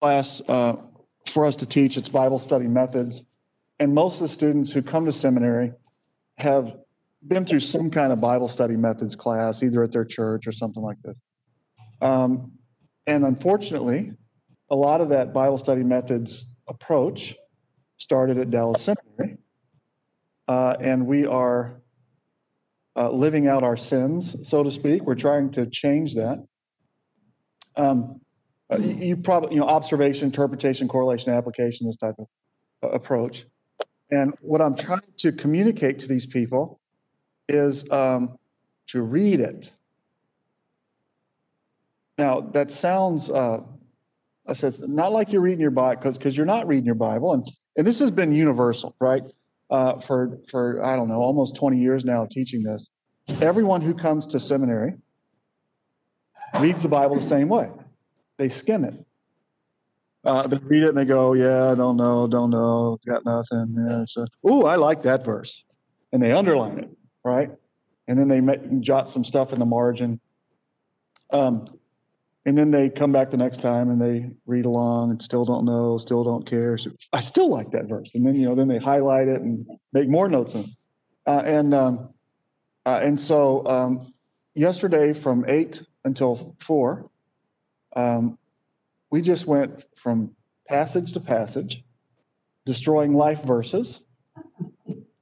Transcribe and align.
class 0.00 0.40
uh, 0.48 0.76
for 1.26 1.44
us 1.44 1.56
to 1.56 1.66
teach. 1.66 1.96
It's 1.96 2.08
Bible 2.08 2.38
study 2.38 2.66
methods. 2.66 3.22
And 3.78 3.94
most 3.94 4.14
of 4.14 4.20
the 4.20 4.28
students 4.28 4.72
who 4.72 4.82
come 4.82 5.04
to 5.06 5.12
seminary 5.12 5.72
have 6.38 6.76
been 7.26 7.44
through 7.44 7.60
some 7.60 7.90
kind 7.90 8.12
of 8.12 8.20
Bible 8.20 8.48
study 8.48 8.76
methods 8.76 9.16
class, 9.16 9.62
either 9.62 9.82
at 9.82 9.92
their 9.92 10.04
church 10.04 10.46
or 10.46 10.52
something 10.52 10.82
like 10.82 11.00
this. 11.00 11.20
Um, 12.00 12.52
and 13.06 13.24
unfortunately, 13.24 14.12
a 14.70 14.76
lot 14.76 15.00
of 15.00 15.08
that 15.08 15.32
Bible 15.32 15.58
study 15.58 15.82
methods 15.82 16.46
approach 16.68 17.36
started 17.96 18.38
at 18.38 18.50
Dallas 18.50 18.82
Seminary. 18.82 19.38
Uh, 20.46 20.76
and 20.80 21.06
we 21.06 21.26
are 21.26 21.80
uh, 22.96 23.10
living 23.10 23.46
out 23.46 23.62
our 23.62 23.76
sins, 23.76 24.36
so 24.48 24.62
to 24.62 24.70
speak. 24.70 25.02
We're 25.02 25.14
trying 25.14 25.50
to 25.52 25.66
change 25.66 26.14
that. 26.14 26.44
Um, 27.76 28.20
uh, 28.70 28.78
you, 28.78 29.16
probably, 29.16 29.54
you 29.54 29.60
know, 29.60 29.66
observation, 29.66 30.26
interpretation, 30.26 30.88
correlation, 30.88 31.32
application, 31.32 31.86
this 31.86 31.96
type 31.96 32.14
of 32.18 32.26
uh, 32.82 32.88
approach. 32.88 33.46
And 34.10 34.34
what 34.40 34.60
I'm 34.60 34.74
trying 34.74 35.00
to 35.18 35.32
communicate 35.32 35.98
to 36.00 36.08
these 36.08 36.26
people 36.26 36.80
is 37.48 37.90
um, 37.90 38.38
to 38.88 39.02
read 39.02 39.40
it. 39.40 39.70
Now, 42.18 42.40
that 42.40 42.70
sounds, 42.70 43.30
uh, 43.30 43.60
I 44.46 44.52
said, 44.52 44.76
not 44.88 45.12
like 45.12 45.32
you're 45.32 45.42
reading 45.42 45.60
your 45.60 45.70
Bible, 45.70 46.12
because 46.12 46.36
you're 46.36 46.46
not 46.46 46.66
reading 46.66 46.86
your 46.86 46.94
Bible. 46.94 47.34
And, 47.34 47.46
and 47.76 47.86
this 47.86 47.98
has 48.00 48.10
been 48.10 48.32
universal, 48.32 48.96
right? 49.00 49.22
Uh, 49.70 50.00
for, 50.00 50.38
for, 50.48 50.84
I 50.84 50.96
don't 50.96 51.08
know, 51.08 51.20
almost 51.20 51.54
20 51.56 51.78
years 51.78 52.04
now 52.04 52.22
of 52.22 52.30
teaching 52.30 52.62
this. 52.62 52.90
Everyone 53.40 53.82
who 53.82 53.94
comes 53.94 54.26
to 54.28 54.40
seminary 54.40 54.94
reads 56.58 56.82
the 56.82 56.88
Bible 56.88 57.16
the 57.16 57.22
same 57.22 57.48
way. 57.48 57.70
They 58.38 58.48
skim 58.48 58.84
it. 58.84 58.94
Uh, 60.24 60.46
they 60.46 60.58
read 60.58 60.82
it 60.82 60.88
and 60.90 60.98
they 60.98 61.04
go, 61.04 61.32
"Yeah, 61.34 61.72
I 61.72 61.74
don't 61.74 61.96
know, 61.96 62.26
don't 62.26 62.50
know, 62.50 62.98
got 63.06 63.24
nothing." 63.24 63.74
Yeah, 63.76 64.04
so, 64.04 64.26
ooh, 64.48 64.64
I 64.64 64.76
like 64.76 65.02
that 65.02 65.24
verse, 65.24 65.64
and 66.12 66.22
they 66.22 66.32
underline 66.32 66.78
it, 66.78 66.90
right? 67.24 67.50
And 68.08 68.18
then 68.18 68.28
they 68.28 68.40
jot 68.80 69.08
some 69.08 69.24
stuff 69.24 69.52
in 69.52 69.58
the 69.58 69.66
margin. 69.66 70.20
Um, 71.30 71.66
and 72.46 72.56
then 72.56 72.70
they 72.70 72.88
come 72.88 73.12
back 73.12 73.30
the 73.30 73.36
next 73.36 73.60
time 73.60 73.90
and 73.90 74.00
they 74.00 74.30
read 74.46 74.64
along 74.64 75.10
and 75.10 75.22
still 75.22 75.44
don't 75.44 75.66
know, 75.66 75.98
still 75.98 76.24
don't 76.24 76.46
care. 76.46 76.78
So 76.78 76.90
I 77.12 77.20
still 77.20 77.50
like 77.50 77.72
that 77.72 77.84
verse. 77.86 78.14
And 78.14 78.26
then 78.26 78.36
you 78.36 78.46
know, 78.46 78.54
then 78.54 78.68
they 78.68 78.78
highlight 78.78 79.28
it 79.28 79.42
and 79.42 79.66
make 79.92 80.08
more 80.08 80.30
notes 80.30 80.54
on 80.54 80.62
it. 80.62 80.70
Uh, 81.26 81.42
and 81.44 81.74
um, 81.74 82.14
uh, 82.86 83.00
and 83.02 83.20
so 83.20 83.66
um, 83.66 84.14
yesterday 84.54 85.12
from 85.12 85.44
eight 85.46 85.82
until 86.06 86.56
four, 86.58 87.10
um, 87.96 88.38
we 89.10 89.22
just 89.22 89.46
went 89.46 89.84
from 89.96 90.34
passage 90.68 91.12
to 91.12 91.20
passage, 91.20 91.82
destroying 92.66 93.14
life 93.14 93.42
verses 93.42 94.00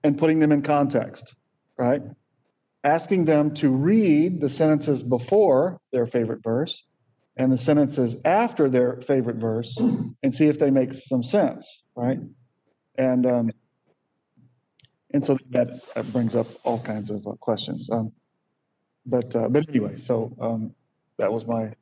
and 0.02 0.18
putting 0.18 0.40
them 0.40 0.52
in 0.52 0.62
context, 0.62 1.34
right? 1.78 2.02
Asking 2.82 3.24
them 3.24 3.54
to 3.54 3.70
read 3.70 4.40
the 4.40 4.48
sentences 4.48 5.02
before 5.02 5.80
their 5.92 6.06
favorite 6.06 6.42
verse 6.42 6.84
and 7.36 7.52
the 7.52 7.58
sentences 7.58 8.16
after 8.24 8.68
their 8.68 9.00
favorite 9.00 9.36
verse 9.36 9.76
and 10.22 10.34
see 10.34 10.46
if 10.46 10.58
they 10.58 10.70
make 10.70 10.94
some 10.94 11.22
sense, 11.22 11.82
right? 11.94 12.18
And 12.96 13.26
um, 13.26 13.50
and 15.12 15.24
so 15.24 15.38
that, 15.50 15.80
brings 16.12 16.34
up 16.34 16.46
all 16.64 16.80
kinds 16.80 17.10
of 17.10 17.26
uh, 17.26 17.32
questions. 17.40 17.88
Um, 17.90 18.12
but 19.04 19.34
uh, 19.36 19.48
but 19.48 19.68
anyway, 19.68 19.96
so 19.96 20.36
um, 20.40 20.74
that 21.18 21.32
was 21.32 21.46
my 21.46 21.72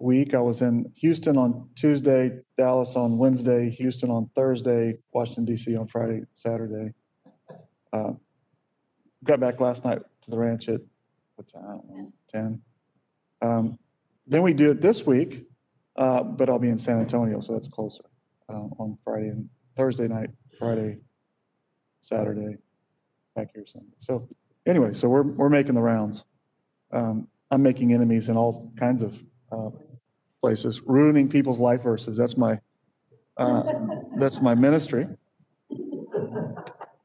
week. 0.00 0.34
I 0.34 0.40
was 0.40 0.62
in 0.62 0.90
Houston 0.96 1.36
on 1.36 1.68
Tuesday, 1.74 2.40
Dallas 2.56 2.96
on 2.96 3.18
Wednesday, 3.18 3.70
Houston 3.70 4.10
on 4.10 4.26
Thursday, 4.34 4.98
Washington, 5.12 5.44
D.C. 5.44 5.76
on 5.76 5.86
Friday, 5.86 6.22
Saturday. 6.32 6.92
Uh, 7.92 8.12
got 9.24 9.40
back 9.40 9.60
last 9.60 9.84
night 9.84 9.98
to 10.22 10.30
the 10.30 10.38
ranch 10.38 10.68
at, 10.68 10.80
what 11.36 11.48
time? 11.48 11.64
I 11.64 11.72
don't 11.72 11.88
know, 11.88 12.12
10. 12.32 12.62
Um, 13.40 13.78
then 14.26 14.42
we 14.42 14.52
do 14.52 14.70
it 14.70 14.80
this 14.80 15.06
week, 15.06 15.46
uh, 15.96 16.22
but 16.22 16.48
I'll 16.48 16.58
be 16.58 16.68
in 16.68 16.78
San 16.78 16.98
Antonio, 16.98 17.40
so 17.40 17.52
that's 17.52 17.68
closer 17.68 18.04
uh, 18.48 18.66
on 18.78 18.96
Friday 19.02 19.28
and 19.28 19.48
Thursday 19.76 20.08
night, 20.08 20.30
Friday, 20.58 20.98
Saturday, 22.02 22.56
back 23.34 23.48
here 23.54 23.64
Sunday. 23.66 23.94
So 23.98 24.28
anyway, 24.66 24.92
so 24.92 25.08
we're, 25.08 25.22
we're 25.22 25.48
making 25.48 25.74
the 25.74 25.82
rounds. 25.82 26.24
Um, 26.92 27.28
I'm 27.50 27.62
making 27.62 27.94
enemies 27.94 28.28
in 28.28 28.36
all 28.36 28.72
kinds 28.78 29.02
of 29.02 29.22
uh, 29.52 29.70
places, 30.40 30.82
ruining 30.86 31.28
people's 31.28 31.60
life 31.60 31.82
verses. 31.82 32.16
That's 32.16 32.36
my 32.36 32.58
uh, 33.36 33.62
that's 34.16 34.40
my 34.40 34.54
ministry. 34.54 35.06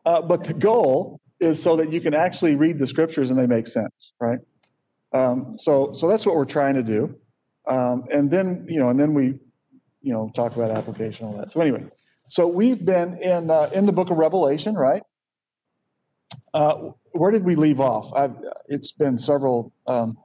Uh, 0.05 0.21
but 0.21 0.43
the 0.43 0.53
goal 0.53 1.19
is 1.39 1.61
so 1.61 1.75
that 1.75 1.91
you 1.91 2.01
can 2.01 2.13
actually 2.13 2.55
read 2.55 2.79
the 2.79 2.87
scriptures 2.87 3.29
and 3.29 3.39
they 3.39 3.47
make 3.47 3.67
sense, 3.67 4.13
right? 4.19 4.39
Um, 5.13 5.53
so 5.57 5.91
so 5.93 6.07
that's 6.07 6.25
what 6.25 6.35
we're 6.35 6.45
trying 6.45 6.75
to 6.75 6.83
do, 6.83 7.15
um, 7.67 8.05
and 8.11 8.31
then 8.31 8.65
you 8.67 8.79
know, 8.79 8.89
and 8.89 8.99
then 8.99 9.13
we 9.13 9.39
you 10.01 10.13
know 10.13 10.31
talk 10.35 10.55
about 10.55 10.71
application 10.71 11.27
all 11.27 11.37
that. 11.37 11.51
So 11.51 11.61
anyway, 11.61 11.85
so 12.29 12.47
we've 12.47 12.83
been 12.83 13.17
in 13.17 13.51
uh, 13.51 13.69
in 13.73 13.85
the 13.85 13.91
book 13.91 14.09
of 14.09 14.17
Revelation, 14.17 14.75
right? 14.75 15.03
Uh, 16.53 16.91
where 17.11 17.31
did 17.31 17.43
we 17.43 17.55
leave 17.55 17.79
off? 17.79 18.11
I've, 18.13 18.35
it's 18.67 18.91
been 18.91 19.19
several. 19.19 19.71
Um, 19.87 20.17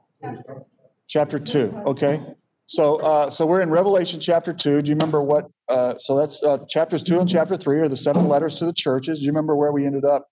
chapter 1.09 1.39
two. 1.39 1.73
Okay. 1.85 2.21
So, 2.67 2.97
uh, 2.97 3.29
so 3.31 3.47
we're 3.47 3.61
in 3.61 3.71
Revelation 3.71 4.19
chapter 4.19 4.53
two. 4.53 4.81
Do 4.81 4.89
you 4.89 4.95
remember 4.95 5.21
what? 5.21 5.49
Uh, 5.67 5.95
so 5.97 6.15
that's 6.15 6.41
uh, 6.43 6.59
chapters 6.69 7.03
two 7.03 7.19
and 7.19 7.27
chapter 7.27 7.57
three 7.57 7.79
are 7.79 7.89
the 7.89 7.97
seven 7.97 8.27
letters 8.27 8.55
to 8.59 8.65
the 8.65 8.73
churches. 8.73 9.19
Do 9.19 9.25
you 9.25 9.31
remember 9.31 9.55
where 9.55 9.71
we 9.71 9.85
ended 9.85 10.05
up? 10.05 10.29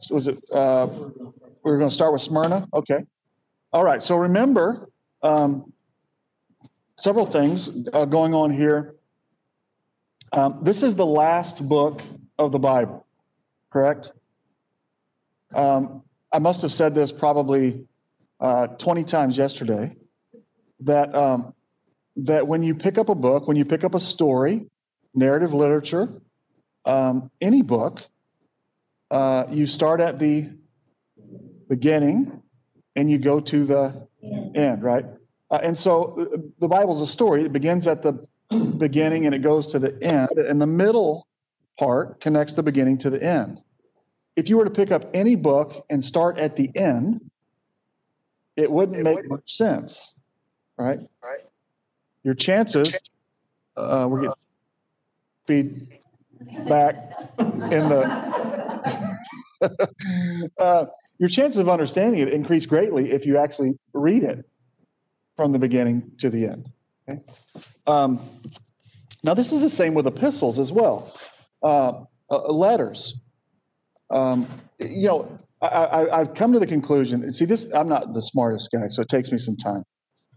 So 0.00 0.14
was 0.14 0.26
it? 0.26 0.42
Uh, 0.50 0.88
we 1.62 1.70
were 1.70 1.78
going 1.78 1.90
to 1.90 1.94
start 1.94 2.12
with 2.12 2.22
Smyrna. 2.22 2.66
Okay. 2.72 3.04
All 3.72 3.84
right. 3.84 4.02
So 4.02 4.16
remember 4.16 4.88
um, 5.22 5.72
several 6.96 7.26
things 7.26 7.70
uh, 7.92 8.06
going 8.06 8.34
on 8.34 8.50
here. 8.50 8.94
Um, 10.32 10.60
this 10.62 10.82
is 10.82 10.94
the 10.94 11.06
last 11.06 11.68
book 11.68 12.02
of 12.38 12.52
the 12.52 12.58
Bible, 12.58 13.06
correct? 13.70 14.12
Um, 15.54 16.02
I 16.32 16.38
must 16.38 16.62
have 16.62 16.72
said 16.72 16.94
this 16.94 17.12
probably 17.12 17.87
uh, 18.40 18.68
20 18.68 19.04
times 19.04 19.36
yesterday 19.36 19.96
that 20.80 21.14
um, 21.14 21.54
that 22.16 22.46
when 22.46 22.62
you 22.62 22.74
pick 22.74 22.98
up 22.98 23.08
a 23.08 23.14
book, 23.14 23.46
when 23.46 23.56
you 23.56 23.64
pick 23.64 23.84
up 23.84 23.94
a 23.94 24.00
story, 24.00 24.66
narrative 25.14 25.52
literature, 25.52 26.20
um, 26.84 27.30
any 27.40 27.62
book, 27.62 28.04
uh, 29.10 29.44
you 29.50 29.66
start 29.66 30.00
at 30.00 30.18
the 30.18 30.50
beginning 31.68 32.42
and 32.96 33.10
you 33.10 33.18
go 33.18 33.40
to 33.40 33.64
the 33.64 34.08
end, 34.54 34.82
right? 34.82 35.04
Uh, 35.50 35.60
and 35.62 35.78
so 35.78 36.18
uh, 36.18 36.36
the 36.58 36.68
Bible's 36.68 37.00
a 37.00 37.06
story. 37.06 37.44
It 37.44 37.52
begins 37.52 37.86
at 37.86 38.02
the 38.02 38.26
beginning 38.78 39.26
and 39.26 39.34
it 39.34 39.42
goes 39.42 39.68
to 39.68 39.78
the 39.78 39.96
end, 40.02 40.30
and 40.30 40.60
the 40.60 40.66
middle 40.66 41.28
part 41.78 42.20
connects 42.20 42.54
the 42.54 42.62
beginning 42.62 42.98
to 42.98 43.10
the 43.10 43.22
end. 43.22 43.62
If 44.36 44.48
you 44.48 44.56
were 44.56 44.64
to 44.64 44.70
pick 44.70 44.90
up 44.90 45.04
any 45.14 45.36
book 45.36 45.84
and 45.90 46.04
start 46.04 46.38
at 46.38 46.56
the 46.56 46.70
end, 46.76 47.27
it 48.58 48.70
wouldn't 48.70 49.00
make 49.02 49.28
much 49.28 49.54
sense, 49.54 50.12
right? 50.76 50.98
Right. 51.22 51.40
Your 52.24 52.34
chances, 52.34 52.98
uh, 53.76 54.08
we're 54.10 54.22
getting 54.22 54.34
feedback 55.46 57.18
in 57.38 57.88
the. 57.88 58.38
uh, 60.58 60.86
your 61.18 61.28
chances 61.28 61.58
of 61.58 61.68
understanding 61.68 62.20
it 62.20 62.28
increase 62.28 62.66
greatly 62.66 63.12
if 63.12 63.24
you 63.24 63.36
actually 63.36 63.78
read 63.92 64.24
it 64.24 64.44
from 65.36 65.52
the 65.52 65.58
beginning 65.58 66.10
to 66.18 66.30
the 66.30 66.46
end. 66.46 66.68
Okay? 67.08 67.22
Um, 67.86 68.20
now, 69.22 69.34
this 69.34 69.52
is 69.52 69.62
the 69.62 69.70
same 69.70 69.94
with 69.94 70.06
epistles 70.06 70.58
as 70.58 70.72
well. 70.72 71.12
Uh, 71.62 72.04
uh, 72.30 72.52
letters. 72.52 73.20
Um, 74.10 74.48
you 74.78 75.08
know, 75.08 75.38
I, 75.60 76.18
have 76.18 76.34
come 76.34 76.52
to 76.52 76.58
the 76.58 76.66
conclusion. 76.66 77.32
See, 77.32 77.44
this 77.44 77.68
I'm 77.74 77.88
not 77.88 78.14
the 78.14 78.22
smartest 78.22 78.70
guy, 78.72 78.86
so 78.88 79.02
it 79.02 79.08
takes 79.08 79.32
me 79.32 79.38
some 79.38 79.56
time. 79.56 79.82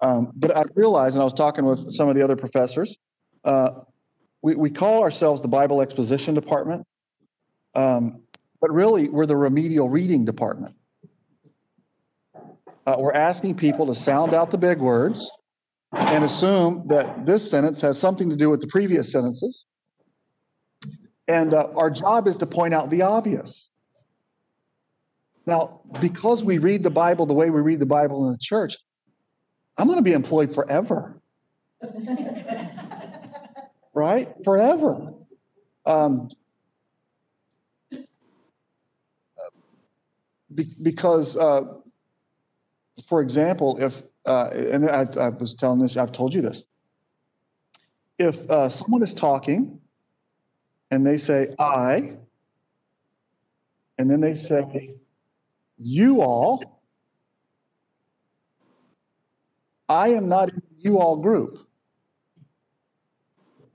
Um, 0.02 0.32
but 0.36 0.56
I 0.56 0.64
realized, 0.76 1.14
and 1.16 1.22
I 1.22 1.26
was 1.26 1.34
talking 1.34 1.66
with 1.66 1.94
some 1.94 2.10
of 2.10 2.16
the 2.16 2.24
other 2.24 2.36
professors, 2.36 2.98
uh, 3.44 3.70
we, 4.42 4.56
we 4.56 4.72
call 4.72 5.04
ourselves 5.04 5.42
the 5.42 5.48
Bible 5.48 5.82
Exposition 5.82 6.34
Department, 6.34 6.86
um, 7.76 8.24
but 8.60 8.72
really 8.72 9.10
we're 9.10 9.28
the 9.28 9.38
remedial 9.38 9.90
reading 9.90 10.26
department. 10.26 10.76
Uh, 12.88 12.96
we're 12.98 13.14
asking 13.14 13.56
people 13.56 13.86
to 13.86 13.96
sound 13.96 14.34
out 14.34 14.50
the 14.50 14.58
big 14.58 14.80
words 14.80 15.30
and 15.92 16.24
assume 16.24 16.88
that 16.88 17.28
this 17.28 17.50
sentence 17.50 17.82
has 17.82 18.00
something 18.00 18.30
to 18.30 18.36
do 18.36 18.50
with 18.50 18.60
the 18.60 18.68
previous 18.68 19.12
sentences. 19.12 19.68
And 21.28 21.54
uh, 21.54 21.68
our 21.76 21.92
job 21.92 22.28
is 22.28 22.38
to 22.38 22.48
point 22.48 22.74
out 22.74 22.90
the 22.90 23.04
obvious. 23.04 23.71
Now, 25.46 25.82
because 26.00 26.44
we 26.44 26.58
read 26.58 26.84
the 26.84 26.90
Bible 26.90 27.26
the 27.26 27.34
way 27.34 27.50
we 27.50 27.62
read 27.62 27.80
the 27.80 27.86
Bible 27.86 28.26
in 28.26 28.32
the 28.32 28.38
church, 28.38 28.78
I'm 29.78 29.88
going 29.88 29.98
to 29.98 30.04
be 30.04 30.14
employed 30.14 30.54
forever. 30.54 31.20
right? 33.94 34.34
Forever. 34.44 35.14
Um, 35.86 36.30
be, 40.54 40.68
because, 40.82 41.36
uh, 41.38 41.64
for 43.08 43.22
example, 43.22 43.78
if, 43.82 44.04
uh, 44.26 44.50
and 44.54 44.90
I, 44.90 45.08
I, 45.20 45.30
was 45.30 45.56
telling 45.56 45.80
this, 45.80 45.98
I've 45.98 46.12
told 46.12 46.34
you 46.34 46.42
this. 46.42 46.64
If 48.20 48.50
uh, 48.50 48.70
someone 48.70 49.02
is 49.02 49.14
talking 49.14 49.80
and 50.92 51.06
they 51.06 51.18
say, 51.18 51.56
I, 51.58 52.18
and 53.98 54.10
then 54.10 54.22
they 54.22 54.36
say, 54.36 54.96
you 55.81 56.22
all, 56.22 56.81
I 59.89 60.10
am 60.10 60.30
not 60.30 60.50
in 60.50 60.56
the 60.56 60.62
you 60.78 61.00
all 61.00 61.18
group. 61.18 61.68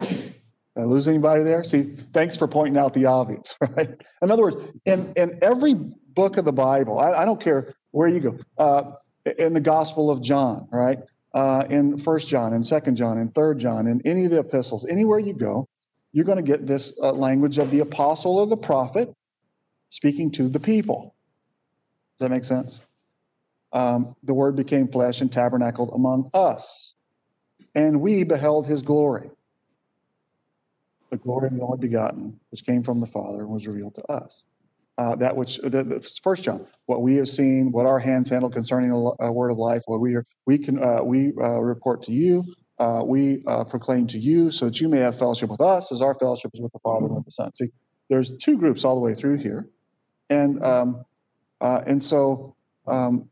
Did 0.00 0.34
I 0.76 0.84
lose 0.84 1.08
anybody 1.08 1.42
there? 1.42 1.64
See, 1.64 1.96
thanks 2.12 2.36
for 2.36 2.46
pointing 2.46 2.78
out 2.78 2.94
the 2.94 3.06
obvious, 3.06 3.54
right? 3.60 3.88
In 4.22 4.30
other 4.30 4.42
words, 4.42 4.56
in, 4.84 5.12
in 5.16 5.38
every 5.42 5.74
book 5.74 6.36
of 6.36 6.44
the 6.44 6.52
Bible, 6.52 6.98
I, 6.98 7.12
I 7.12 7.24
don't 7.24 7.40
care 7.40 7.74
where 7.92 8.08
you 8.08 8.20
go, 8.20 8.38
uh, 8.58 8.92
in 9.38 9.52
the 9.54 9.60
Gospel 9.60 10.10
of 10.10 10.22
John, 10.22 10.68
right? 10.70 10.98
Uh, 11.34 11.64
in 11.70 11.98
First 11.98 12.28
John, 12.28 12.52
in 12.52 12.62
Second 12.62 12.96
John, 12.96 13.18
in 13.18 13.30
Third 13.30 13.58
John, 13.58 13.86
in 13.86 14.00
any 14.04 14.26
of 14.26 14.30
the 14.30 14.40
epistles, 14.40 14.86
anywhere 14.86 15.18
you 15.18 15.32
go, 15.32 15.66
you're 16.12 16.24
going 16.24 16.36
to 16.36 16.42
get 16.42 16.66
this 16.66 16.94
uh, 17.02 17.12
language 17.12 17.58
of 17.58 17.70
the 17.70 17.80
apostle 17.80 18.38
or 18.38 18.46
the 18.46 18.56
prophet 18.56 19.12
speaking 19.90 20.30
to 20.32 20.48
the 20.48 20.60
people. 20.60 21.15
Does 22.18 22.28
that 22.28 22.30
make 22.30 22.44
sense? 22.44 22.80
Um, 23.72 24.16
the 24.22 24.34
word 24.34 24.56
became 24.56 24.88
flesh 24.88 25.20
and 25.20 25.30
tabernacled 25.30 25.90
among 25.94 26.30
us, 26.32 26.94
and 27.74 28.00
we 28.00 28.24
beheld 28.24 28.66
his 28.66 28.82
glory 28.82 29.30
the 31.10 31.16
glory 31.16 31.48
of 31.48 31.54
the 31.54 31.62
only 31.62 31.78
begotten, 31.78 32.38
which 32.50 32.64
came 32.64 32.82
from 32.82 33.00
the 33.00 33.06
Father 33.06 33.40
and 33.40 33.48
was 33.48 33.66
revealed 33.66 33.94
to 33.94 34.04
us. 34.10 34.44
Uh, 34.98 35.14
that 35.14 35.36
which 35.36 35.58
the, 35.58 35.84
the, 35.84 36.10
first 36.22 36.42
John, 36.42 36.66
what 36.86 37.02
we 37.02 37.16
have 37.16 37.28
seen, 37.28 37.70
what 37.70 37.84
our 37.84 37.98
hands 37.98 38.30
handle 38.30 38.48
concerning 38.48 38.90
a, 38.90 39.24
a 39.24 39.30
word 39.30 39.50
of 39.50 39.58
life, 39.58 39.82
what 39.84 40.00
we 40.00 40.14
are, 40.14 40.24
we 40.46 40.56
can 40.56 40.82
uh, 40.82 41.02
we 41.02 41.34
uh, 41.38 41.60
report 41.60 42.02
to 42.04 42.12
you, 42.12 42.44
uh, 42.78 43.02
we 43.04 43.42
uh, 43.46 43.64
proclaim 43.64 44.06
to 44.06 44.18
you, 44.18 44.50
so 44.50 44.66
that 44.66 44.80
you 44.80 44.88
may 44.88 44.98
have 44.98 45.18
fellowship 45.18 45.50
with 45.50 45.60
us, 45.60 45.92
as 45.92 46.00
our 46.00 46.14
fellowship 46.14 46.50
is 46.54 46.62
with 46.62 46.72
the 46.72 46.78
Father 46.78 47.06
and 47.06 47.14
with 47.14 47.26
the 47.26 47.30
Son. 47.30 47.52
See, 47.52 47.68
there's 48.08 48.34
two 48.38 48.56
groups 48.56 48.84
all 48.84 48.94
the 48.94 49.02
way 49.02 49.12
through 49.12 49.36
here, 49.36 49.68
and 50.30 50.62
um, 50.64 51.04
uh, 51.60 51.82
and 51.86 52.02
so 52.02 52.56
um, 52.86 53.28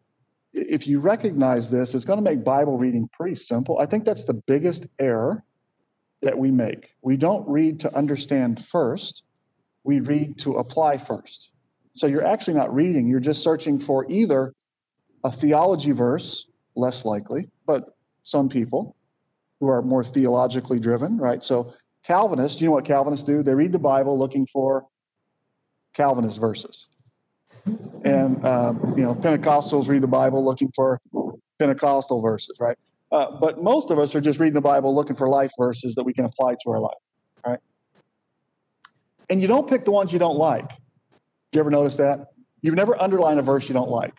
if 0.53 0.87
you 0.87 1.01
recognize 1.01 1.69
this, 1.69 1.95
it's 1.95 2.05
going 2.05 2.19
to 2.19 2.23
make 2.23 2.45
Bible 2.45 2.79
reading 2.79 3.09
pretty 3.13 3.35
simple. 3.35 3.79
I 3.79 3.87
think 3.87 4.05
that's 4.05 4.25
the 4.25 4.35
biggest 4.35 4.87
error 4.99 5.45
that 6.23 6.39
we 6.39 6.51
make. 6.51 6.95
We 7.03 7.17
don't 7.17 7.47
read 7.49 7.81
to 7.81 7.95
understand 7.95 8.65
first, 8.65 9.23
we 9.83 10.01
read 10.01 10.39
to 10.39 10.55
apply 10.55 10.99
first. 10.99 11.51
So 11.95 12.07
you're 12.07 12.25
actually 12.25 12.55
not 12.55 12.75
reading, 12.75 13.07
you're 13.07 13.21
just 13.21 13.43
searching 13.43 13.79
for 13.79 14.07
either 14.09 14.55
a 15.23 15.31
theology 15.31 15.93
verse, 15.93 16.47
less 16.77 17.05
likely, 17.05 17.51
but 17.67 17.97
some 18.25 18.49
people 18.49 18.97
who 19.61 19.69
are 19.69 19.83
more 19.83 20.03
theologically 20.03 20.79
driven, 20.79 21.19
right? 21.19 21.43
So 21.43 21.75
Calvinists, 22.05 22.61
you 22.61 22.67
know 22.67 22.73
what 22.73 22.85
Calvinists 22.85 23.25
do? 23.25 23.43
They 23.43 23.55
read 23.55 23.73
the 23.73 23.79
Bible 23.79 24.19
looking 24.19 24.47
for 24.47 24.87
Calvinist 25.95 26.41
verses. 26.41 26.89
And, 28.05 28.45
uh, 28.45 28.75
you 28.97 29.03
know, 29.03 29.15
Pentecostals 29.15 29.89
read 29.89 30.03
the 30.03 30.09
Bible 30.09 30.45
looking 30.45 30.71
for 30.75 31.01
Pentecostal 31.59 32.21
verses, 32.21 32.57
right? 32.61 32.77
Uh, 33.11 33.31
but 33.41 33.63
most 33.63 33.91
of 33.91 33.99
us 33.99 34.15
are 34.15 34.21
just 34.21 34.41
reading 34.41 34.55
the 34.55 34.61
Bible 34.61 34.95
looking 34.95 35.17
for 35.17 35.29
life 35.29 35.53
verses 35.59 35.95
that 35.95 36.05
we 36.05 36.13
can 36.13 36.25
apply 36.25 36.55
to 36.65 36.71
our 36.71 36.81
life, 36.81 36.99
right? 37.47 37.61
And 39.31 39.41
you 39.41 39.49
don't 39.49 39.69
pick 39.69 39.85
the 39.85 39.91
ones 39.91 40.13
you 40.13 40.19
don't 40.19 40.37
like. 40.37 40.69
Do 40.69 41.59
you 41.59 41.61
ever 41.61 41.71
notice 41.71 41.97
that? 41.97 42.27
You've 42.61 42.75
never 42.75 43.01
underlined 43.01 43.39
a 43.39 43.43
verse 43.43 43.69
you 43.69 43.75
don't 43.75 43.91
like. 43.91 44.15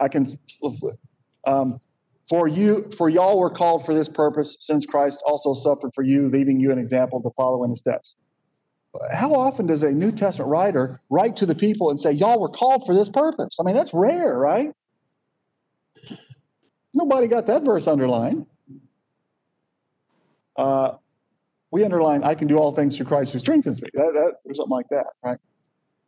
I 0.00 0.08
can, 0.08 0.38
um, 1.46 1.78
for 2.28 2.48
you, 2.48 2.90
for 2.96 3.08
y'all 3.08 3.38
were 3.38 3.50
called 3.50 3.84
for 3.84 3.94
this 3.94 4.08
purpose, 4.08 4.56
since 4.60 4.86
Christ 4.86 5.22
also 5.26 5.54
suffered 5.54 5.92
for 5.94 6.02
you, 6.02 6.28
leaving 6.28 6.60
you 6.60 6.72
an 6.72 6.78
example 6.78 7.22
to 7.22 7.30
follow 7.36 7.62
in 7.64 7.70
his 7.70 7.80
steps. 7.80 8.16
How 9.12 9.32
often 9.32 9.66
does 9.66 9.82
a 9.82 9.90
New 9.90 10.10
Testament 10.10 10.50
writer 10.50 11.00
write 11.10 11.36
to 11.36 11.46
the 11.46 11.54
people 11.54 11.90
and 11.90 12.00
say, 12.00 12.12
Y'all 12.12 12.40
were 12.40 12.48
called 12.48 12.84
for 12.86 12.94
this 12.94 13.08
purpose? 13.08 13.56
I 13.60 13.62
mean, 13.62 13.74
that's 13.74 13.94
rare, 13.94 14.36
right? 14.36 14.72
Nobody 16.92 17.28
got 17.28 17.46
that 17.46 17.64
verse 17.64 17.86
underlined. 17.86 18.46
Uh, 20.56 20.96
we 21.70 21.84
underline, 21.84 22.24
I 22.24 22.34
can 22.34 22.48
do 22.48 22.58
all 22.58 22.74
things 22.74 22.96
through 22.96 23.06
Christ 23.06 23.32
who 23.32 23.38
strengthens 23.38 23.80
me. 23.80 23.88
That, 23.94 24.12
that, 24.12 24.34
or 24.44 24.54
something 24.54 24.72
like 24.72 24.88
that, 24.88 25.06
right? 25.22 25.38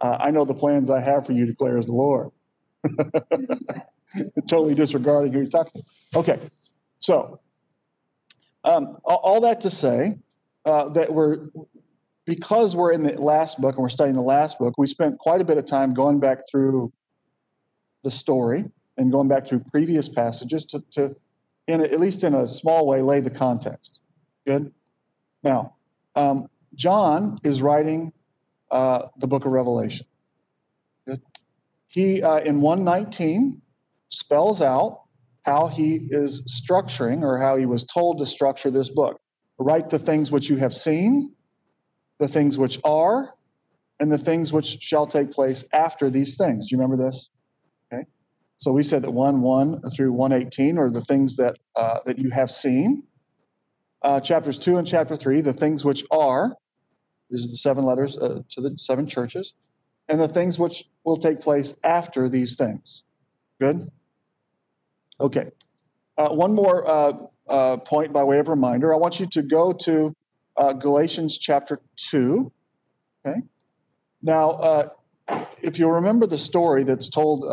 Uh, 0.00 0.16
I 0.18 0.32
know 0.32 0.44
the 0.44 0.54
plans 0.54 0.90
I 0.90 1.00
have 1.00 1.24
for 1.24 1.32
you, 1.32 1.46
declares 1.46 1.86
the 1.86 1.92
Lord. 1.92 2.30
totally 4.48 4.74
disregarding 4.74 5.32
who 5.32 5.38
he's 5.38 5.50
talking 5.50 5.82
to. 5.82 6.18
Okay, 6.18 6.40
so 6.98 7.38
um, 8.64 8.96
all 9.04 9.40
that 9.40 9.60
to 9.62 9.70
say 9.70 10.18
uh, 10.64 10.88
that 10.90 11.12
we're, 11.12 11.48
because 12.24 12.76
we're 12.76 12.92
in 12.92 13.02
the 13.02 13.20
last 13.20 13.60
book 13.60 13.76
and 13.76 13.82
we're 13.82 13.88
studying 13.88 14.14
the 14.14 14.22
last 14.22 14.58
book, 14.58 14.74
we 14.78 14.86
spent 14.86 15.18
quite 15.18 15.40
a 15.40 15.44
bit 15.44 15.58
of 15.58 15.66
time 15.66 15.94
going 15.94 16.20
back 16.20 16.38
through 16.50 16.92
the 18.04 18.10
story 18.10 18.64
and 18.96 19.10
going 19.10 19.28
back 19.28 19.46
through 19.46 19.60
previous 19.70 20.08
passages 20.08 20.64
to, 20.66 20.82
to 20.92 21.16
in 21.66 21.80
a, 21.80 21.84
at 21.84 22.00
least 22.00 22.24
in 22.24 22.34
a 22.34 22.46
small 22.46 22.86
way, 22.86 23.00
lay 23.02 23.20
the 23.20 23.30
context. 23.30 24.00
Good. 24.46 24.72
Now, 25.42 25.76
um, 26.14 26.48
John 26.74 27.38
is 27.44 27.62
writing 27.62 28.12
uh, 28.70 29.08
the 29.18 29.26
book 29.26 29.44
of 29.44 29.52
Revelation. 29.52 30.06
Good. 31.06 31.20
He 31.88 32.22
uh, 32.22 32.38
in 32.38 32.60
119 32.60 33.60
spells 34.08 34.60
out 34.60 35.02
how 35.44 35.66
he 35.66 36.06
is 36.10 36.42
structuring 36.42 37.22
or 37.22 37.38
how 37.38 37.56
he 37.56 37.66
was 37.66 37.84
told 37.84 38.18
to 38.18 38.26
structure 38.26 38.70
this 38.70 38.88
book. 38.88 39.20
Write 39.58 39.90
the 39.90 39.98
things 39.98 40.30
which 40.30 40.48
you 40.48 40.56
have 40.56 40.74
seen, 40.74 41.32
the 42.22 42.28
things 42.28 42.56
which 42.56 42.78
are, 42.84 43.34
and 43.98 44.10
the 44.10 44.16
things 44.16 44.52
which 44.52 44.78
shall 44.80 45.08
take 45.08 45.32
place 45.32 45.64
after 45.72 46.08
these 46.08 46.36
things. 46.36 46.68
Do 46.68 46.76
you 46.76 46.80
remember 46.80 47.04
this? 47.04 47.30
Okay. 47.92 48.04
So 48.58 48.70
we 48.70 48.84
said 48.84 49.02
that 49.02 49.10
1 49.10 49.40
1 49.42 49.82
through 49.90 50.12
118 50.12 50.78
are 50.78 50.88
the 50.88 51.00
things 51.00 51.34
that, 51.36 51.56
uh, 51.74 51.98
that 52.06 52.20
you 52.20 52.30
have 52.30 52.52
seen. 52.52 53.02
Uh, 54.02 54.20
chapters 54.20 54.56
2 54.56 54.76
and 54.76 54.86
chapter 54.86 55.16
3, 55.16 55.40
the 55.40 55.52
things 55.52 55.84
which 55.84 56.04
are, 56.12 56.54
these 57.28 57.44
are 57.44 57.48
the 57.48 57.56
seven 57.56 57.84
letters 57.84 58.16
uh, 58.16 58.42
to 58.50 58.60
the 58.60 58.78
seven 58.78 59.08
churches, 59.08 59.54
and 60.08 60.20
the 60.20 60.28
things 60.28 60.60
which 60.60 60.84
will 61.04 61.16
take 61.16 61.40
place 61.40 61.74
after 61.82 62.28
these 62.28 62.54
things. 62.54 63.02
Good? 63.60 63.90
Okay. 65.20 65.50
Uh, 66.16 66.28
one 66.28 66.54
more 66.54 66.88
uh, 66.88 67.12
uh, 67.48 67.78
point 67.78 68.12
by 68.12 68.22
way 68.22 68.38
of 68.38 68.46
reminder. 68.46 68.94
I 68.94 68.96
want 68.96 69.18
you 69.18 69.26
to 69.26 69.42
go 69.42 69.72
to 69.72 70.14
Galatians 70.56 71.38
chapter 71.38 71.80
2. 71.96 72.52
Okay. 73.26 73.40
Now, 74.22 74.90
if 75.62 75.78
you 75.78 75.88
remember 75.88 76.26
the 76.26 76.38
story 76.38 76.84
that's 76.84 77.08
told 77.08 77.44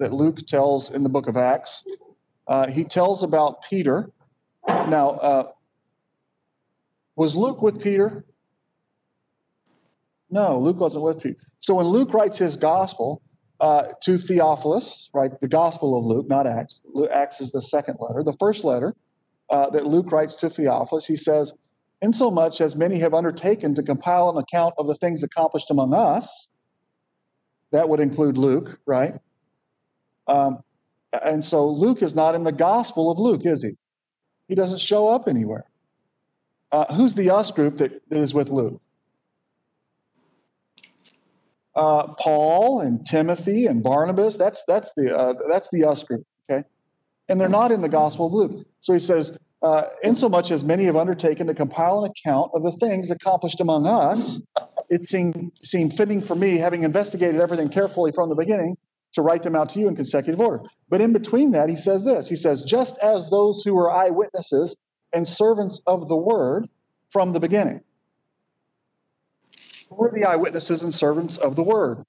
that 0.00 0.12
Luke 0.12 0.38
tells 0.46 0.90
in 0.90 1.04
the 1.04 1.08
book 1.08 1.28
of 1.28 1.36
Acts. 1.36 1.84
Uh, 2.48 2.66
he 2.66 2.82
tells 2.82 3.22
about 3.22 3.62
Peter. 3.62 4.10
Now, 4.66 5.10
uh, 5.10 5.52
was 7.14 7.36
Luke 7.36 7.62
with 7.62 7.80
Peter? 7.80 8.24
No, 10.30 10.58
Luke 10.58 10.80
wasn't 10.80 11.04
with 11.04 11.22
Peter. 11.22 11.36
So 11.58 11.74
when 11.74 11.86
Luke 11.86 12.14
writes 12.14 12.38
his 12.38 12.56
gospel 12.56 13.22
uh, 13.60 13.88
to 14.02 14.16
Theophilus, 14.16 15.10
right, 15.12 15.38
the 15.40 15.48
gospel 15.48 15.98
of 15.98 16.04
Luke, 16.04 16.28
not 16.28 16.46
Acts, 16.46 16.80
Acts 17.12 17.40
is 17.40 17.52
the 17.52 17.60
second 17.60 17.98
letter, 18.00 18.22
the 18.22 18.36
first 18.40 18.64
letter 18.64 18.94
uh, 19.50 19.68
that 19.70 19.86
Luke 19.86 20.10
writes 20.10 20.34
to 20.36 20.48
Theophilus, 20.48 21.06
he 21.06 21.16
says, 21.16 21.52
Insomuch 22.02 22.60
as 22.60 22.76
many 22.76 22.98
have 23.00 23.12
undertaken 23.12 23.74
to 23.74 23.82
compile 23.82 24.30
an 24.30 24.38
account 24.38 24.74
of 24.78 24.86
the 24.86 24.94
things 24.94 25.22
accomplished 25.22 25.70
among 25.70 25.92
us, 25.92 26.50
that 27.72 27.88
would 27.88 28.00
include 28.00 28.38
Luke, 28.38 28.80
right? 28.86 29.14
Um, 30.26 30.62
and 31.12 31.44
so 31.44 31.68
Luke 31.68 32.02
is 32.02 32.14
not 32.14 32.34
in 32.34 32.44
the 32.44 32.52
Gospel 32.52 33.10
of 33.10 33.18
Luke, 33.18 33.42
is 33.44 33.62
he? 33.62 33.76
He 34.48 34.54
doesn't 34.54 34.80
show 34.80 35.08
up 35.08 35.28
anywhere. 35.28 35.64
Uh, 36.72 36.92
who's 36.94 37.14
the 37.14 37.30
us 37.30 37.50
group 37.50 37.78
that, 37.78 38.00
that 38.08 38.18
is 38.18 38.32
with 38.32 38.48
Luke? 38.48 38.80
Uh, 41.74 42.14
Paul 42.14 42.80
and 42.80 43.06
Timothy 43.06 43.66
and 43.66 43.82
Barnabas. 43.82 44.36
That's 44.36 44.64
that's 44.66 44.92
the 44.96 45.16
uh, 45.16 45.34
that's 45.48 45.68
the 45.70 45.84
us 45.84 46.02
group. 46.02 46.26
Okay, 46.50 46.64
and 47.28 47.40
they're 47.40 47.48
not 47.48 47.70
in 47.70 47.80
the 47.80 47.88
Gospel 47.88 48.26
of 48.26 48.32
Luke. 48.32 48.66
So 48.80 48.92
he 48.92 48.98
says, 48.98 49.36
uh, 49.62 49.84
insomuch 50.02 50.50
as 50.50 50.64
many 50.64 50.84
have 50.84 50.96
undertaken 50.96 51.46
to 51.46 51.54
compile 51.54 52.04
an 52.04 52.10
account 52.10 52.50
of 52.54 52.62
the 52.62 52.72
things 52.72 53.10
accomplished 53.10 53.60
among 53.60 53.86
us, 53.86 54.40
it 54.88 55.04
seemed 55.04 55.52
seemed 55.62 55.94
fitting 55.96 56.22
for 56.22 56.34
me, 56.34 56.56
having 56.56 56.82
investigated 56.82 57.40
everything 57.40 57.68
carefully 57.68 58.10
from 58.12 58.28
the 58.28 58.34
beginning, 58.34 58.76
to 59.12 59.22
write 59.22 59.42
them 59.42 59.54
out 59.54 59.68
to 59.70 59.80
you 59.80 59.88
in 59.88 59.96
consecutive 59.96 60.40
order. 60.40 60.62
But 60.88 61.00
in 61.00 61.12
between 61.12 61.52
that, 61.52 61.68
he 61.68 61.76
says 61.76 62.04
this 62.04 62.28
He 62.28 62.36
says, 62.36 62.62
just 62.62 62.98
as 62.98 63.30
those 63.30 63.62
who 63.62 63.74
were 63.74 63.90
eyewitnesses 63.90 64.76
and 65.12 65.26
servants 65.26 65.80
of 65.86 66.08
the 66.08 66.16
word 66.16 66.68
from 67.10 67.32
the 67.32 67.40
beginning. 67.40 67.82
Who 69.88 70.04
are 70.04 70.12
the 70.14 70.24
eyewitnesses 70.24 70.82
and 70.82 70.94
servants 70.94 71.36
of 71.36 71.56
the 71.56 71.64
word? 71.64 72.04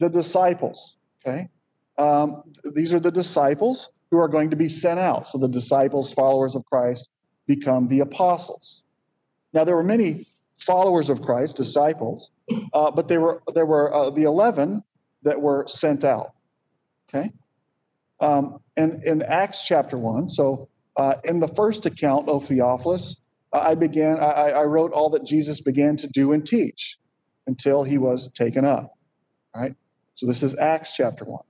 The 0.00 0.08
disciples. 0.08 0.96
Okay. 1.24 1.48
Um, 1.96 2.42
these 2.74 2.92
are 2.92 2.98
the 2.98 3.12
disciples 3.12 3.90
who 4.14 4.20
are 4.20 4.28
going 4.28 4.50
to 4.50 4.56
be 4.56 4.68
sent 4.68 5.00
out. 5.00 5.26
So 5.26 5.38
the 5.38 5.48
disciples, 5.48 6.12
followers 6.12 6.54
of 6.54 6.64
Christ, 6.64 7.10
become 7.46 7.88
the 7.88 8.00
apostles. 8.00 8.84
Now, 9.52 9.64
there 9.64 9.76
were 9.76 9.82
many 9.82 10.26
followers 10.58 11.10
of 11.10 11.20
Christ, 11.20 11.56
disciples, 11.56 12.30
uh, 12.72 12.90
but 12.90 13.08
there 13.08 13.20
were 13.20 13.42
there 13.54 13.66
were 13.66 13.92
uh, 13.92 14.10
the 14.10 14.22
eleven 14.22 14.82
that 15.22 15.40
were 15.40 15.64
sent 15.66 16.04
out. 16.04 16.32
Okay, 17.08 17.32
um, 18.20 18.60
and 18.76 19.02
in 19.04 19.22
Acts 19.22 19.66
chapter 19.66 19.98
one, 19.98 20.30
so 20.30 20.68
uh, 20.96 21.16
in 21.24 21.40
the 21.40 21.48
first 21.48 21.86
account 21.86 22.28
of 22.28 22.46
Theophilus, 22.46 23.20
I 23.52 23.74
began 23.74 24.18
I, 24.20 24.50
I 24.50 24.64
wrote 24.64 24.92
all 24.92 25.10
that 25.10 25.24
Jesus 25.24 25.60
began 25.60 25.96
to 25.98 26.08
do 26.08 26.32
and 26.32 26.46
teach 26.46 26.98
until 27.46 27.82
he 27.82 27.98
was 27.98 28.30
taken 28.32 28.64
up. 28.64 28.90
Right, 29.54 29.74
so 30.14 30.26
this 30.26 30.42
is 30.42 30.56
Acts 30.56 30.94
chapter 30.96 31.24
one, 31.24 31.44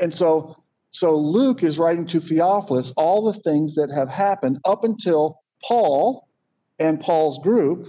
and 0.00 0.12
so 0.12 0.61
so 0.92 1.16
Luke 1.16 1.62
is 1.62 1.78
writing 1.78 2.06
to 2.08 2.20
Theophilus 2.20 2.92
all 2.96 3.24
the 3.24 3.38
things 3.38 3.74
that 3.74 3.90
have 3.90 4.10
happened 4.10 4.58
up 4.64 4.84
until 4.84 5.40
Paul 5.64 6.28
and 6.78 7.00
Paul's 7.00 7.38
group 7.42 7.88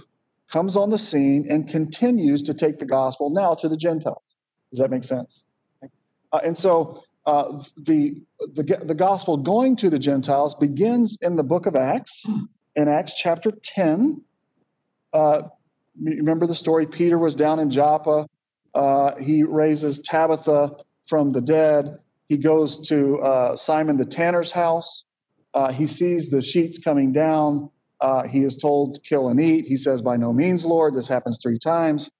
comes 0.50 0.76
on 0.76 0.90
the 0.90 0.98
scene 0.98 1.46
and 1.48 1.68
continues 1.68 2.42
to 2.42 2.54
take 2.54 2.78
the 2.78 2.86
gospel 2.86 3.30
now 3.30 3.54
to 3.54 3.68
the 3.68 3.76
Gentiles. 3.76 4.36
Does 4.70 4.78
that 4.78 4.90
make 4.90 5.04
sense? 5.04 5.44
Uh, 6.32 6.40
and 6.44 6.56
so 6.56 7.02
uh, 7.26 7.62
the, 7.76 8.22
the, 8.54 8.80
the 8.82 8.94
gospel 8.94 9.36
going 9.36 9.76
to 9.76 9.90
the 9.90 9.98
Gentiles 9.98 10.54
begins 10.54 11.18
in 11.20 11.36
the 11.36 11.44
book 11.44 11.66
of 11.66 11.76
Acts, 11.76 12.24
in 12.74 12.88
Acts 12.88 13.14
chapter 13.16 13.50
10. 13.50 14.24
Uh, 15.12 15.42
remember 16.02 16.46
the 16.46 16.54
story? 16.54 16.86
Peter 16.86 17.18
was 17.18 17.34
down 17.34 17.60
in 17.60 17.70
Joppa. 17.70 18.26
Uh, 18.74 19.14
he 19.16 19.42
raises 19.42 20.00
Tabitha 20.00 20.72
from 21.06 21.32
the 21.32 21.40
dead. 21.40 21.98
He 22.28 22.36
goes 22.36 22.78
to 22.88 23.18
uh, 23.18 23.56
Simon 23.56 23.96
the 23.96 24.06
tanner's 24.06 24.52
house. 24.52 25.04
Uh, 25.52 25.72
he 25.72 25.86
sees 25.86 26.30
the 26.30 26.42
sheets 26.42 26.78
coming 26.78 27.12
down. 27.12 27.70
Uh, 28.00 28.26
he 28.26 28.44
is 28.44 28.56
told 28.56 28.94
to 28.94 29.00
kill 29.00 29.28
and 29.28 29.40
eat. 29.40 29.66
He 29.66 29.76
says, 29.76 30.02
By 30.02 30.16
no 30.16 30.32
means, 30.32 30.64
Lord. 30.64 30.94
This 30.94 31.08
happens 31.08 31.38
three 31.42 31.58
times. 31.58 32.10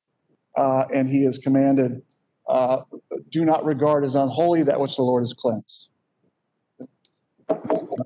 Uh, 0.57 0.85
and 0.93 1.09
he 1.09 1.25
is 1.25 1.39
commanded, 1.39 2.03
uh, 2.49 2.83
Do 3.31 3.45
not 3.45 3.65
regard 3.65 4.05
as 4.05 4.15
unholy 4.15 4.63
that 4.63 4.79
which 4.79 4.97
the 4.97 5.03
Lord 5.03 5.23
has 5.23 5.33
cleansed. 5.33 5.89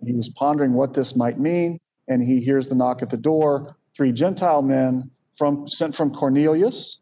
He 0.02 0.14
was 0.14 0.28
pondering 0.30 0.72
what 0.72 0.94
this 0.94 1.14
might 1.14 1.38
mean, 1.38 1.78
and 2.08 2.22
he 2.22 2.40
hears 2.40 2.68
the 2.68 2.74
knock 2.74 3.02
at 3.02 3.10
the 3.10 3.16
door. 3.16 3.76
Three 3.94 4.12
Gentile 4.12 4.62
men 4.62 5.10
from, 5.36 5.68
sent 5.68 5.94
from 5.94 6.12
Cornelius 6.12 7.00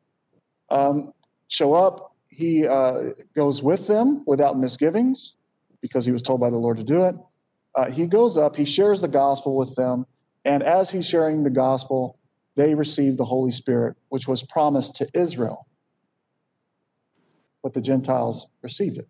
um, 0.70 1.12
show 1.48 1.74
up. 1.74 2.05
He 2.36 2.66
uh, 2.66 3.12
goes 3.34 3.62
with 3.62 3.86
them 3.86 4.22
without 4.26 4.58
misgivings 4.58 5.36
because 5.80 6.04
he 6.04 6.12
was 6.12 6.20
told 6.20 6.38
by 6.38 6.50
the 6.50 6.58
Lord 6.58 6.76
to 6.76 6.84
do 6.84 7.04
it. 7.04 7.14
Uh, 7.74 7.90
he 7.90 8.06
goes 8.06 8.36
up, 8.36 8.56
he 8.56 8.66
shares 8.66 9.00
the 9.00 9.08
gospel 9.08 9.56
with 9.56 9.74
them, 9.74 10.04
and 10.44 10.62
as 10.62 10.90
he's 10.90 11.06
sharing 11.06 11.44
the 11.44 11.50
gospel, 11.50 12.18
they 12.54 12.74
receive 12.74 13.16
the 13.16 13.24
Holy 13.24 13.52
Spirit, 13.52 13.96
which 14.10 14.28
was 14.28 14.42
promised 14.42 14.96
to 14.96 15.08
Israel. 15.14 15.66
But 17.62 17.72
the 17.72 17.80
Gentiles 17.80 18.48
received 18.60 18.98
it. 18.98 19.08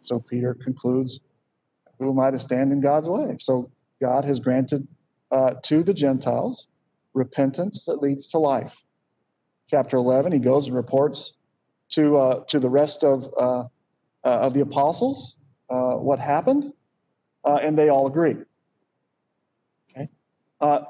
So 0.00 0.20
Peter 0.20 0.54
concludes 0.54 1.18
Who 1.98 2.10
am 2.10 2.20
I 2.20 2.30
to 2.30 2.38
stand 2.38 2.70
in 2.70 2.80
God's 2.80 3.08
way? 3.08 3.34
So 3.40 3.72
God 4.00 4.24
has 4.24 4.38
granted 4.38 4.86
uh, 5.32 5.54
to 5.64 5.82
the 5.82 5.94
Gentiles 5.94 6.68
repentance 7.14 7.84
that 7.84 7.96
leads 7.96 8.28
to 8.28 8.38
life. 8.38 8.84
Chapter 9.68 9.96
11, 9.96 10.32
he 10.32 10.38
goes 10.38 10.66
and 10.66 10.74
reports 10.74 11.34
to, 11.90 12.16
uh, 12.16 12.44
to 12.48 12.58
the 12.58 12.70
rest 12.70 13.04
of, 13.04 13.32
uh, 13.38 13.60
uh 13.60 13.66
of 14.24 14.54
the 14.54 14.60
apostles 14.60 15.36
uh, 15.70 15.94
what 15.94 16.18
happened, 16.18 16.72
uh, 17.44 17.58
and 17.62 17.78
they 17.78 17.88
all 17.88 18.06
agree. 18.06 18.36
Uh, 20.60 20.80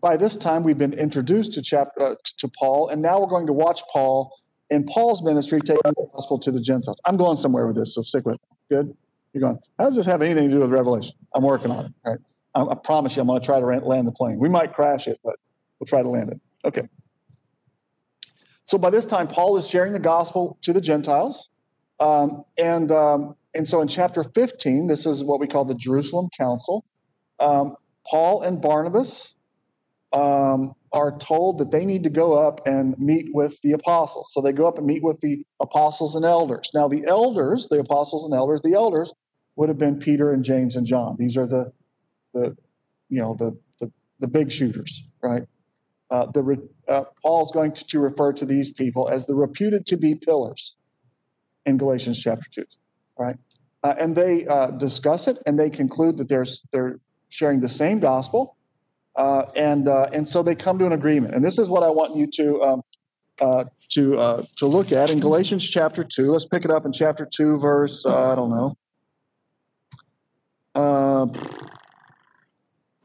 by 0.00 0.16
this 0.16 0.36
time, 0.36 0.62
we've 0.62 0.78
been 0.78 0.92
introduced 0.92 1.52
to, 1.54 1.62
chapter, 1.62 2.16
to 2.38 2.48
Paul, 2.48 2.88
and 2.88 3.00
now 3.00 3.20
we're 3.20 3.28
going 3.28 3.46
to 3.46 3.52
watch 3.52 3.82
Paul 3.92 4.32
in 4.70 4.84
Paul's 4.84 5.22
ministry 5.22 5.60
taking 5.60 5.80
the 5.84 6.08
gospel 6.12 6.38
to 6.40 6.50
the 6.50 6.60
Gentiles. 6.60 7.00
I'm 7.04 7.16
going 7.16 7.36
somewhere 7.36 7.66
with 7.66 7.76
this, 7.76 7.94
so 7.94 8.02
stick 8.02 8.24
with 8.26 8.34
me. 8.34 8.56
Good? 8.70 8.96
You're 9.32 9.42
going, 9.42 9.58
how 9.78 9.86
does 9.86 9.96
this 9.96 10.06
have 10.06 10.22
anything 10.22 10.48
to 10.48 10.54
do 10.54 10.60
with 10.60 10.70
Revelation? 10.70 11.14
I'm 11.34 11.42
working 11.42 11.70
on 11.70 11.86
it. 11.86 11.92
Right? 12.04 12.18
I, 12.54 12.62
I 12.62 12.74
promise 12.74 13.16
you, 13.16 13.22
I'm 13.22 13.28
going 13.28 13.40
to 13.40 13.46
try 13.46 13.60
to 13.60 13.66
land 13.66 14.06
the 14.06 14.12
plane. 14.12 14.38
We 14.38 14.48
might 14.48 14.72
crash 14.72 15.08
it, 15.08 15.18
but 15.24 15.36
we'll 15.78 15.86
try 15.86 16.02
to 16.02 16.08
land 16.08 16.30
it. 16.30 16.40
Okay. 16.64 16.88
So 18.74 18.78
by 18.78 18.90
this 18.90 19.06
time, 19.06 19.28
Paul 19.28 19.56
is 19.56 19.68
sharing 19.68 19.92
the 19.92 20.00
gospel 20.00 20.58
to 20.62 20.72
the 20.72 20.80
Gentiles. 20.80 21.48
Um, 22.00 22.42
and, 22.58 22.90
um, 22.90 23.36
and 23.54 23.68
so 23.68 23.80
in 23.80 23.86
chapter 23.86 24.24
15, 24.24 24.88
this 24.88 25.06
is 25.06 25.22
what 25.22 25.38
we 25.38 25.46
call 25.46 25.64
the 25.64 25.76
Jerusalem 25.76 26.28
Council. 26.36 26.84
Um, 27.38 27.76
Paul 28.04 28.42
and 28.42 28.60
Barnabas 28.60 29.36
um, 30.12 30.72
are 30.92 31.16
told 31.16 31.58
that 31.58 31.70
they 31.70 31.84
need 31.84 32.02
to 32.02 32.10
go 32.10 32.32
up 32.32 32.66
and 32.66 32.96
meet 32.98 33.26
with 33.32 33.62
the 33.62 33.70
apostles. 33.70 34.32
So 34.32 34.40
they 34.40 34.50
go 34.50 34.66
up 34.66 34.76
and 34.76 34.88
meet 34.88 35.04
with 35.04 35.20
the 35.20 35.44
apostles 35.60 36.16
and 36.16 36.24
elders. 36.24 36.72
Now, 36.74 36.88
the 36.88 37.04
elders, 37.06 37.68
the 37.68 37.78
apostles 37.78 38.24
and 38.24 38.34
elders, 38.34 38.62
the 38.62 38.74
elders 38.74 39.12
would 39.54 39.68
have 39.68 39.78
been 39.78 40.00
Peter 40.00 40.32
and 40.32 40.44
James 40.44 40.74
and 40.74 40.84
John. 40.84 41.14
These 41.16 41.36
are 41.36 41.46
the, 41.46 41.70
the 42.32 42.56
you 43.08 43.20
know, 43.20 43.36
the, 43.38 43.56
the, 43.78 43.92
the 44.18 44.26
big 44.26 44.50
shooters, 44.50 45.04
right? 45.22 45.44
Uh, 46.10 46.26
the, 46.26 46.68
uh, 46.88 47.04
Paul's 47.22 47.50
going 47.52 47.72
to, 47.72 47.86
to 47.86 47.98
refer 47.98 48.32
to 48.32 48.44
these 48.44 48.70
people 48.70 49.08
as 49.08 49.26
the 49.26 49.34
reputed 49.34 49.86
to 49.86 49.96
be 49.96 50.14
pillars 50.14 50.76
in 51.66 51.76
Galatians 51.76 52.20
chapter 52.20 52.48
2, 52.50 52.64
right? 53.18 53.36
Uh, 53.82 53.94
and 53.98 54.16
they 54.16 54.46
uh, 54.46 54.70
discuss 54.70 55.26
it 55.28 55.38
and 55.46 55.58
they 55.58 55.70
conclude 55.70 56.16
that 56.18 56.28
they're, 56.28 56.46
they're 56.72 57.00
sharing 57.28 57.60
the 57.60 57.68
same 57.68 57.98
gospel. 58.00 58.56
Uh, 59.16 59.44
and, 59.54 59.88
uh, 59.88 60.08
and 60.12 60.28
so 60.28 60.42
they 60.42 60.54
come 60.54 60.78
to 60.78 60.86
an 60.86 60.92
agreement. 60.92 61.34
And 61.34 61.44
this 61.44 61.58
is 61.58 61.68
what 61.68 61.82
I 61.82 61.90
want 61.90 62.16
you 62.16 62.28
to, 62.34 62.62
um, 62.62 62.82
uh, 63.40 63.64
to, 63.90 64.18
uh, 64.18 64.42
to 64.58 64.66
look 64.66 64.92
at 64.92 65.10
in 65.10 65.20
Galatians 65.20 65.68
chapter 65.68 66.04
2. 66.04 66.32
Let's 66.32 66.46
pick 66.46 66.64
it 66.64 66.70
up 66.70 66.84
in 66.84 66.92
chapter 66.92 67.28
2, 67.30 67.58
verse, 67.58 68.04
I 68.06 68.34
don't 68.34 68.50
know, 68.50 68.76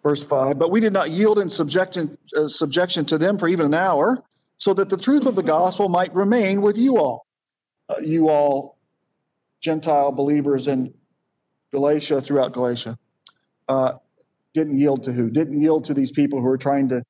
verse 0.03 0.23
5. 0.23 0.57
But 0.57 0.71
we 0.71 0.79
did 0.79 0.93
not 0.93 1.11
yield 1.11 1.39
in 1.39 1.49
subjection, 1.49 2.17
subjection 2.47 3.05
to 3.05 3.17
them 3.17 3.37
for 3.37 3.47
even 3.47 3.65
an 3.65 3.73
hour, 3.73 4.23
so 4.57 4.73
that 4.73 4.89
the 4.89 4.97
truth 4.97 5.25
of 5.25 5.35
the 5.35 5.43
gospel 5.43 5.89
might 5.89 6.13
remain 6.13 6.61
with 6.61 6.77
you 6.77 6.97
all. 6.97 7.25
you 8.01 8.29
all, 8.29 8.77
Gentile 9.61 10.11
believers 10.11 10.67
in 10.67 10.93
Galatia, 11.71 12.21
throughout 12.21 12.53
Galatia. 12.53 12.97
Uh, 13.67 13.93
didn't 14.53 14.77
yield 14.77 15.03
to 15.03 15.11
who? 15.11 15.29
Didn't 15.29 15.59
yield 15.59 15.85
to 15.85 15.93
these 15.93 16.11
people 16.11 16.39
who 16.39 16.45
were 16.45 16.57
trying 16.57 16.89
to 16.89 17.03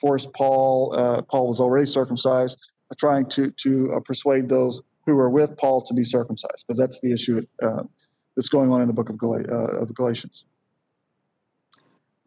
force 0.00 0.26
Paul. 0.34 0.94
Uh, 0.96 1.22
Paul 1.22 1.48
was 1.48 1.60
already 1.60 1.86
circumcised, 1.86 2.58
uh, 2.90 2.94
trying 2.98 3.28
to 3.30 3.50
to 3.50 3.92
uh, 3.92 4.00
persuade 4.00 4.48
those 4.48 4.80
who 5.04 5.14
were 5.14 5.30
with 5.30 5.56
Paul 5.56 5.82
to 5.82 5.94
be 5.94 6.04
circumcised, 6.04 6.64
because 6.66 6.78
that's 6.78 7.00
the 7.00 7.12
issue 7.12 7.42
uh, 7.62 7.84
that's 8.34 8.48
going 8.48 8.72
on 8.72 8.80
in 8.80 8.88
the 8.88 8.94
book 8.94 9.08
of, 9.08 9.18
Gal- 9.18 9.34
uh, 9.34 9.82
of 9.82 9.94
Galatians. 9.94 10.44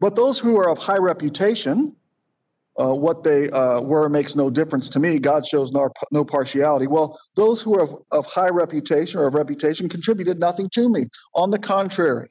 But 0.00 0.16
those 0.16 0.38
who 0.38 0.56
are 0.58 0.68
of 0.68 0.78
high 0.78 0.98
reputation, 0.98 1.94
uh, 2.80 2.94
what 2.94 3.22
they 3.22 3.48
were 3.48 4.08
makes 4.08 4.34
no 4.34 4.48
difference 4.48 4.88
to 4.90 4.98
me. 4.98 5.18
God 5.18 5.44
shows 5.46 5.70
no, 5.72 5.90
no 6.10 6.24
partiality. 6.24 6.86
Well, 6.86 7.18
those 7.36 7.60
who 7.62 7.78
are 7.78 7.82
of, 7.82 7.94
of 8.10 8.26
high 8.26 8.48
reputation 8.48 9.20
or 9.20 9.26
of 9.26 9.34
reputation 9.34 9.88
contributed 9.88 10.40
nothing 10.40 10.70
to 10.70 10.88
me. 10.88 11.06
On 11.34 11.50
the 11.50 11.58
contrary, 11.58 12.30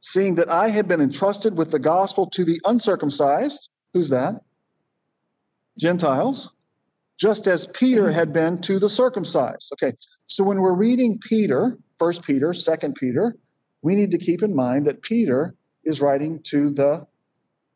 seeing 0.00 0.34
that 0.36 0.48
I 0.48 0.68
had 0.70 0.88
been 0.88 1.00
entrusted 1.00 1.56
with 1.56 1.70
the 1.70 1.78
gospel 1.78 2.28
to 2.30 2.44
the 2.44 2.60
uncircumcised. 2.64 3.68
Who's 3.94 4.08
that? 4.08 4.42
Gentiles. 5.78 6.50
Just 7.18 7.46
as 7.46 7.66
Peter 7.66 8.12
had 8.12 8.32
been 8.32 8.60
to 8.62 8.78
the 8.78 8.88
circumcised. 8.88 9.72
Okay, 9.72 9.96
so 10.26 10.44
when 10.44 10.60
we're 10.60 10.74
reading 10.74 11.18
Peter, 11.20 11.78
First 11.98 12.22
Peter, 12.22 12.52
Second 12.52 12.94
Peter, 12.94 13.34
we 13.82 13.96
need 13.96 14.10
to 14.12 14.18
keep 14.18 14.42
in 14.42 14.54
mind 14.54 14.86
that 14.86 15.02
Peter 15.02 15.54
is 15.88 16.00
writing 16.00 16.40
to 16.44 16.70
the 16.70 17.06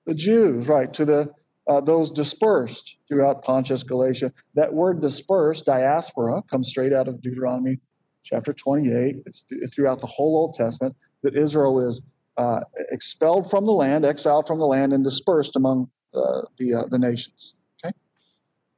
the 0.07 0.14
Jews, 0.14 0.69
right? 0.69 0.92
To 0.95 1.04
the 1.04 1.33
uh, 1.69 1.81
those 1.81 2.11
dispersed 2.11 2.97
throughout 3.09 3.42
Pontus, 3.42 3.83
Galatia. 3.83 4.33
That 4.54 4.75
word 4.75 5.00
dispersed, 5.00 5.64
diaspora, 5.64 6.42
comes 6.50 6.69
straight 6.69 6.92
out 6.92 7.09
of 7.09 7.23
Deuteronomy 7.23 7.78
chapter 8.25 8.52
28. 8.52 9.16
It's 9.26 9.45
throughout 9.73 10.00
the 10.00 10.07
whole 10.07 10.37
Old 10.37 10.54
Testament 10.54 10.97
that 11.23 11.37
Israel 11.37 11.88
is 11.88 12.02
uh, 12.37 12.61
expelled 12.90 13.49
from 13.49 13.66
the 13.66 13.73
land, 13.73 14.04
exiled 14.04 14.47
from 14.47 14.59
the 14.59 14.66
land, 14.66 14.92
and 14.92 15.04
dispersed 15.04 15.57
among 15.57 15.90
uh, 16.14 16.42
the 16.59 16.75
uh, 16.75 16.87
the 16.90 16.99
nations. 16.99 17.54
Okay. 17.85 17.95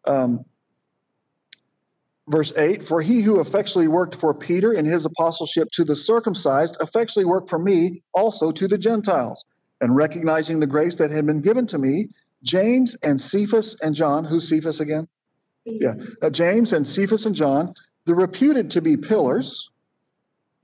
Um, 0.06 0.44
verse 2.28 2.52
8 2.56 2.82
For 2.82 3.02
he 3.02 3.22
who 3.22 3.40
effectually 3.40 3.88
worked 3.88 4.14
for 4.14 4.34
Peter 4.34 4.72
in 4.72 4.84
his 4.84 5.04
apostleship 5.04 5.68
to 5.72 5.84
the 5.84 5.96
circumcised 5.96 6.76
effectually 6.80 7.24
worked 7.24 7.48
for 7.48 7.58
me 7.58 8.02
also 8.12 8.52
to 8.52 8.68
the 8.68 8.78
Gentiles. 8.78 9.44
And 9.80 9.96
recognizing 9.96 10.60
the 10.60 10.66
grace 10.66 10.96
that 10.96 11.10
had 11.10 11.26
been 11.26 11.42
given 11.42 11.66
to 11.66 11.78
me, 11.78 12.08
James 12.42 12.96
and 13.02 13.20
Cephas 13.20 13.76
and 13.82 13.94
John, 13.94 14.24
who's 14.24 14.48
Cephas 14.48 14.80
again? 14.80 15.08
Yeah, 15.64 15.94
uh, 16.22 16.30
James 16.30 16.72
and 16.72 16.86
Cephas 16.86 17.26
and 17.26 17.34
John, 17.34 17.74
the 18.04 18.14
reputed 18.14 18.70
to 18.72 18.82
be 18.82 18.96
pillars, 18.96 19.70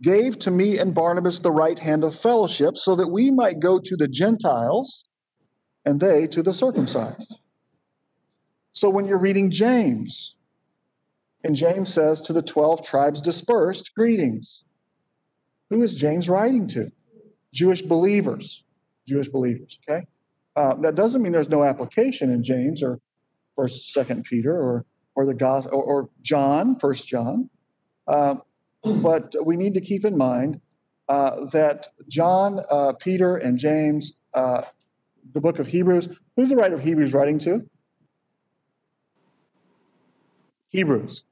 gave 0.02 0.38
to 0.40 0.50
me 0.50 0.78
and 0.78 0.94
Barnabas 0.94 1.40
the 1.40 1.50
right 1.50 1.78
hand 1.78 2.04
of 2.04 2.14
fellowship 2.14 2.76
so 2.76 2.94
that 2.94 3.08
we 3.08 3.30
might 3.30 3.60
go 3.60 3.78
to 3.78 3.96
the 3.96 4.08
Gentiles 4.08 5.04
and 5.84 6.00
they 6.00 6.26
to 6.28 6.42
the 6.42 6.52
circumcised. 6.52 7.38
So 8.72 8.88
when 8.88 9.06
you're 9.06 9.18
reading 9.18 9.50
James, 9.50 10.34
and 11.42 11.56
James 11.56 11.92
says 11.92 12.20
to 12.23 12.32
the 12.32 12.42
12 12.42 12.87
tribes 12.87 13.20
dispersed, 13.20 13.94
greetings. 13.94 14.64
Who 15.70 15.82
is 15.82 15.94
James 15.94 16.28
writing 16.28 16.68
to? 16.68 16.90
Jewish 17.52 17.82
believers. 17.82 18.64
Jewish 19.06 19.28
believers, 19.28 19.78
okay? 19.88 20.06
Uh, 20.56 20.75
that 20.76 20.94
doesn't 20.94 21.23
mean 21.23 21.32
there's 21.32 21.49
no 21.49 21.64
application 21.64 22.30
in 22.30 22.44
James 22.44 22.82
or 22.82 23.00
First, 23.56 23.92
Second 23.92 24.25
Peter, 24.25 24.54
or 24.54 24.87
or 25.14 25.26
the 25.26 25.35
gospel, 25.35 25.73
or, 25.75 25.82
or 25.85 26.11
John, 26.23 26.78
First 26.78 27.06
John. 27.06 27.50
Uh, 28.06 28.37
but 28.85 29.35
we 29.44 29.56
need 29.56 29.75
to 29.75 29.80
keep 29.80 30.04
in 30.04 30.16
mind 30.16 30.61
uh, 31.09 31.47
that 31.47 31.88
John, 32.09 32.61
uh, 32.70 32.92
Peter, 32.94 33.37
and 33.37 33.59
James, 33.59 34.14
uh, 34.35 34.62
the 35.32 35.40
book 35.40 35.59
of 35.59 35.66
Hebrews. 35.66 36.09
Who's 36.37 36.49
the 36.49 36.56
writer 36.56 36.76
of 36.76 36.82
Hebrews 36.82 37.12
writing 37.12 37.38
to? 37.40 37.68
Hebrews. 40.68 41.25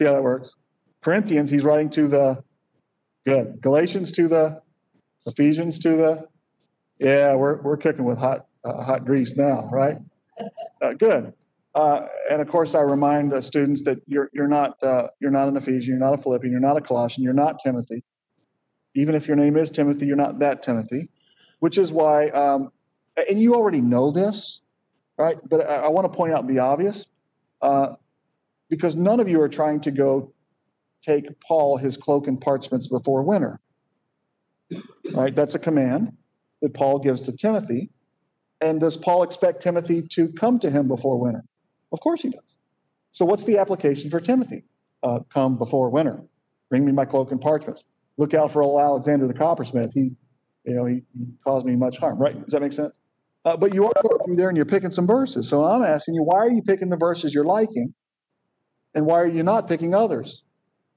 See 0.00 0.06
how 0.06 0.14
that 0.14 0.22
works? 0.22 0.54
Corinthians, 1.02 1.50
he's 1.50 1.62
writing 1.62 1.90
to 1.90 2.08
the 2.08 2.42
good. 3.26 3.60
Galatians 3.60 4.12
to 4.12 4.28
the 4.28 4.62
Ephesians 5.26 5.78
to 5.80 5.90
the 5.90 6.26
yeah, 6.98 7.34
we're 7.34 7.60
we're 7.60 7.76
cooking 7.76 8.04
with 8.06 8.16
hot 8.16 8.46
uh, 8.64 8.82
hot 8.82 9.04
grease 9.04 9.36
now, 9.36 9.68
right? 9.70 9.98
Uh, 10.80 10.94
good. 10.94 11.34
Uh, 11.74 12.06
and 12.30 12.40
of 12.40 12.48
course, 12.48 12.74
I 12.74 12.80
remind 12.80 13.34
uh, 13.34 13.42
students 13.42 13.82
that 13.82 13.98
you're 14.06 14.30
you're 14.32 14.48
not 14.48 14.82
uh, 14.82 15.08
you're 15.20 15.30
not 15.30 15.48
an 15.48 15.58
Ephesian, 15.58 15.98
you're 15.98 15.98
not 15.98 16.14
a 16.14 16.22
Philippian, 16.22 16.50
you're 16.50 16.62
not 16.62 16.78
a 16.78 16.80
Colossian, 16.80 17.22
you're 17.22 17.34
not 17.34 17.58
Timothy. 17.62 18.02
Even 18.94 19.14
if 19.14 19.28
your 19.28 19.36
name 19.36 19.58
is 19.58 19.70
Timothy, 19.70 20.06
you're 20.06 20.16
not 20.16 20.38
that 20.38 20.62
Timothy. 20.62 21.10
Which 21.58 21.76
is 21.76 21.92
why, 21.92 22.28
um, 22.28 22.70
and 23.28 23.38
you 23.38 23.54
already 23.54 23.82
know 23.82 24.12
this, 24.12 24.62
right? 25.18 25.36
But 25.46 25.68
I, 25.68 25.74
I 25.74 25.88
want 25.88 26.10
to 26.10 26.16
point 26.16 26.32
out 26.32 26.46
the 26.46 26.60
obvious, 26.60 27.04
uh, 27.60 27.96
because 28.70 28.96
none 28.96 29.20
of 29.20 29.28
you 29.28 29.40
are 29.42 29.48
trying 29.48 29.80
to 29.82 29.90
go 29.90 30.32
take 31.02 31.40
Paul 31.40 31.76
his 31.76 31.96
cloak 31.96 32.26
and 32.26 32.40
parchments 32.40 32.86
before 32.86 33.22
winter. 33.22 33.60
Right? 35.12 35.34
That's 35.34 35.54
a 35.54 35.58
command 35.58 36.16
that 36.62 36.72
Paul 36.72 37.00
gives 37.00 37.22
to 37.22 37.32
Timothy. 37.32 37.90
And 38.60 38.80
does 38.80 38.96
Paul 38.96 39.22
expect 39.22 39.62
Timothy 39.62 40.02
to 40.02 40.28
come 40.28 40.58
to 40.60 40.70
him 40.70 40.86
before 40.86 41.18
winter? 41.18 41.44
Of 41.92 42.00
course 42.00 42.22
he 42.22 42.30
does. 42.30 42.56
So 43.10 43.24
what's 43.24 43.44
the 43.44 43.58
application 43.58 44.10
for 44.10 44.20
Timothy? 44.20 44.64
Uh, 45.02 45.20
come 45.32 45.56
before 45.56 45.90
winter. 45.90 46.22
Bring 46.68 46.84
me 46.84 46.92
my 46.92 47.04
cloak 47.04 47.32
and 47.32 47.40
parchments. 47.40 47.84
Look 48.18 48.34
out 48.34 48.52
for 48.52 48.62
old 48.62 48.80
Alexander 48.80 49.26
the 49.26 49.34
coppersmith. 49.34 49.92
He, 49.94 50.12
you 50.64 50.74
know, 50.74 50.84
he, 50.84 51.02
he 51.18 51.26
caused 51.42 51.66
me 51.66 51.74
much 51.74 51.98
harm. 51.98 52.18
Right? 52.18 52.40
Does 52.40 52.52
that 52.52 52.60
make 52.60 52.74
sense? 52.74 53.00
Uh, 53.44 53.56
but 53.56 53.72
you 53.74 53.86
are 53.86 53.92
going 54.02 54.18
through 54.24 54.36
there 54.36 54.48
and 54.48 54.56
you're 54.56 54.66
picking 54.66 54.90
some 54.90 55.06
verses. 55.06 55.48
So 55.48 55.64
I'm 55.64 55.82
asking 55.82 56.14
you, 56.14 56.22
why 56.22 56.36
are 56.36 56.50
you 56.50 56.62
picking 56.62 56.90
the 56.90 56.98
verses 56.98 57.34
you're 57.34 57.44
liking, 57.44 57.94
and 58.94 59.06
why 59.06 59.20
are 59.20 59.26
you 59.26 59.42
not 59.42 59.68
picking 59.68 59.94
others? 59.94 60.42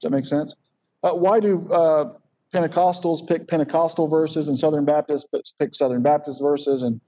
Does 0.00 0.10
that 0.10 0.10
make 0.10 0.26
sense? 0.26 0.54
Uh, 1.02 1.12
why 1.12 1.40
do 1.40 1.68
uh, 1.70 2.12
Pentecostals 2.52 3.26
pick 3.26 3.48
Pentecostal 3.48 4.08
verses 4.08 4.48
and 4.48 4.58
Southern 4.58 4.84
Baptists 4.84 5.52
pick 5.58 5.74
Southern 5.74 6.02
Baptist 6.02 6.40
verses 6.40 6.82
and 6.82 7.00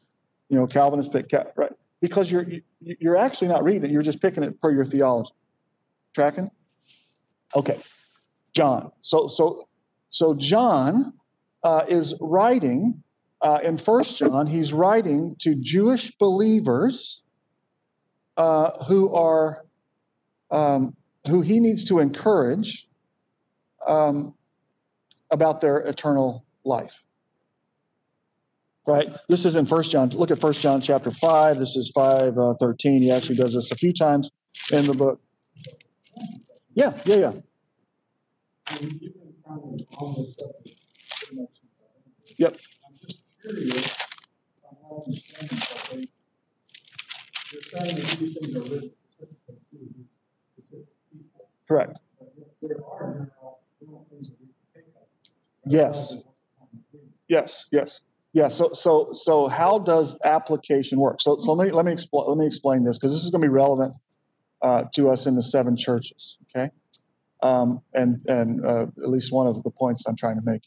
you 0.49 0.59
know 0.59 0.67
Calvinists 0.67 1.13
pick 1.13 1.31
right? 1.57 1.73
because 2.01 2.31
you're 2.31 2.47
you're 2.81 3.17
actually 3.17 3.49
not 3.49 3.65
reading 3.65 3.85
it 3.85 3.91
you're 3.91 4.03
just 4.03 4.21
picking 4.21 4.43
it 4.43 4.61
per 4.61 4.71
your 4.71 4.85
theology 4.85 5.33
tracking 6.15 6.51
okay 7.55 7.81
john 8.55 8.91
so 9.01 9.29
so 9.29 9.63
so 10.11 10.35
john 10.35 11.13
uh, 11.63 11.85
is 11.89 12.15
writing 12.21 13.03
uh, 13.41 13.61
in 13.63 13.79
first 13.79 14.19
john 14.19 14.47
he's 14.47 14.73
writing 14.73 15.37
to 15.39 15.55
jewish 15.55 16.13
believers 16.19 17.23
uh, 18.37 18.85
who 18.85 19.13
are 19.15 19.65
um, 20.51 20.97
who 21.29 21.41
he 21.41 21.61
needs 21.61 21.85
to 21.85 21.99
encourage 21.99 22.89
um, 23.87 24.35
about 25.31 25.61
their 25.61 25.79
eternal 25.79 26.45
life 26.65 27.03
right? 28.87 29.09
This 29.29 29.45
is 29.45 29.57
in 29.57 29.67
First 29.67 29.91
John. 29.91 30.09
Look 30.11 30.31
at 30.31 30.41
First 30.41 30.61
John 30.61 30.81
chapter 30.81 31.11
five. 31.11 31.59
This 31.59 31.77
is 31.77 31.91
five 31.95 32.39
uh, 32.39 32.55
thirteen. 32.59 33.03
He 33.03 33.11
actually 33.11 33.37
does 33.37 33.55
this 33.55 33.71
a 33.71 33.75
few 33.75 33.93
times 33.93 34.31
in 34.73 34.87
the 34.87 34.95
book. 34.95 35.21
Yeah, 36.75 36.93
yeah, 37.05 37.17
yeah. 37.17 37.33
Yep. 42.39 42.57
I'm 42.87 42.99
just 43.01 43.23
curious 43.41 43.97
you're 47.53 47.63
saying 47.63 47.97
that 47.97 48.19
these 48.19 48.37
things 48.37 48.57
are 48.57 48.61
written 48.61 48.91
specifically 48.91 49.49
to 49.89 50.05
specific 50.53 50.67
people. 50.67 50.67
Correct. 50.69 50.71
There 50.71 50.81
are 50.81 50.85
general 50.85 51.05
things 51.13 51.15
that 51.15 51.15
we 51.15 51.21
can 51.21 51.39
take 51.39 51.56
up. 51.71 51.97
Yes. 55.67 56.15
Yes, 57.29 57.67
yes. 57.73 58.01
Yeah. 58.33 58.49
So 58.49 58.73
so 58.73 59.11
so 59.13 59.49
how 59.49 59.79
does 59.79 60.17
application 60.25 61.01
work? 61.01 61.21
So 61.21 61.39
so 61.39 61.53
let 61.53 61.67
me 61.67 61.73
let 61.73 61.85
me 61.85 61.93
explain 61.93 62.29
let 62.29 62.39
me 62.39 62.47
explain 62.47 62.85
this 62.85 62.99
because 62.99 63.13
this 63.13 63.25
is 63.25 63.31
going 63.31 63.43
to 63.43 63.49
be 63.49 63.53
relevant 63.53 63.97
uh, 64.63 64.85
to 64.95 65.09
us 65.09 65.27
in 65.27 65.35
the 65.35 65.43
seven 65.43 65.77
churches. 65.77 66.39
Okay, 66.51 66.71
um, 67.43 67.83
and 67.95 68.21
and 68.29 68.65
uh, 68.65 68.83
at 68.83 69.11
least 69.11 69.33
one 69.33 69.47
of 69.47 69.63
the 69.63 69.71
points 69.71 70.05
I'm 70.07 70.17
trying 70.17 70.37
to 70.37 70.45
make. 70.45 70.63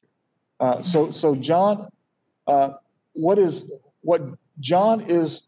Uh, 0.60 0.82
so 0.82 1.12
so 1.12 1.36
John, 1.36 1.90
uh, 2.48 2.72
what 3.14 3.40
is 3.40 3.72
what 4.02 4.22
John 4.60 5.02
is 5.02 5.48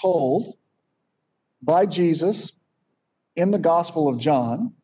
told 0.00 0.56
by 1.62 1.86
Jesus 1.86 2.52
in 3.36 3.50
the 3.50 3.58
Gospel 3.58 4.08
of 4.08 4.18
John 4.18 4.74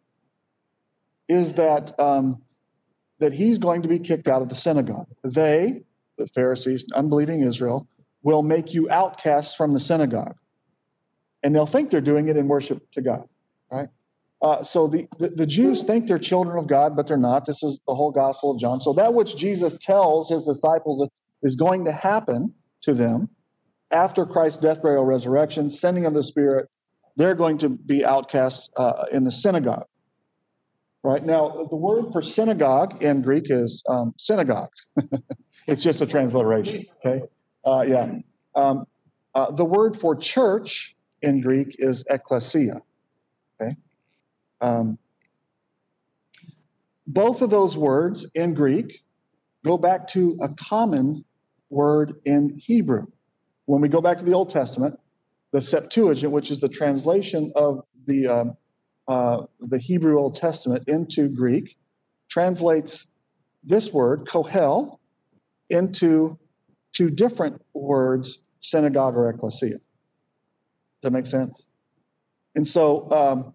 is 1.29 1.55
that 1.55 1.99
um, 1.99 2.43
that 3.19 3.33
he's 3.33 3.59
going 3.59 3.83
to 3.83 3.89
be 3.89 3.99
kicked 3.99 4.29
out 4.29 4.43
of 4.43 4.49
the 4.49 4.55
synagogue. 4.55 5.09
They 5.25 5.83
the 6.19 6.29
Pharisees, 6.29 6.85
unbelieving 6.95 7.41
Israel, 7.41 7.89
will 8.23 8.43
make 8.43 8.73
you 8.73 8.89
outcasts 8.91 9.55
from 9.55 9.73
the 9.73 9.81
synagogue. 9.81 10.37
And 11.43 11.55
they'll 11.55 11.67
think 11.67 11.91
they're 11.91 12.01
doing 12.01 12.29
it 12.29 12.37
in 12.37 12.49
worship 12.49 12.91
to 12.93 13.01
God, 13.01 13.29
right? 13.71 13.89
Uh, 14.41 14.63
so 14.63 14.87
the, 14.87 15.09
the, 15.19 15.29
the, 15.29 15.47
Jews 15.47 15.85
think 15.85 16.07
they're 16.07 16.19
children 16.19 16.59
of 16.59 16.67
God, 16.67 16.97
but 16.97 17.07
they're 17.07 17.17
not. 17.17 17.47
This 17.47 17.63
is 17.63 17.81
the 17.87 17.95
whole 17.95 18.11
Gospel 18.11 18.51
of 18.51 18.59
John. 18.59 18.81
So 18.81 18.93
that 18.95 19.15
which 19.15 19.37
Jesus 19.37 19.79
tells 19.79 20.29
his 20.29 20.45
disciples 20.45 21.09
is 21.43 21.55
going 21.55 21.85
to 21.85 21.93
happen 21.93 22.55
to 22.83 22.93
them 22.93 23.29
after 23.93 24.27
Christ's 24.27 24.61
death, 24.61 24.83
burial, 24.83 25.05
resurrection, 25.05 25.71
sending 25.71 26.07
of 26.07 26.15
the 26.15 26.25
Spirit, 26.25 26.69
they're 27.17 27.35
going 27.35 27.59
to 27.59 27.69
be 27.69 28.05
outcasts 28.05 28.71
uh, 28.77 29.05
in 29.13 29.25
the 29.25 29.33
synagogue. 29.33 29.87
Right 31.03 31.25
now, 31.25 31.67
the 31.69 31.77
word 31.77 32.13
for 32.13 32.23
synagogue 32.23 33.03
in 33.03 33.23
Greek 33.23 33.47
is 33.49 33.83
um, 33.89 34.15
synagogue. 34.17 34.71
It's 35.67 35.83
just 35.83 36.01
a 36.01 36.07
transliteration. 36.07 36.87
Okay. 37.05 37.25
Uh, 37.65 37.85
yeah. 37.87 38.19
Um, 38.55 38.85
uh, 39.35 39.51
the 39.53 39.65
word 39.65 39.97
for 39.97 40.17
church 40.17 40.97
in 41.21 41.41
Greek 41.41 41.77
is 41.79 42.05
ekklesia. 42.11 42.81
Okay. 43.61 43.77
Um, 44.61 44.99
both 47.07 47.43
of 47.43 47.51
those 47.51 47.77
words 47.77 48.27
in 48.35 48.55
Greek 48.55 49.03
go 49.65 49.79
back 49.79 50.09
to 50.09 50.37
a 50.41 50.49
common 50.49 51.25
word 51.71 52.21
in 52.25 52.57
Hebrew. 52.57 53.07
When 53.67 53.81
we 53.81 53.89
go 53.89 54.01
back 54.01 54.19
to 54.19 54.25
the 54.25 54.33
Old 54.33 54.51
Testament, 54.51 54.99
the 55.53 55.63
Septuagint, 55.63 56.33
which 56.33 56.51
is 56.51 56.61
the 56.61 56.69
translation 56.69 57.53
of 57.55 57.85
the 58.07 58.27
um, 58.27 58.57
uh, 59.09 59.45
the 59.61 59.79
Hebrew 59.79 60.19
Old 60.19 60.35
Testament 60.35 60.85
into 60.87 61.29
Greek, 61.29 61.77
translates 62.29 63.09
this 63.63 63.93
word 63.93 64.27
kohel 64.29 65.01
into 65.69 66.39
two 66.93 67.11
different 67.11 67.63
words, 67.75 68.39
synagogue 68.61 69.17
or 69.17 69.29
ecclesia. 69.29 69.79
Does 69.79 69.81
that 71.03 71.11
make 71.11 71.27
sense? 71.27 71.67
And 72.55 72.67
so, 72.67 73.11
um, 73.11 73.55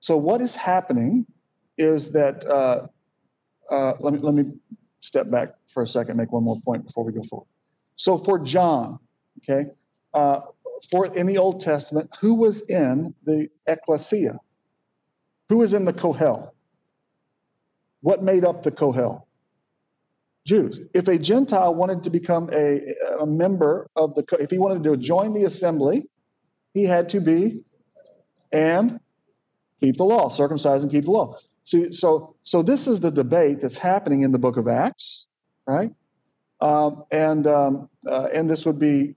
so 0.00 0.16
what 0.16 0.40
is 0.40 0.54
happening 0.54 1.26
is 1.78 2.12
that 2.12 2.44
uh, 2.46 2.86
uh, 3.70 3.94
let 4.00 4.12
me 4.14 4.18
let 4.20 4.34
me 4.34 4.52
step 5.00 5.30
back 5.30 5.54
for 5.72 5.82
a 5.82 5.86
second, 5.86 6.16
make 6.16 6.32
one 6.32 6.44
more 6.44 6.60
point 6.64 6.86
before 6.86 7.04
we 7.04 7.12
go 7.12 7.22
forward. 7.22 7.48
So 7.96 8.18
for 8.18 8.38
John, 8.38 8.98
okay, 9.38 9.70
uh, 10.12 10.40
for 10.90 11.06
in 11.06 11.26
the 11.26 11.38
Old 11.38 11.60
Testament, 11.60 12.16
who 12.20 12.34
was 12.34 12.62
in 12.68 13.14
the 13.24 13.48
ecclesia? 13.66 14.38
who 15.48 15.58
was 15.58 15.72
in 15.72 15.84
the 15.84 15.92
Kohel? 15.92 16.50
What 18.00 18.22
made 18.22 18.44
up 18.44 18.62
the 18.62 18.70
Kohel? 18.70 19.22
Jews. 20.44 20.80
If 20.94 21.08
a 21.08 21.18
Gentile 21.18 21.74
wanted 21.74 22.04
to 22.04 22.10
become 22.10 22.48
a, 22.52 22.94
a 23.18 23.26
member 23.26 23.88
of 23.96 24.14
the, 24.14 24.24
if 24.38 24.50
he 24.50 24.58
wanted 24.58 24.84
to 24.84 24.96
join 24.96 25.34
the 25.34 25.44
assembly, 25.44 26.08
he 26.72 26.84
had 26.84 27.08
to 27.10 27.20
be 27.20 27.64
and 28.52 29.00
keep 29.80 29.96
the 29.96 30.04
law, 30.04 30.28
circumcise 30.28 30.82
and 30.82 30.92
keep 30.92 31.04
the 31.04 31.10
law. 31.10 31.36
So, 31.64 31.90
so, 31.90 32.36
so 32.42 32.62
this 32.62 32.86
is 32.86 33.00
the 33.00 33.10
debate 33.10 33.60
that's 33.60 33.78
happening 33.78 34.22
in 34.22 34.30
the 34.30 34.38
book 34.38 34.56
of 34.56 34.68
Acts, 34.68 35.26
right? 35.66 35.90
Um, 36.60 37.04
and 37.10 37.46
um, 37.48 37.90
uh, 38.06 38.28
and 38.32 38.48
this 38.48 38.64
would 38.64 38.78
be 38.78 39.16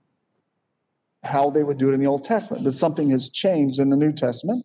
how 1.22 1.50
they 1.50 1.62
would 1.62 1.78
do 1.78 1.90
it 1.90 1.94
in 1.94 2.00
the 2.00 2.06
Old 2.06 2.24
Testament. 2.24 2.64
But 2.64 2.74
something 2.74 3.10
has 3.10 3.28
changed 3.28 3.78
in 3.78 3.90
the 3.90 3.96
New 3.96 4.12
Testament. 4.12 4.64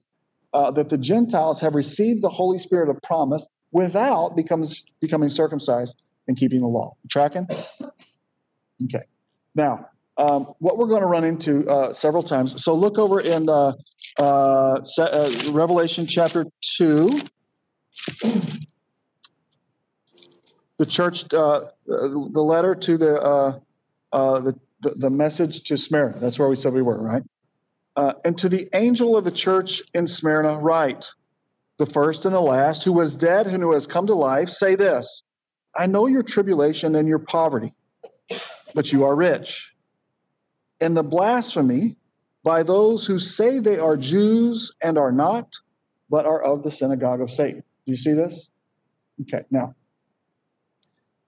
Uh, 0.54 0.72
that 0.72 0.88
the 0.88 0.98
Gentiles 0.98 1.60
have 1.60 1.76
received 1.76 2.22
the 2.22 2.30
Holy 2.30 2.60
Spirit 2.60 2.90
of 2.90 3.02
promise 3.02 3.46
without 3.74 4.38
becomes 4.38 4.86
becoming 5.02 5.28
circumcised 5.28 5.96
and 6.30 6.38
keeping 6.38 6.62
the 6.62 6.68
law. 6.68 6.96
tracking? 7.10 7.46
Okay. 8.84 9.04
Now, 9.54 9.90
um, 10.18 10.54
what 10.60 10.78
we're 10.78 10.88
going 10.88 11.02
to 11.02 11.08
run 11.08 11.26
into 11.26 11.68
uh, 11.68 11.92
several 11.92 12.24
times. 12.24 12.64
So 12.64 12.74
look 12.74 12.98
over 12.98 13.20
in 13.20 13.50
uh, 13.50 13.74
uh, 14.18 14.80
uh 14.98 15.30
Revelation 15.52 16.06
chapter 16.06 16.46
2. 16.78 17.22
The 20.78 20.86
church, 20.86 21.34
uh, 21.34 21.62
the 21.86 22.42
letter 22.42 22.76
to 22.76 22.98
the, 22.98 23.22
uh, 24.14 24.52
the, 24.82 24.92
the 24.92 25.10
message 25.10 25.64
to 25.66 25.78
Smyrna. 25.78 26.20
That's 26.20 26.40
where 26.40 26.50
we 26.50 26.56
said 26.56 26.74
we 26.74 26.82
were, 26.82 27.02
right? 27.02 27.24
Uh, 27.96 28.14
and 28.24 28.38
to 28.38 28.50
the 28.50 28.70
angel 28.74 29.16
of 29.16 29.24
the 29.24 29.32
church 29.32 29.82
in 29.94 30.08
Smyrna, 30.08 30.60
write, 30.60 31.12
the 31.78 31.86
first 31.86 32.26
and 32.26 32.34
the 32.34 32.42
last, 32.42 32.84
who 32.84 32.94
was 32.94 33.16
dead 33.16 33.48
and 33.48 33.62
who 33.62 33.74
has 33.74 33.88
come 33.88 34.08
to 34.08 34.14
life, 34.14 34.50
say 34.50 34.76
this 34.76 35.24
I 35.76 35.86
know 35.88 36.08
your 36.08 36.24
tribulation 36.24 36.96
and 36.96 37.08
your 37.08 37.20
poverty, 37.20 37.74
but 38.74 38.92
you 38.92 39.04
are 39.04 39.16
rich. 39.16 39.74
And 40.82 40.96
the 40.96 41.04
blasphemy 41.04 41.98
by 42.44 42.64
those 42.64 43.08
who 43.08 43.18
say 43.18 43.60
they 43.60 43.80
are 43.80 43.98
Jews 43.98 44.72
and 44.82 44.98
are 44.98 45.12
not, 45.12 45.56
but 46.10 46.26
are 46.26 46.42
of 46.42 46.64
the 46.64 46.72
synagogue 46.72 47.22
of 47.22 47.32
Satan. 47.32 47.64
Do 47.86 47.92
you 47.92 47.98
see 47.98 48.14
this? 48.14 48.50
Okay, 49.22 49.46
now 49.50 49.74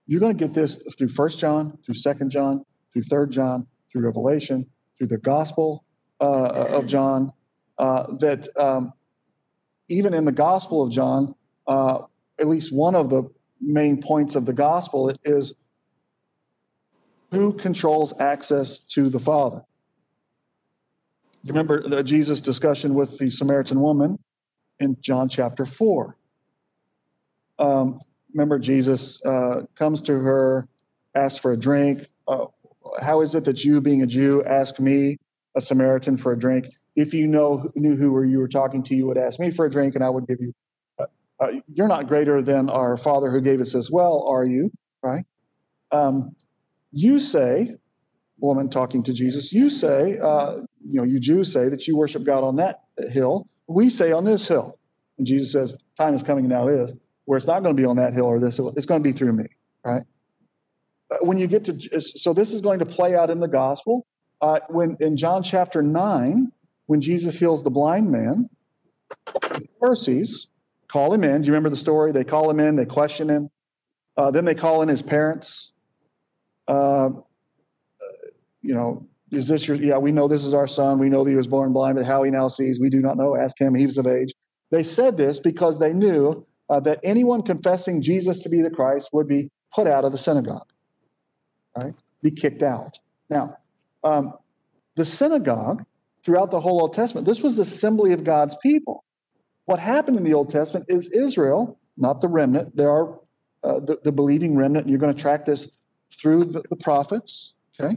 you're 0.06 0.20
going 0.20 0.36
to 0.36 0.44
get 0.44 0.54
this 0.54 0.82
through 0.96 1.08
First 1.08 1.38
John, 1.38 1.78
through 1.84 1.94
Second 1.94 2.30
John, 2.30 2.64
through 2.98 3.08
Third 3.08 3.30
John, 3.30 3.66
through 3.90 4.02
Revelation, 4.02 4.66
through 4.96 5.08
the 5.08 5.18
Gospel 5.18 5.84
uh, 6.20 6.66
of 6.70 6.86
John. 6.86 7.32
Uh, 7.78 8.12
that 8.16 8.48
um, 8.58 8.92
even 9.88 10.12
in 10.12 10.24
the 10.24 10.32
Gospel 10.32 10.82
of 10.82 10.90
John, 10.90 11.34
uh, 11.68 12.02
at 12.40 12.48
least 12.48 12.72
one 12.72 12.96
of 12.96 13.10
the 13.10 13.30
main 13.60 14.00
points 14.00 14.34
of 14.34 14.46
the 14.46 14.52
gospel 14.52 15.12
is 15.24 15.54
who 17.30 17.52
controls 17.52 18.14
access 18.20 18.78
to 18.78 19.08
the 19.08 19.18
Father. 19.18 19.62
Remember 21.44 21.86
the 21.86 22.02
Jesus 22.02 22.40
discussion 22.40 22.94
with 22.94 23.18
the 23.18 23.30
Samaritan 23.30 23.80
woman 23.80 24.18
in 24.80 24.96
John 25.00 25.28
chapter 25.28 25.66
4. 25.66 26.16
Um, 27.58 28.00
remember, 28.34 28.58
Jesus 28.58 29.22
uh, 29.24 29.62
comes 29.74 30.00
to 30.02 30.14
her, 30.14 30.68
asks 31.14 31.38
for 31.38 31.52
a 31.52 31.56
drink. 31.56 32.08
Uh, 32.96 33.04
how 33.04 33.20
is 33.20 33.34
it 33.34 33.44
that 33.44 33.64
you, 33.64 33.80
being 33.80 34.02
a 34.02 34.06
Jew, 34.06 34.44
ask 34.44 34.78
me, 34.80 35.18
a 35.56 35.60
Samaritan, 35.60 36.16
for 36.16 36.32
a 36.32 36.38
drink? 36.38 36.68
If 36.96 37.14
you 37.14 37.26
know 37.26 37.70
knew 37.76 37.96
who 37.96 38.22
you 38.24 38.38
were 38.38 38.48
talking 38.48 38.82
to, 38.84 38.94
you 38.94 39.06
would 39.06 39.18
ask 39.18 39.38
me 39.38 39.50
for 39.50 39.66
a 39.66 39.70
drink, 39.70 39.94
and 39.94 40.04
I 40.04 40.10
would 40.10 40.26
give 40.26 40.40
you 40.40 40.52
uh, 41.40 41.52
you're 41.72 41.88
not 41.88 42.08
greater 42.08 42.42
than 42.42 42.68
our 42.68 42.96
Father 42.96 43.30
who 43.30 43.40
gave 43.40 43.60
us 43.60 43.74
as 43.74 43.90
well, 43.90 44.26
are 44.28 44.44
you? 44.44 44.70
Right? 45.02 45.24
Um, 45.92 46.34
you 46.90 47.20
say, 47.20 47.76
woman 48.40 48.68
talking 48.68 49.02
to 49.04 49.12
Jesus, 49.12 49.52
you 49.52 49.70
say, 49.70 50.18
uh, 50.18 50.56
you 50.84 51.00
know, 51.00 51.04
you 51.04 51.20
Jews 51.20 51.52
say 51.52 51.68
that 51.68 51.86
you 51.86 51.96
worship 51.96 52.24
God 52.24 52.44
on 52.44 52.56
that 52.56 52.80
hill. 53.10 53.46
We 53.66 53.90
say 53.90 54.12
on 54.12 54.24
this 54.24 54.48
hill. 54.48 54.78
And 55.18 55.26
Jesus 55.26 55.52
says, 55.52 55.74
time 55.96 56.14
is 56.14 56.22
coming 56.22 56.48
now 56.48 56.68
is, 56.68 56.92
where 57.24 57.36
it's 57.36 57.46
not 57.46 57.62
going 57.62 57.76
to 57.76 57.80
be 57.80 57.86
on 57.86 57.96
that 57.96 58.14
hill 58.14 58.26
or 58.26 58.40
this 58.40 58.56
hill. 58.56 58.72
It's 58.76 58.86
going 58.86 59.02
to 59.02 59.08
be 59.08 59.12
through 59.12 59.32
me, 59.32 59.44
right? 59.84 60.02
Uh, 61.10 61.16
when 61.22 61.38
you 61.38 61.46
get 61.46 61.64
to, 61.64 62.00
so 62.00 62.32
this 62.32 62.52
is 62.52 62.60
going 62.60 62.78
to 62.78 62.86
play 62.86 63.14
out 63.14 63.30
in 63.30 63.40
the 63.40 63.48
gospel. 63.48 64.06
Uh, 64.40 64.60
when 64.68 64.96
in 65.00 65.16
John 65.16 65.42
chapter 65.42 65.82
9, 65.82 66.52
when 66.86 67.00
Jesus 67.00 67.38
heals 67.38 67.62
the 67.62 67.70
blind 67.70 68.10
man, 68.10 68.48
the 69.26 69.66
Pharisees 69.80 70.48
call 70.88 71.12
him 71.12 71.24
in. 71.24 71.42
Do 71.42 71.46
you 71.46 71.52
remember 71.52 71.70
the 71.70 71.76
story? 71.76 72.12
They 72.12 72.24
call 72.24 72.50
him 72.50 72.60
in, 72.60 72.76
they 72.76 72.86
question 72.86 73.28
him. 73.28 73.48
Uh, 74.16 74.30
then 74.30 74.44
they 74.44 74.54
call 74.54 74.82
in 74.82 74.88
his 74.88 75.02
parents. 75.02 75.72
Uh, 76.66 77.10
you 78.62 78.74
know, 78.74 79.06
is 79.30 79.48
this 79.48 79.68
your, 79.68 79.76
yeah, 79.76 79.98
we 79.98 80.12
know 80.12 80.28
this 80.28 80.44
is 80.44 80.54
our 80.54 80.66
son. 80.66 80.98
We 80.98 81.08
know 81.08 81.24
that 81.24 81.30
he 81.30 81.36
was 81.36 81.46
born 81.46 81.72
blind, 81.72 81.96
but 81.96 82.04
how 82.04 82.22
he 82.22 82.30
now 82.30 82.48
sees, 82.48 82.80
we 82.80 82.90
do 82.90 83.00
not 83.00 83.16
know. 83.16 83.36
Ask 83.36 83.60
him, 83.60 83.74
he 83.74 83.86
was 83.86 83.98
of 83.98 84.06
age. 84.06 84.32
They 84.70 84.82
said 84.82 85.16
this 85.16 85.40
because 85.40 85.78
they 85.78 85.92
knew 85.92 86.46
uh, 86.68 86.80
that 86.80 87.00
anyone 87.02 87.42
confessing 87.42 88.02
Jesus 88.02 88.40
to 88.40 88.48
be 88.48 88.62
the 88.62 88.70
Christ 88.70 89.08
would 89.12 89.28
be 89.28 89.50
put 89.74 89.86
out 89.86 90.04
of 90.04 90.12
the 90.12 90.18
synagogue, 90.18 90.68
right? 91.78 91.94
Be 92.22 92.30
kicked 92.30 92.62
out. 92.62 92.98
Now, 93.30 93.56
um, 94.04 94.34
the 94.96 95.04
synagogue 95.04 95.84
throughout 96.24 96.50
the 96.50 96.60
whole 96.60 96.80
Old 96.80 96.92
Testament, 96.92 97.26
this 97.26 97.42
was 97.42 97.56
the 97.56 97.62
assembly 97.62 98.12
of 98.12 98.24
God's 98.24 98.56
people. 98.62 99.04
What 99.64 99.78
happened 99.78 100.16
in 100.16 100.24
the 100.24 100.34
Old 100.34 100.50
Testament 100.50 100.86
is 100.88 101.08
Israel, 101.10 101.78
not 101.96 102.20
the 102.20 102.28
remnant, 102.28 102.76
there 102.76 102.90
are 102.90 103.18
uh, 103.62 103.80
the, 103.80 103.98
the, 104.04 104.12
believing 104.12 104.56
remnant, 104.56 104.88
you're 104.88 104.98
going 104.98 105.14
to 105.14 105.20
track 105.20 105.44
this 105.44 105.68
through 106.12 106.44
the, 106.44 106.62
the 106.70 106.76
prophets, 106.76 107.54
okay? 107.78 107.96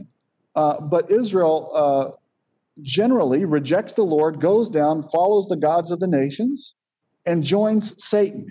Uh, 0.54 0.80
but 0.80 1.10
Israel 1.10 1.70
uh, 1.74 2.16
generally 2.82 3.44
rejects 3.44 3.94
the 3.94 4.02
Lord, 4.02 4.40
goes 4.40 4.68
down, 4.68 5.02
follows 5.02 5.48
the 5.48 5.56
gods 5.56 5.90
of 5.90 6.00
the 6.00 6.06
nations, 6.06 6.74
and 7.24 7.42
joins 7.42 8.04
Satan. 8.04 8.48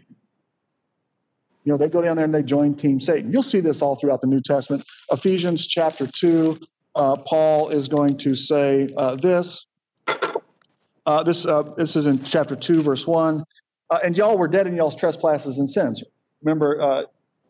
You 1.63 1.71
know, 1.71 1.77
they 1.77 1.89
go 1.89 2.01
down 2.01 2.15
there 2.15 2.25
and 2.25 2.33
they 2.33 2.43
join 2.43 2.75
Team 2.75 2.99
Satan. 2.99 3.31
You'll 3.31 3.43
see 3.43 3.59
this 3.59 3.81
all 3.81 3.95
throughout 3.95 4.21
the 4.21 4.27
New 4.27 4.41
Testament. 4.41 4.83
Ephesians 5.11 5.67
chapter 5.67 6.07
2, 6.07 6.57
uh, 6.95 7.17
Paul 7.17 7.69
is 7.69 7.87
going 7.87 8.17
to 8.17 8.35
say 8.35 8.89
uh, 8.97 9.15
this 9.15 9.67
uh, 11.05 11.23
this, 11.23 11.45
uh, 11.45 11.63
this 11.77 11.95
is 11.95 12.05
in 12.05 12.23
chapter 12.23 12.55
2, 12.55 12.81
verse 12.83 13.07
1. 13.07 13.43
Uh, 13.89 13.99
and 14.03 14.15
y'all 14.15 14.37
were 14.37 14.47
dead 14.47 14.67
in 14.67 14.75
y'all's 14.75 14.95
trespasses 14.95 15.59
and 15.59 15.69
sins. 15.69 16.03
Remember, 16.43 16.79
uh, 16.81 17.03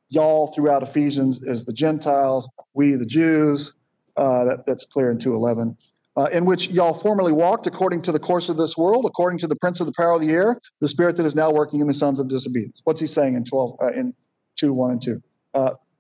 y'all 0.10 0.48
throughout 0.54 0.84
Ephesians 0.84 1.42
is 1.44 1.64
the 1.66 1.74
Gentiles, 1.74 2.50
we 2.74 2.94
the 2.94 3.06
Jews. 3.06 3.74
Uh, 4.18 4.44
that, 4.46 4.66
that's 4.66 4.86
clear 4.86 5.12
in 5.12 5.20
211. 5.20 5.78
Uh, 6.18 6.28
in 6.34 6.44
which 6.44 6.68
y'all 6.70 6.94
formerly 6.94 7.32
walked 7.32 7.68
according 7.68 8.02
to 8.02 8.12
the 8.12 8.20
course 8.20 8.50
of 8.50 8.58
this 8.58 8.76
world, 8.76 9.06
according 9.06 9.40
to 9.40 9.48
the 9.48 9.56
prince 9.56 9.80
of 9.80 9.86
the 9.86 9.94
power 9.94 10.12
of 10.12 10.20
the 10.20 10.30
air, 10.30 10.60
the 10.82 10.90
spirit 10.90 11.16
that 11.16 11.26
is 11.26 11.36
now 11.36 11.50
working 11.50 11.80
in 11.80 11.88
the 11.88 11.94
sons 11.94 12.20
of 12.20 12.28
disobedience. 12.28 12.82
What's 12.84 13.00
he 13.00 13.08
saying 13.08 13.36
in 13.36 13.46
12 13.46 13.78
in 13.96 14.14
2, 14.58 14.74
1 14.74 14.92
and 14.92 15.02
2? 15.02 15.22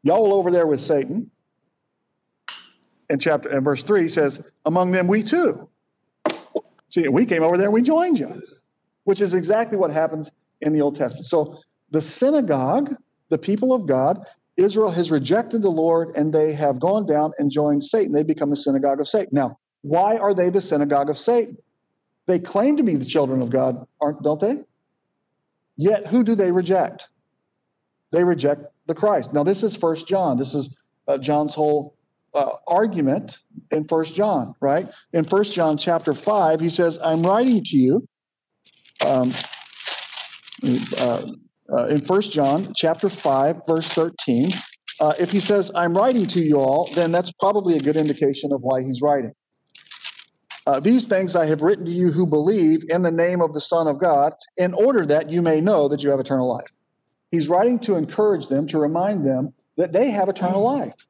y'all 0.04 0.34
over 0.34 0.52
there 0.52 0.67
with 0.67 0.82
Satan. 0.82 1.32
In 3.10 3.19
chapter 3.19 3.47
and 3.47 3.63
verse 3.63 3.84
3 3.84 4.10
says, 4.10 4.43
Among 4.65 4.91
them 4.91 5.08
we 5.08 5.24
too 5.24 5.69
See, 6.91 7.08
we 7.08 7.26
came 7.26 7.41
over 7.41 7.58
there 7.58 7.67
and 7.67 7.74
we 7.74 7.82
joined 7.82 8.19
you, 8.19 8.43
which 9.06 9.21
is 9.21 9.34
exactly 9.34 9.78
what 9.78 9.91
happens 9.91 10.30
in 10.60 10.74
the 10.74 10.82
Old 10.82 10.97
Testament. 10.97 11.26
So 11.26 11.58
the 11.89 12.02
synagogue, 12.02 12.95
the 13.30 13.38
people 13.38 13.71
of 13.71 13.86
God, 13.86 14.26
Israel 14.58 14.91
has 14.91 15.10
rejected 15.10 15.62
the 15.62 15.71
Lord 15.71 16.12
and 16.17 16.34
they 16.34 16.52
have 16.52 16.82
gone 16.82 17.06
down 17.06 17.32
and 17.38 17.50
joined 17.50 17.86
Satan. 17.86 18.12
They 18.12 18.24
become 18.24 18.50
the 18.50 18.58
synagogue 18.58 19.00
of 19.00 19.08
Satan. 19.08 19.30
Now, 19.32 19.58
why 19.82 20.17
are 20.17 20.34
they 20.34 20.50
the 20.50 20.62
synagogue 20.62 21.10
of 21.10 21.17
Satan? 21.17 21.58
They 22.28 22.39
claim 22.39 22.78
to 22.78 22.84
be 22.84 22.96
the 22.96 23.06
children 23.06 23.41
of 23.41 23.50
God, 23.50 23.86
aren't 24.00 24.22
don't 24.24 24.39
they? 24.39 24.60
Yet 25.76 26.08
who 26.08 26.24
do 26.24 26.36
they 26.36 26.52
reject? 26.52 27.10
They 28.12 28.24
reject 28.24 28.65
the 28.88 28.94
Christ. 28.94 29.34
Now, 29.34 29.44
this 29.44 29.63
is 29.63 29.76
First 29.76 30.08
John. 30.08 30.38
This 30.38 30.54
is 30.54 30.78
uh, 31.08 31.17
John's 31.17 31.56
whole 31.56 31.96
uh, 32.34 32.54
argument 32.67 33.39
in 33.72 33.86
First 33.86 34.15
John, 34.15 34.54
right? 34.62 34.89
In 35.13 35.26
First 35.26 35.54
John 35.54 35.78
chapter 35.78 36.13
five, 36.13 36.60
he 36.60 36.70
says, 36.70 37.00
"I'm 37.04 37.24
writing 37.24 37.63
to 37.63 37.78
you." 37.78 38.08
Um, 39.06 39.34
uh, 40.98 41.32
uh, 41.74 41.88
in 41.88 42.02
First 42.02 42.32
John 42.32 42.74
chapter 42.76 43.10
five, 43.10 43.62
verse 43.67 43.88
thirteen, 43.88 44.52
uh, 45.00 45.13
if 45.20 45.32
he 45.32 45.39
says, 45.39 45.72
"I'm 45.74 45.94
writing 45.94 46.28
to 46.28 46.39
you 46.39 46.58
all," 46.58 46.89
then 46.94 47.12
that's 47.12 47.32
probably 47.39 47.76
a 47.76 47.80
good 47.80 47.96
indication 47.96 48.54
of 48.54 48.62
why 48.62 48.82
he's 48.82 49.02
writing. 49.02 49.32
Uh, 50.67 50.80
These 50.80 51.08
things 51.08 51.36
I 51.36 51.47
have 51.47 51.62
written 51.62 51.86
to 51.86 51.91
you 51.91 52.12
who 52.12 52.28
believe 52.28 52.84
in 52.89 53.02
the 53.02 53.12
name 53.12 53.41
of 53.41 53.54
the 53.54 53.62
Son 53.62 53.88
of 53.88 54.00
God, 54.00 54.34
in 54.58 54.74
order 54.74 55.06
that 55.06 55.30
you 55.30 55.41
may 55.41 55.60
know 55.60 55.88
that 55.88 56.04
you 56.04 56.10
have 56.12 56.19
eternal 56.19 56.47
life. 56.47 56.71
He's 57.32 57.50
writing 57.50 57.80
to 57.80 57.95
encourage 57.95 58.47
them, 58.47 58.67
to 58.67 58.78
remind 58.78 59.26
them 59.26 59.54
that 59.78 59.93
they 59.93 60.12
have 60.12 60.30
eternal 60.30 60.62
life. 60.62 61.08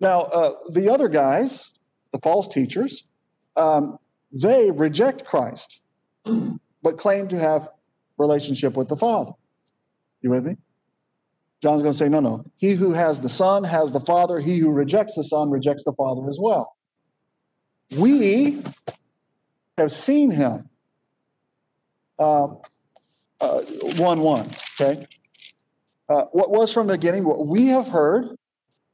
Now, 0.00 0.22
uh, 0.22 0.54
the 0.70 0.90
other 0.90 1.08
guys, 1.08 1.70
the 2.12 2.18
false 2.18 2.48
teachers, 2.48 3.08
um, 3.56 3.98
they 4.32 4.70
reject 4.70 5.24
Christ, 5.24 5.80
but 6.82 6.98
claim 6.98 7.28
to 7.28 7.38
have 7.38 7.68
relationship 8.18 8.76
with 8.76 8.88
the 8.88 8.96
Father. 8.96 9.32
You 10.20 10.30
with 10.30 10.44
me? 10.44 10.56
John's 11.62 11.82
going 11.82 11.92
to 11.92 11.98
say, 11.98 12.08
no, 12.08 12.20
no. 12.20 12.44
He 12.56 12.74
who 12.74 12.92
has 12.92 13.20
the 13.20 13.28
Son 13.28 13.64
has 13.64 13.92
the 13.92 14.00
Father. 14.00 14.40
He 14.40 14.58
who 14.58 14.70
rejects 14.70 15.14
the 15.14 15.24
Son 15.24 15.50
rejects 15.50 15.84
the 15.84 15.94
Father 15.96 16.28
as 16.28 16.38
well. 16.40 16.76
We 17.96 18.62
have 19.76 19.92
seen 19.92 20.30
him. 20.30 20.68
Um, 22.18 22.58
uh, 23.40 23.60
1 23.60 24.20
1, 24.20 24.50
okay? 24.80 25.06
Uh, 26.08 26.24
what 26.32 26.50
was 26.50 26.72
from 26.72 26.88
the 26.88 26.94
beginning, 26.94 27.24
what 27.24 27.46
we 27.46 27.68
have 27.68 27.88
heard, 27.88 28.36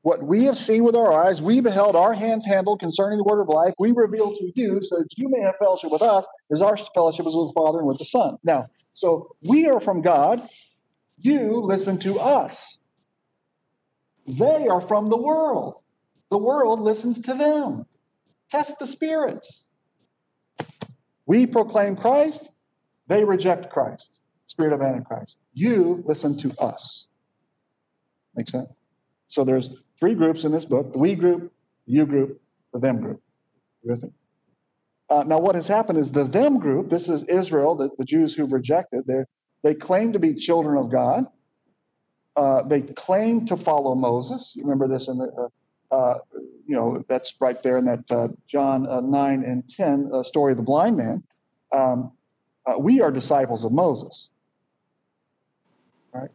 what 0.03 0.23
we 0.23 0.45
have 0.45 0.59
seen 0.59 0.85
with 0.85 0.95
our 0.95 1.11
eyes, 1.11 1.41
we 1.41 1.61
beheld, 1.61 1.97
our 1.97 2.13
hands 2.13 2.45
handled 2.45 2.81
concerning 2.81 3.17
the 3.17 3.25
word 3.25 3.41
of 3.41 3.49
life, 3.49 3.73
we 3.79 3.93
reveal 3.93 4.35
to 4.37 4.53
you 4.55 4.83
so 4.83 4.99
that 4.99 5.09
you 5.17 5.31
may 5.31 5.41
have 5.41 5.55
fellowship 5.59 5.91
with 5.91 6.03
us, 6.03 6.27
as 6.53 6.61
our 6.61 6.77
fellowship 6.77 7.27
is 7.27 7.35
with 7.35 7.49
the 7.49 7.53
Father 7.55 7.79
and 7.79 7.89
with 7.89 7.97
the 7.97 8.05
Son. 8.05 8.37
Now, 8.45 8.67
so 8.93 9.35
we 9.41 9.67
are 9.67 9.81
from 9.81 10.03
God, 10.03 10.47
you 11.19 11.63
listen 11.63 11.99
to 12.01 12.21
us. 12.21 12.79
They 14.27 14.69
are 14.69 14.81
from 14.81 15.09
the 15.09 15.17
world. 15.17 15.81
The 16.31 16.39
world 16.39 16.81
listens 16.81 17.21
to 17.23 17.33
them. 17.33 17.87
Test 18.55 18.79
the 18.79 18.87
spirits. 18.87 19.65
We 21.27 21.45
proclaim 21.45 21.97
Christ, 21.97 22.51
they 23.09 23.25
reject 23.25 23.69
Christ, 23.69 24.21
spirit 24.47 24.73
of 24.73 24.81
Antichrist. 24.81 25.35
You 25.53 26.05
listen 26.07 26.39
to 26.39 26.53
us. 26.61 27.09
Make 28.37 28.49
sense? 28.49 28.77
So 29.27 29.43
there's 29.43 29.71
three 29.99 30.15
groups 30.15 30.45
in 30.45 30.53
this 30.53 30.67
book 30.67 30.93
the 30.93 31.01
we 31.01 31.17
group, 31.17 31.53
the 31.85 31.95
you 31.95 32.07
group, 32.07 32.41
the 32.73 32.79
them 32.79 33.01
group. 33.01 33.21
You 33.83 33.91
with 33.91 34.05
me? 34.05 34.11
Uh, 35.11 35.25
now, 35.27 35.41
what 35.41 35.57
has 35.57 35.67
happened 35.67 35.99
is 35.99 36.13
the 36.13 36.23
them 36.23 36.61
group, 36.61 36.91
this 36.91 37.09
is 37.09 37.25
Israel, 37.25 37.75
the, 37.75 37.91
the 37.99 38.05
Jews 38.05 38.37
who've 38.37 38.53
rejected, 38.53 39.11
they 39.65 39.75
claim 39.75 40.13
to 40.13 40.21
be 40.21 40.33
children 40.33 40.79
of 40.79 40.93
God. 40.93 41.27
Uh, 42.37 42.63
they 42.63 42.83
claim 42.83 43.47
to 43.47 43.57
follow 43.57 43.97
Moses. 43.97 44.53
You 44.55 44.63
remember 44.63 44.87
this 44.87 45.09
in 45.09 45.19
the, 45.19 45.25
uh, 45.25 45.49
uh 45.95 46.19
you 46.67 46.75
know, 46.75 47.05
that's 47.09 47.35
right 47.41 47.63
there 47.63 47.77
in 47.77 47.85
that 47.85 48.11
uh, 48.11 48.29
John 48.47 48.87
uh, 48.87 49.01
9 49.01 49.45
and 49.45 49.69
10 49.69 50.25
story 50.25 50.53
of 50.53 50.57
the 50.57 50.63
blind 50.63 50.97
man. 50.97 51.23
Um, 51.73 52.13
we 52.79 53.03
are 53.03 53.11
disciples 53.11 53.67
of 53.67 53.73
Moses. 53.73 54.31
Right? 56.15 56.31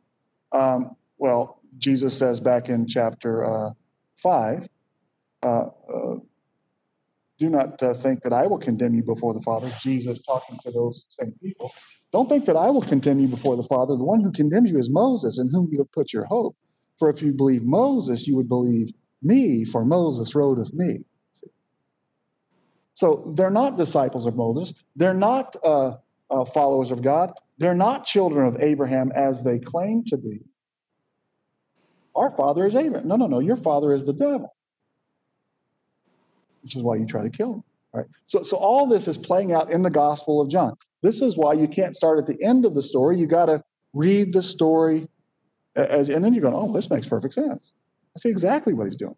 Um, 0.51 0.95
well, 1.17 1.61
Jesus 1.79 2.15
says 2.15 2.39
back 2.39 2.69
in 2.69 2.85
chapter 2.85 3.73
5, 4.21 4.67
do 7.39 7.49
not 7.49 7.81
uh, 7.81 7.93
think 7.93 8.21
that 8.23 8.33
I 8.33 8.45
will 8.47 8.57
condemn 8.57 8.93
you 8.93 9.03
before 9.03 9.33
the 9.33 9.41
Father. 9.41 9.71
Jesus 9.81 10.21
talking 10.21 10.59
to 10.63 10.71
those 10.71 11.05
same 11.09 11.33
people. 11.41 11.71
Don't 12.11 12.27
think 12.27 12.45
that 12.45 12.57
I 12.57 12.69
will 12.69 12.81
condemn 12.81 13.19
you 13.19 13.27
before 13.27 13.55
the 13.55 13.63
Father. 13.63 13.95
The 13.95 14.03
one 14.03 14.21
who 14.21 14.31
condemns 14.31 14.69
you 14.69 14.77
is 14.77 14.89
Moses, 14.89 15.39
in 15.39 15.49
whom 15.49 15.69
you 15.71 15.77
have 15.77 15.91
put 15.91 16.11
your 16.11 16.25
hope. 16.25 16.57
For 16.97 17.09
if 17.09 17.21
you 17.21 17.31
believe 17.31 17.63
Moses, 17.63 18.27
you 18.27 18.35
would 18.35 18.49
believe 18.49 18.91
me, 19.21 19.63
for 19.63 19.85
Moses 19.85 20.35
wrote 20.35 20.59
of 20.59 20.73
me. 20.73 21.05
So 22.93 23.31
they're 23.35 23.49
not 23.49 23.77
disciples 23.77 24.25
of 24.25 24.35
Moses. 24.35 24.73
They're 24.95 25.13
not 25.13 25.55
uh, 25.63 25.97
uh, 26.29 26.45
followers 26.45 26.91
of 26.91 27.01
God. 27.01 27.31
They're 27.57 27.73
not 27.73 28.05
children 28.05 28.45
of 28.45 28.61
Abraham 28.61 29.09
as 29.15 29.43
they 29.43 29.59
claim 29.59 30.03
to 30.07 30.17
be. 30.17 30.41
Our 32.15 32.29
father 32.29 32.65
is 32.65 32.75
Abraham. 32.75 33.07
No, 33.07 33.15
no, 33.15 33.27
no. 33.27 33.39
Your 33.39 33.55
father 33.55 33.93
is 33.93 34.03
the 34.03 34.13
devil. 34.13 34.53
This 36.63 36.75
is 36.75 36.83
why 36.83 36.95
you 36.97 37.05
try 37.05 37.23
to 37.23 37.29
kill 37.29 37.55
him. 37.55 37.63
Right? 37.93 38.05
So, 38.25 38.43
so 38.43 38.57
all 38.57 38.85
this 38.85 39.07
is 39.07 39.17
playing 39.17 39.53
out 39.53 39.71
in 39.71 39.83
the 39.83 39.89
Gospel 39.89 40.41
of 40.41 40.49
John. 40.49 40.75
This 41.01 41.21
is 41.21 41.37
why 41.37 41.53
you 41.53 41.67
can't 41.67 41.95
start 41.95 42.19
at 42.19 42.27
the 42.27 42.43
end 42.43 42.65
of 42.65 42.75
the 42.75 42.83
story. 42.83 43.17
You 43.17 43.25
got 43.25 43.45
to 43.45 43.63
read 43.93 44.33
the 44.33 44.43
story, 44.43 45.07
as, 45.75 46.09
and 46.09 46.23
then 46.23 46.33
you're 46.33 46.43
going, 46.43 46.53
"Oh, 46.53 46.71
this 46.71 46.89
makes 46.89 47.07
perfect 47.07 47.33
sense." 47.33 47.73
See 48.19 48.29
exactly 48.29 48.73
what 48.73 48.87
he's 48.87 48.97
doing. 48.97 49.15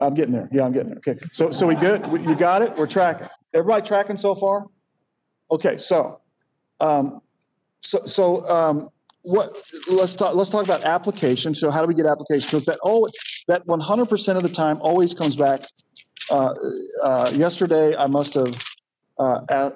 I'm 0.00 0.14
getting 0.14 0.32
there. 0.32 0.48
Yeah, 0.50 0.64
I'm 0.64 0.72
getting 0.72 0.90
there. 0.90 1.02
Okay. 1.06 1.20
So, 1.32 1.50
so 1.50 1.66
we 1.66 1.74
good? 1.74 2.06
You 2.22 2.34
got 2.34 2.62
it? 2.62 2.76
We're 2.76 2.86
tracking. 2.86 3.28
Everybody 3.52 3.86
tracking 3.86 4.16
so 4.16 4.34
far? 4.34 4.66
Okay. 5.50 5.76
So, 5.76 6.20
um, 6.80 7.20
so, 7.80 8.06
so 8.06 8.48
um, 8.48 8.88
what? 9.22 9.52
Let's 9.90 10.14
talk. 10.14 10.34
Let's 10.34 10.48
talk 10.48 10.64
about 10.64 10.84
application. 10.84 11.54
So, 11.54 11.70
how 11.70 11.82
do 11.82 11.86
we 11.86 11.94
get 11.94 12.06
application? 12.06 12.48
Because 12.48 12.64
that 12.64 12.78
always 12.82 13.12
that 13.46 13.66
100% 13.66 14.36
of 14.36 14.42
the 14.42 14.48
time 14.48 14.78
always 14.80 15.12
comes 15.12 15.36
back. 15.36 15.66
Uh, 16.30 16.54
uh, 17.02 17.30
yesterday, 17.34 17.94
I 17.96 18.06
must 18.06 18.34
have 18.34 18.64
uh, 19.18 19.70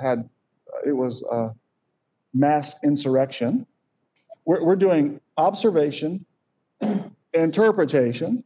had 0.00 0.28
it 0.84 0.92
was 0.92 1.22
a 1.30 1.50
mass 2.34 2.74
insurrection. 2.82 3.66
We're, 4.44 4.64
we're 4.64 4.76
doing 4.76 5.20
observation, 5.36 6.24
interpretation, 7.32 8.44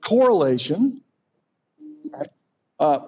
correlation. 0.00 1.02
Uh, 2.78 3.00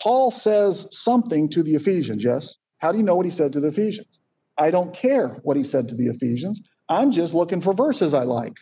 Paul 0.00 0.30
says 0.30 0.86
something 0.90 1.48
to 1.50 1.62
the 1.62 1.74
Ephesians, 1.74 2.22
yes? 2.22 2.56
How 2.78 2.92
do 2.92 2.98
you 2.98 3.04
know 3.04 3.16
what 3.16 3.26
he 3.26 3.32
said 3.32 3.52
to 3.54 3.60
the 3.60 3.68
Ephesians? 3.68 4.20
I 4.58 4.70
don't 4.70 4.94
care 4.94 5.28
what 5.42 5.56
he 5.56 5.64
said 5.64 5.88
to 5.88 5.94
the 5.94 6.06
Ephesians. 6.06 6.62
I'm 6.88 7.10
just 7.10 7.34
looking 7.34 7.60
for 7.60 7.72
verses 7.72 8.14
I 8.14 8.22
like. 8.22 8.56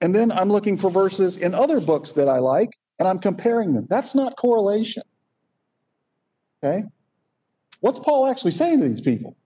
And 0.00 0.14
then 0.14 0.30
I'm 0.30 0.50
looking 0.50 0.76
for 0.76 0.90
verses 0.90 1.36
in 1.36 1.54
other 1.54 1.80
books 1.80 2.12
that 2.12 2.28
I 2.28 2.38
like 2.38 2.70
and 2.98 3.08
I'm 3.08 3.18
comparing 3.18 3.72
them. 3.72 3.86
That's 3.88 4.14
not 4.14 4.36
correlation. 4.36 5.02
Okay? 6.62 6.84
What's 7.80 7.98
Paul 7.98 8.26
actually 8.26 8.52
saying 8.52 8.80
to 8.80 8.88
these 8.88 9.00
people? 9.00 9.36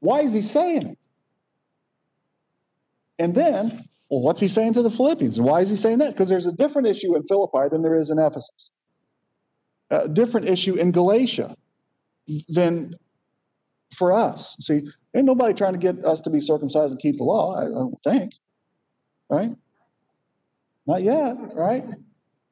Why 0.00 0.20
is 0.20 0.32
he 0.32 0.42
saying 0.42 0.86
it? 0.86 0.98
And 3.18 3.34
then, 3.34 3.88
well, 4.10 4.20
what's 4.20 4.40
he 4.40 4.48
saying 4.48 4.74
to 4.74 4.82
the 4.82 4.90
Philippians? 4.90 5.38
And 5.38 5.46
why 5.46 5.60
is 5.60 5.68
he 5.68 5.76
saying 5.76 5.98
that? 5.98 6.12
Because 6.12 6.28
there's 6.28 6.46
a 6.46 6.52
different 6.52 6.88
issue 6.88 7.16
in 7.16 7.22
Philippi 7.24 7.68
than 7.70 7.82
there 7.82 7.94
is 7.94 8.10
in 8.10 8.18
Ephesus, 8.18 8.70
a 9.90 10.08
different 10.08 10.48
issue 10.48 10.74
in 10.74 10.92
Galatia 10.92 11.56
than 12.48 12.92
for 13.96 14.12
us. 14.12 14.56
See, 14.60 14.82
ain't 15.14 15.24
nobody 15.24 15.54
trying 15.54 15.72
to 15.72 15.78
get 15.78 16.04
us 16.04 16.20
to 16.22 16.30
be 16.30 16.40
circumcised 16.40 16.92
and 16.92 17.00
keep 17.00 17.16
the 17.16 17.24
law, 17.24 17.56
I 17.56 17.64
don't 17.64 17.96
think. 18.04 18.32
Right? 19.30 19.52
Not 20.86 21.02
yet, 21.02 21.36
right? 21.54 21.84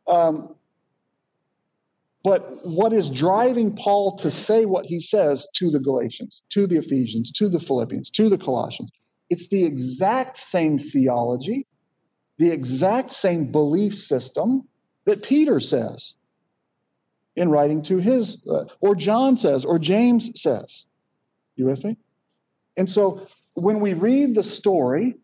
Um, 0.09 0.57
but 2.25 2.67
what 2.67 2.95
is 2.95 3.11
driving 3.11 3.77
Paul 3.77 4.17
to 4.17 4.31
say 4.31 4.65
what 4.65 4.87
he 4.87 4.99
says 4.99 5.47
to 5.57 5.71
the 5.71 5.79
Galatians, 5.79 6.43
to 6.49 6.67
the 6.67 6.79
Ephesians, 6.79 7.31
to 7.33 7.51
the 7.51 7.61
Philippians, 7.61 8.09
to 8.11 8.31
the 8.31 8.39
Colossians? 8.39 8.91
It's 9.29 9.49
the 9.49 9.65
exact 9.65 10.39
same 10.39 10.79
theology, 10.79 11.67
the 12.39 12.51
exact 12.51 13.13
same 13.13 13.53
belief 13.53 13.95
system 13.95 14.69
that 15.05 15.23
Peter 15.23 15.61
says 15.61 16.15
in 17.37 17.51
writing 17.51 17.83
to 17.83 17.99
his, 17.99 18.43
uh, 18.51 18.65
or 18.81 18.95
John 18.95 19.37
says, 19.37 19.65
or 19.65 19.79
James 19.79 20.41
says. 20.41 20.87
You 21.57 21.67
with 21.67 21.85
me? 21.85 21.99
And 22.77 22.89
so 22.89 23.27
when 23.53 23.81
we 23.81 23.93
read 23.93 24.35
the 24.35 24.43
story, 24.43 25.17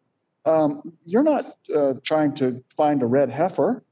um, 0.44 0.82
you're 1.06 1.22
not 1.22 1.56
uh, 1.74 1.94
trying 2.04 2.34
to 2.36 2.62
find 2.76 3.02
a 3.02 3.06
red 3.06 3.30
heifer 3.30 3.84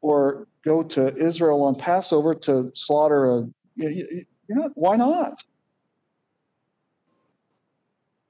or 0.00 0.48
go 0.66 0.82
to 0.82 1.16
Israel 1.16 1.62
on 1.62 1.76
Passover 1.76 2.34
to 2.34 2.70
slaughter 2.74 3.24
a. 3.26 3.46
You, 3.76 4.24
not, 4.48 4.72
why 4.74 4.96
not? 4.96 5.42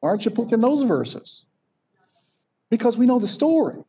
Aren't 0.03 0.25
you 0.25 0.31
picking 0.31 0.61
those 0.61 0.83
verses? 0.83 1.45
Because 2.71 2.99
we 2.99 3.07
know 3.07 3.19
the 3.19 3.29
story, 3.29 3.83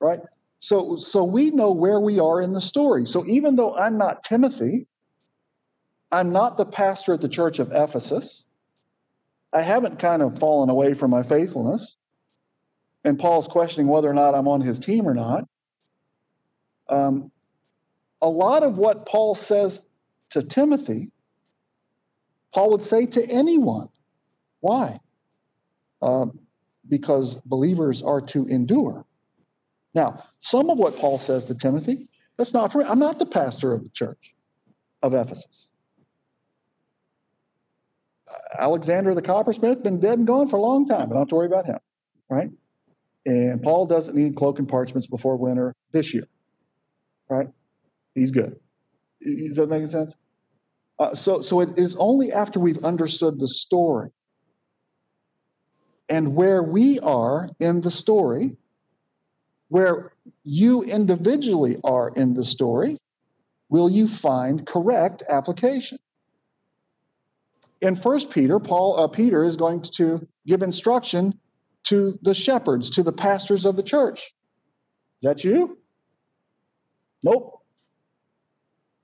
right? 0.00 0.20
So, 0.60 0.96
so 0.96 1.22
we 1.22 1.50
know 1.50 1.72
where 1.72 2.00
we 2.00 2.18
are 2.18 2.40
in 2.40 2.52
the 2.52 2.60
story. 2.60 3.04
So 3.04 3.24
even 3.26 3.56
though 3.56 3.76
I'm 3.76 3.98
not 3.98 4.22
Timothy, 4.22 4.86
I'm 6.10 6.32
not 6.32 6.56
the 6.56 6.66
pastor 6.66 7.14
at 7.14 7.20
the 7.20 7.28
church 7.28 7.58
of 7.58 7.70
Ephesus. 7.72 8.44
I 9.52 9.62
haven't 9.62 9.98
kind 9.98 10.22
of 10.22 10.38
fallen 10.38 10.68
away 10.68 10.94
from 10.94 11.10
my 11.10 11.22
faithfulness. 11.22 11.96
And 13.04 13.18
Paul's 13.18 13.48
questioning 13.48 13.88
whether 13.88 14.08
or 14.08 14.14
not 14.14 14.34
I'm 14.34 14.48
on 14.48 14.60
his 14.60 14.78
team 14.78 15.06
or 15.06 15.14
not. 15.14 15.44
Um, 16.88 17.30
a 18.20 18.28
lot 18.28 18.62
of 18.62 18.78
what 18.78 19.06
Paul 19.06 19.34
says 19.34 19.88
to 20.30 20.42
Timothy, 20.42 21.12
Paul 22.52 22.70
would 22.70 22.82
say 22.82 23.06
to 23.06 23.24
anyone. 23.26 23.88
Why? 24.60 25.00
Um, 26.02 26.40
because 26.88 27.36
believers 27.44 28.02
are 28.02 28.20
to 28.22 28.46
endure. 28.46 29.04
Now, 29.94 30.24
some 30.40 30.70
of 30.70 30.78
what 30.78 30.96
Paul 30.96 31.18
says 31.18 31.44
to 31.46 31.54
Timothy, 31.54 32.08
that's 32.36 32.54
not 32.54 32.72
for 32.72 32.78
me. 32.78 32.84
I'm 32.84 32.98
not 32.98 33.18
the 33.18 33.26
pastor 33.26 33.72
of 33.72 33.82
the 33.82 33.90
church 33.90 34.34
of 35.02 35.14
Ephesus. 35.14 35.68
Alexander 38.58 39.14
the 39.14 39.22
coppersmith 39.22 39.82
been 39.82 40.00
dead 40.00 40.18
and 40.18 40.26
gone 40.26 40.48
for 40.48 40.56
a 40.56 40.60
long 40.60 40.86
time. 40.86 41.06
I 41.06 41.08
don't 41.10 41.18
have 41.18 41.28
to 41.28 41.34
worry 41.34 41.46
about 41.46 41.66
him, 41.66 41.78
right? 42.30 42.50
And 43.26 43.62
Paul 43.62 43.86
doesn't 43.86 44.16
need 44.16 44.36
cloak 44.36 44.58
and 44.58 44.68
parchments 44.68 45.06
before 45.06 45.36
winter 45.36 45.74
this 45.92 46.14
year, 46.14 46.28
right? 47.28 47.48
He's 48.14 48.30
good. 48.30 48.58
Is 49.20 49.56
that 49.56 49.68
making 49.68 49.88
sense? 49.88 50.16
Uh, 50.98 51.14
so, 51.14 51.40
so 51.40 51.60
it 51.60 51.78
is 51.78 51.94
only 51.96 52.32
after 52.32 52.58
we've 52.58 52.84
understood 52.84 53.38
the 53.38 53.48
story 53.48 54.10
and 56.08 56.34
where 56.34 56.62
we 56.62 56.98
are 57.00 57.50
in 57.60 57.82
the 57.82 57.90
story, 57.90 58.56
where 59.68 60.12
you 60.42 60.82
individually 60.82 61.78
are 61.84 62.08
in 62.08 62.34
the 62.34 62.44
story, 62.44 62.98
will 63.68 63.90
you 63.90 64.08
find 64.08 64.66
correct 64.66 65.22
application. 65.28 65.98
In 67.80 67.94
First 67.94 68.30
Peter, 68.30 68.58
Paul 68.58 68.98
uh, 68.98 69.06
Peter 69.08 69.44
is 69.44 69.56
going 69.56 69.82
to 69.96 70.26
give 70.46 70.62
instruction 70.62 71.38
to 71.84 72.18
the 72.22 72.34
shepherds, 72.34 72.90
to 72.90 73.02
the 73.02 73.12
pastors 73.12 73.64
of 73.64 73.76
the 73.76 73.82
church. 73.82 74.32
Is 75.22 75.28
that 75.28 75.44
you? 75.44 75.78
Nope. 77.22 77.62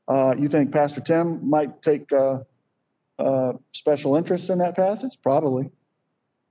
Uh, 0.07 0.35
you 0.39 0.49
think 0.49 0.73
Pastor 0.73 1.01
Tim 1.01 1.49
might 1.49 1.83
take 1.83 2.13
uh, 2.13 2.41
uh, 3.19 3.55
special 3.73 4.17
interest 4.17 4.51
in 4.51 4.59
that 4.59 4.77
passage? 4.77 5.19
Probably. 5.23 5.71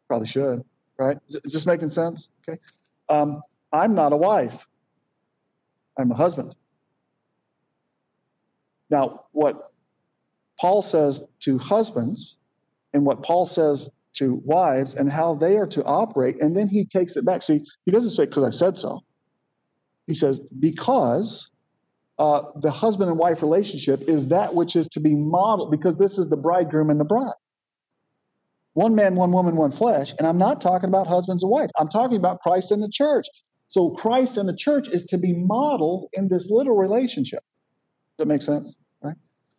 Probably 0.08 0.28
should, 0.28 0.64
right? 0.98 1.18
Is, 1.28 1.40
is 1.44 1.54
this 1.54 1.66
making 1.66 1.90
sense? 1.90 2.30
Okay. 2.48 2.60
Um, 3.10 3.42
I'm 3.72 3.96
not 3.96 4.14
a 4.14 4.18
wife, 4.18 4.68
I'm 5.98 6.12
a 6.12 6.16
husband. 6.16 6.56
Now, 8.90 9.26
what 9.32 9.72
Paul 10.60 10.82
says 10.82 11.24
to 11.42 11.58
husbands 11.58 12.38
and 12.94 13.06
what 13.06 13.24
Paul 13.24 13.46
says 13.46 13.90
to 14.16 14.42
wives 14.46 14.94
and 14.94 15.10
how 15.10 15.34
they 15.34 15.58
are 15.58 15.66
to 15.68 15.84
operate, 15.84 16.40
and 16.40 16.56
then 16.56 16.68
he 16.68 16.86
takes 16.86 17.16
it 17.16 17.26
back. 17.26 17.42
See, 17.42 17.66
he 17.86 17.92
doesn't 17.92 18.12
say, 18.12 18.26
because 18.26 18.44
I 18.44 18.52
said 18.52 18.78
so. 18.78 19.02
He 20.06 20.14
says, 20.14 20.40
because 20.60 21.50
uh, 22.20 22.44
the 22.62 22.72
husband 22.72 23.10
and 23.10 23.18
wife 23.18 23.42
relationship 23.42 24.04
is 24.08 24.28
that 24.28 24.54
which 24.54 24.76
is 24.76 24.88
to 24.90 25.00
be 25.00 25.16
modeled 25.16 25.72
because 25.72 25.98
this 25.98 26.18
is 26.18 26.30
the 26.30 26.38
bridegroom 26.38 26.90
and 26.90 27.00
the 27.00 27.06
bride. 27.06 27.34
One 28.74 28.96
man, 28.96 29.16
one 29.16 29.32
woman, 29.32 29.56
one 29.56 29.72
flesh. 29.72 30.14
And 30.18 30.28
I'm 30.28 30.38
not 30.38 30.62
talking 30.62 30.90
about 30.90 31.08
husbands 31.08 31.44
and 31.44 31.52
wives. 31.52 31.72
I'm 31.80 31.88
talking 31.88 32.18
about 32.18 32.40
Christ 32.42 32.72
and 32.72 32.82
the 32.82 32.90
church. 32.92 33.28
So 33.68 33.92
Christ 33.92 34.38
and 34.38 34.48
the 34.48 34.56
church 34.56 34.88
is 34.88 35.04
to 35.06 35.18
be 35.18 35.34
modeled 35.34 36.10
in 36.14 36.28
this 36.28 36.50
little 36.50 36.76
relationship. 36.76 37.40
Does 38.18 38.26
that 38.26 38.28
make 38.28 38.42
sense? 38.42 38.76
Right? 39.02 39.16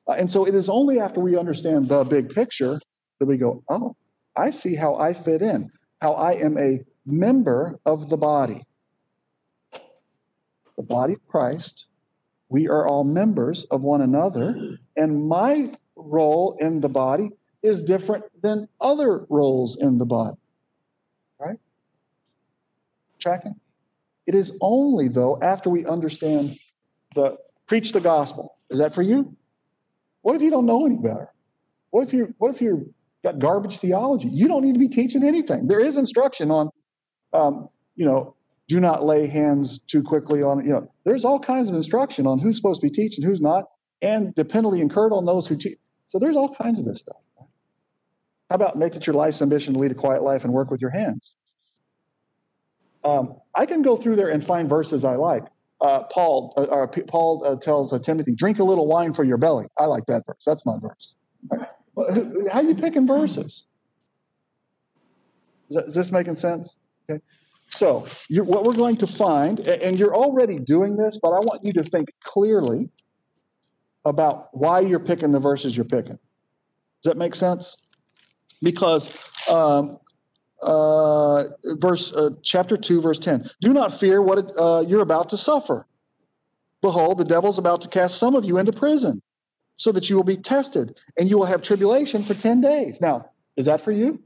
Uh, 0.06 0.12
and 0.12 0.30
so 0.30 0.46
it 0.46 0.54
is 0.54 0.68
only 0.68 1.00
after 1.00 1.20
we 1.20 1.36
understand 1.36 1.88
the 1.88 2.04
big 2.04 2.30
picture 2.30 2.80
that 3.18 3.26
we 3.26 3.36
go, 3.36 3.62
oh, 3.68 3.96
I 4.36 4.50
see 4.50 4.76
how 4.76 4.96
I 4.96 5.12
fit 5.12 5.42
in, 5.42 5.70
how 6.00 6.12
I 6.12 6.34
am 6.34 6.56
a 6.58 6.80
member 7.06 7.78
of 7.84 8.10
the 8.10 8.16
body. 8.16 8.62
The 10.76 10.82
body 10.82 11.14
of 11.14 11.26
Christ 11.26 11.86
we 12.48 12.68
are 12.68 12.86
all 12.86 13.04
members 13.04 13.64
of 13.64 13.82
one 13.82 14.00
another, 14.00 14.56
and 14.96 15.28
my 15.28 15.72
role 15.96 16.56
in 16.60 16.80
the 16.80 16.88
body 16.88 17.30
is 17.62 17.82
different 17.82 18.24
than 18.42 18.68
other 18.80 19.26
roles 19.28 19.76
in 19.76 19.98
the 19.98 20.04
body. 20.04 20.36
Right? 21.38 21.58
Tracking? 23.18 23.58
It 24.26 24.34
is 24.34 24.56
only, 24.60 25.08
though, 25.08 25.38
after 25.40 25.70
we 25.70 25.86
understand 25.86 26.56
the 27.14 27.36
preach 27.66 27.92
the 27.92 28.00
gospel. 28.00 28.54
Is 28.70 28.78
that 28.78 28.94
for 28.94 29.02
you? 29.02 29.36
What 30.22 30.36
if 30.36 30.42
you 30.42 30.50
don't 30.50 30.66
know 30.66 30.86
any 30.86 30.96
better? 30.96 31.32
What 31.90 32.06
if 32.06 32.12
you 32.12 32.34
what 32.38 32.54
if 32.54 32.60
you've 32.60 32.88
got 33.22 33.38
garbage 33.38 33.78
theology? 33.78 34.28
You 34.28 34.48
don't 34.48 34.62
need 34.62 34.72
to 34.72 34.78
be 34.78 34.88
teaching 34.88 35.22
anything. 35.22 35.66
There 35.66 35.80
is 35.80 35.96
instruction 35.96 36.50
on 36.50 36.70
um, 37.32 37.68
you 37.96 38.06
know, 38.06 38.36
do 38.68 38.80
not 38.80 39.04
lay 39.04 39.26
hands 39.26 39.78
too 39.78 40.02
quickly 40.02 40.42
on, 40.42 40.64
you 40.64 40.70
know, 40.70 40.90
there's 41.04 41.24
all 41.24 41.38
kinds 41.38 41.68
of 41.68 41.74
instruction 41.74 42.26
on 42.26 42.38
who's 42.38 42.56
supposed 42.56 42.80
to 42.80 42.86
be 42.86 42.90
teaching, 42.90 43.24
who's 43.24 43.40
not, 43.40 43.64
and 44.00 44.34
the 44.36 44.44
penalty 44.44 44.80
incurred 44.80 45.12
on 45.12 45.26
those 45.26 45.46
who 45.46 45.56
teach. 45.56 45.78
So 46.06 46.18
there's 46.18 46.36
all 46.36 46.54
kinds 46.54 46.78
of 46.78 46.84
this 46.84 47.00
stuff. 47.00 47.16
How 48.50 48.56
about 48.56 48.76
make 48.76 48.94
it 48.94 49.06
your 49.06 49.14
life's 49.14 49.42
ambition 49.42 49.74
to 49.74 49.80
lead 49.80 49.90
a 49.90 49.94
quiet 49.94 50.22
life 50.22 50.44
and 50.44 50.52
work 50.52 50.70
with 50.70 50.80
your 50.80 50.90
hands? 50.90 51.34
Um, 53.02 53.36
I 53.54 53.66
can 53.66 53.82
go 53.82 53.96
through 53.96 54.16
there 54.16 54.28
and 54.28 54.44
find 54.44 54.68
verses 54.68 55.04
I 55.04 55.16
like. 55.16 55.44
Uh, 55.80 56.04
Paul, 56.04 56.54
uh, 56.56 56.62
uh, 56.62 56.86
Paul 56.86 57.42
uh, 57.44 57.56
tells 57.56 57.92
uh, 57.92 57.98
Timothy, 57.98 58.34
"Drink 58.34 58.58
a 58.58 58.64
little 58.64 58.86
wine 58.86 59.12
for 59.12 59.24
your 59.24 59.36
belly." 59.36 59.66
I 59.78 59.84
like 59.84 60.06
that 60.06 60.24
verse. 60.24 60.42
That's 60.46 60.64
my 60.64 60.78
verse. 60.80 61.14
Right. 61.50 61.68
How 62.50 62.60
you 62.60 62.74
picking 62.74 63.06
verses? 63.06 63.64
Is, 65.68 65.76
that, 65.76 65.86
is 65.86 65.94
this 65.94 66.12
making 66.12 66.36
sense? 66.36 66.76
Okay. 67.10 67.22
So, 67.68 68.06
what 68.30 68.64
we're 68.64 68.74
going 68.74 68.96
to 68.98 69.06
find, 69.06 69.58
and 69.60 69.98
you're 69.98 70.14
already 70.14 70.58
doing 70.58 70.96
this, 70.96 71.18
but 71.20 71.30
I 71.30 71.40
want 71.40 71.64
you 71.64 71.72
to 71.72 71.82
think 71.82 72.08
clearly 72.22 72.92
about 74.04 74.48
why 74.52 74.80
you're 74.80 75.00
picking 75.00 75.32
the 75.32 75.40
verses 75.40 75.76
you're 75.76 75.84
picking. 75.84 76.18
Does 77.02 77.10
that 77.10 77.16
make 77.16 77.34
sense? 77.34 77.76
Because 78.62 79.12
um, 79.50 79.98
uh, 80.62 81.44
verse 81.78 82.12
uh, 82.12 82.30
chapter 82.42 82.76
two, 82.76 83.00
verse 83.00 83.18
ten. 83.18 83.50
Do 83.60 83.72
not 83.72 83.92
fear 83.92 84.22
what 84.22 84.52
uh, 84.56 84.84
you're 84.86 85.02
about 85.02 85.28
to 85.30 85.36
suffer. 85.36 85.86
Behold, 86.80 87.18
the 87.18 87.24
devil's 87.24 87.58
about 87.58 87.82
to 87.82 87.88
cast 87.88 88.18
some 88.18 88.34
of 88.34 88.44
you 88.44 88.58
into 88.58 88.72
prison, 88.72 89.22
so 89.76 89.90
that 89.92 90.08
you 90.08 90.16
will 90.16 90.24
be 90.24 90.36
tested, 90.36 91.00
and 91.18 91.28
you 91.28 91.38
will 91.38 91.46
have 91.46 91.60
tribulation 91.60 92.22
for 92.22 92.34
ten 92.34 92.60
days. 92.60 93.00
Now, 93.00 93.30
is 93.56 93.66
that 93.66 93.80
for 93.80 93.92
you? 93.92 94.22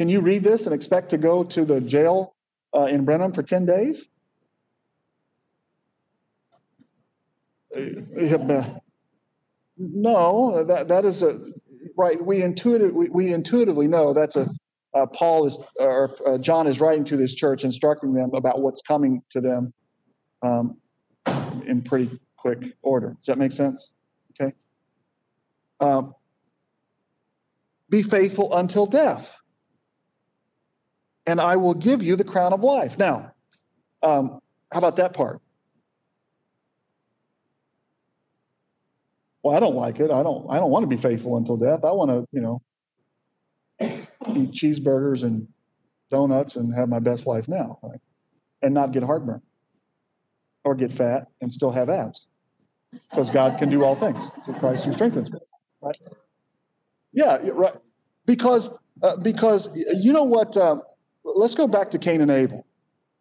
Can 0.00 0.08
you 0.08 0.22
read 0.22 0.42
this 0.44 0.64
and 0.64 0.74
expect 0.74 1.10
to 1.10 1.18
go 1.18 1.44
to 1.44 1.62
the 1.66 1.78
jail 1.78 2.34
uh, 2.74 2.86
in 2.86 3.04
Brenham 3.04 3.34
for 3.34 3.42
10 3.42 3.66
days? 3.66 4.06
No, 9.76 10.64
that, 10.64 10.88
that 10.88 11.04
is 11.04 11.22
a 11.22 11.38
right. 11.98 12.24
We 12.24 12.42
intuitive 12.42 12.94
we, 12.94 13.10
we 13.10 13.30
intuitively 13.34 13.88
know 13.88 14.14
that's 14.14 14.36
a 14.36 14.48
uh, 14.94 15.04
Paul 15.04 15.44
is 15.44 15.58
or 15.78 16.16
uh, 16.26 16.38
John 16.38 16.66
is 16.66 16.80
writing 16.80 17.04
to 17.04 17.18
this 17.18 17.34
church, 17.34 17.62
instructing 17.62 18.14
them 18.14 18.30
about 18.32 18.62
what's 18.62 18.80
coming 18.80 19.20
to 19.28 19.42
them 19.42 19.74
um, 20.40 20.78
in 21.66 21.82
pretty 21.82 22.18
quick 22.38 22.74
order. 22.80 23.18
Does 23.18 23.26
that 23.26 23.36
make 23.36 23.52
sense? 23.52 23.90
Okay. 24.40 24.54
Um, 25.78 26.14
be 27.90 28.02
faithful 28.02 28.56
until 28.56 28.86
death 28.86 29.36
and 31.30 31.40
I 31.40 31.54
will 31.54 31.74
give 31.74 32.02
you 32.02 32.16
the 32.16 32.24
crown 32.24 32.52
of 32.52 32.60
life. 32.62 32.98
Now, 32.98 33.32
um, 34.02 34.40
how 34.72 34.78
about 34.78 34.96
that 34.96 35.12
part? 35.14 35.40
Well, 39.42 39.56
I 39.56 39.60
don't 39.60 39.76
like 39.76 40.00
it. 40.00 40.10
I 40.10 40.22
don't. 40.24 40.50
I 40.50 40.56
don't 40.56 40.70
want 40.70 40.82
to 40.82 40.88
be 40.88 40.96
faithful 40.96 41.36
until 41.36 41.56
death. 41.56 41.84
I 41.84 41.92
want 41.92 42.10
to, 42.10 42.26
you 42.32 42.40
know, 42.40 42.62
eat 43.80 44.50
cheeseburgers 44.50 45.22
and 45.22 45.48
donuts 46.10 46.56
and 46.56 46.74
have 46.74 46.88
my 46.88 46.98
best 46.98 47.26
life 47.26 47.46
now, 47.48 47.78
right? 47.82 48.00
and 48.62 48.74
not 48.74 48.92
get 48.92 49.02
heartburn 49.02 49.42
or 50.64 50.74
get 50.74 50.92
fat 50.92 51.28
and 51.40 51.52
still 51.52 51.70
have 51.70 51.88
abs, 51.88 52.26
because 53.10 53.30
God 53.30 53.58
can 53.58 53.70
do 53.70 53.84
all 53.84 53.94
things 53.94 54.30
through 54.44 54.54
Christ 54.54 54.84
who 54.84 54.92
strengthens 54.92 55.32
me. 55.32 55.38
Right? 55.80 55.96
Yeah, 57.12 57.38
right. 57.52 57.76
Because 58.26 58.70
uh, 59.02 59.16
because 59.16 59.70
you 59.74 60.12
know 60.12 60.24
what 60.24 60.56
um, 60.56 60.82
let's 61.24 61.54
go 61.54 61.66
back 61.66 61.90
to 61.90 61.98
Cain 61.98 62.20
and 62.20 62.30
Abel, 62.30 62.66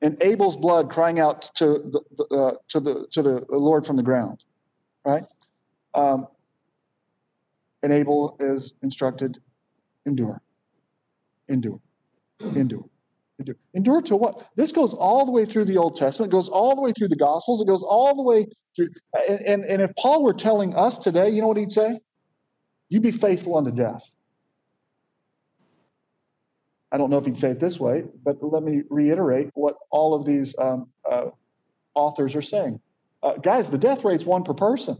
and 0.02 0.18
Abel's 0.22 0.56
blood 0.56 0.90
crying 0.90 1.20
out 1.20 1.50
to 1.56 1.66
the, 1.66 2.02
the 2.18 2.36
uh, 2.36 2.54
to 2.70 2.80
the 2.80 3.08
to 3.12 3.22
the 3.22 3.46
Lord 3.50 3.86
from 3.86 3.96
the 3.96 4.04
ground, 4.04 4.44
right? 5.06 5.24
Um, 5.94 6.28
and 7.82 7.94
Abel 7.94 8.36
is 8.40 8.74
instructed, 8.82 9.40
endure, 10.06 10.42
endure, 11.48 11.82
endure. 12.56 12.86
Endure. 13.40 13.56
endure 13.74 14.02
to 14.02 14.18
what? 14.18 14.50
This 14.58 14.74
goes 14.74 14.94
all 14.94 15.26
the 15.26 15.32
way 15.32 15.46
through 15.46 15.64
the 15.64 15.78
Old 15.78 15.96
Testament, 15.96 16.30
goes 16.30 16.50
all 16.50 16.76
the 16.76 16.82
way 16.82 16.92
through 16.92 17.08
the 17.08 17.16
Gospels, 17.16 17.62
it 17.62 17.68
goes 17.68 17.82
all 17.82 18.14
the 18.14 18.22
way 18.22 18.46
through. 18.76 18.90
And, 19.30 19.40
and, 19.40 19.64
and 19.64 19.82
if 19.82 19.92
Paul 19.98 20.24
were 20.24 20.34
telling 20.34 20.76
us 20.76 21.00
today, 21.00 21.30
you 21.30 21.42
know 21.42 21.48
what 21.48 21.56
he'd 21.56 21.72
say? 21.72 22.02
You 22.90 23.00
be 23.00 23.12
faithful 23.12 23.56
unto 23.56 23.72
death. 23.72 24.04
I 26.92 26.98
don't 26.98 27.10
know 27.10 27.18
if 27.18 27.26
he'd 27.26 27.38
say 27.38 27.52
it 27.52 27.60
this 27.60 27.80
way, 27.80 28.04
but 28.24 28.42
let 28.42 28.64
me 28.64 28.84
reiterate 28.90 29.50
what 29.54 29.76
all 29.92 30.16
of 30.16 30.26
these 30.26 30.56
um, 30.58 30.90
uh, 31.10 31.28
authors 31.94 32.36
are 32.36 32.42
saying. 32.42 32.80
Uh, 33.22 33.34
guys, 33.36 33.70
the 33.70 33.78
death 33.78 34.04
rate's 34.04 34.26
one 34.26 34.44
per 34.44 34.54
person, 34.54 34.98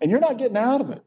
and 0.00 0.10
you're 0.10 0.20
not 0.20 0.38
getting 0.38 0.56
out 0.56 0.80
of 0.80 0.90
it. 0.90 1.02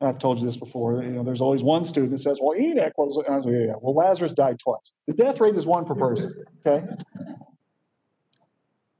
I've 0.00 0.18
told 0.18 0.40
you 0.40 0.46
this 0.46 0.58
before. 0.58 1.02
You 1.02 1.08
know, 1.10 1.22
there's 1.22 1.40
always 1.40 1.62
one 1.62 1.86
student 1.86 2.12
that 2.12 2.18
says, 2.18 2.38
"Well, 2.40 2.58
Enoch 2.58 2.92
was," 2.98 3.22
I 3.26 3.36
was 3.36 3.46
like, 3.46 3.54
"Yeah, 3.54 3.66
yeah." 3.66 3.74
Well, 3.80 3.94
Lazarus 3.94 4.34
died 4.34 4.58
twice. 4.58 4.92
The 5.06 5.14
death 5.14 5.40
rate 5.40 5.56
is 5.56 5.64
one 5.64 5.86
per 5.86 5.94
person. 5.94 6.44
Okay, 6.66 6.86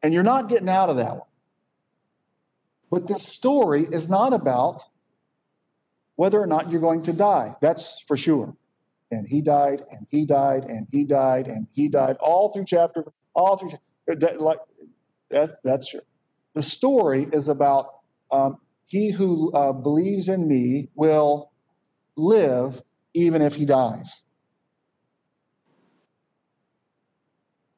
and 0.03 0.15
you're 0.15 0.23
not 0.23 0.49
getting 0.49 0.71
out 0.71 0.89
of 0.89 0.97
that 0.97 1.11
one. 1.11 1.29
But 2.91 3.09
this 3.09 3.25
story 3.25 3.87
is 3.91 4.09
not 4.09 4.33
about 4.33 4.85
whether 6.17 6.41
or 6.41 6.47
not 6.47 6.71
you're 6.71 6.81
going 6.81 7.03
to 7.05 7.12
die. 7.12 7.55
That's 7.61 8.03
for 8.07 8.17
sure. 8.17 8.57
And 9.11 9.27
he 9.29 9.41
died, 9.41 9.83
and 9.91 10.07
he 10.11 10.27
died, 10.27 10.64
and 10.64 10.89
he 10.91 11.05
died, 11.05 11.47
and 11.47 11.69
he 11.73 11.89
died, 11.89 12.17
all 12.19 12.53
through 12.53 12.64
chapter, 12.64 13.05
all 13.35 13.57
through 13.57 13.73
like 14.39 14.59
that's 15.31 15.59
that's 15.62 15.89
true. 15.89 16.01
The 16.55 16.62
story 16.62 17.29
is 17.33 17.49
about 17.49 17.87
um, 18.31 18.59
he 18.87 19.11
who 19.11 19.53
uh, 19.53 19.73
believes 19.73 20.29
in 20.29 20.49
me 20.49 20.89
will 20.95 21.53
live 22.17 22.83
even 23.14 23.43
if 23.43 23.57
he 23.57 23.64
dies. 23.64 24.23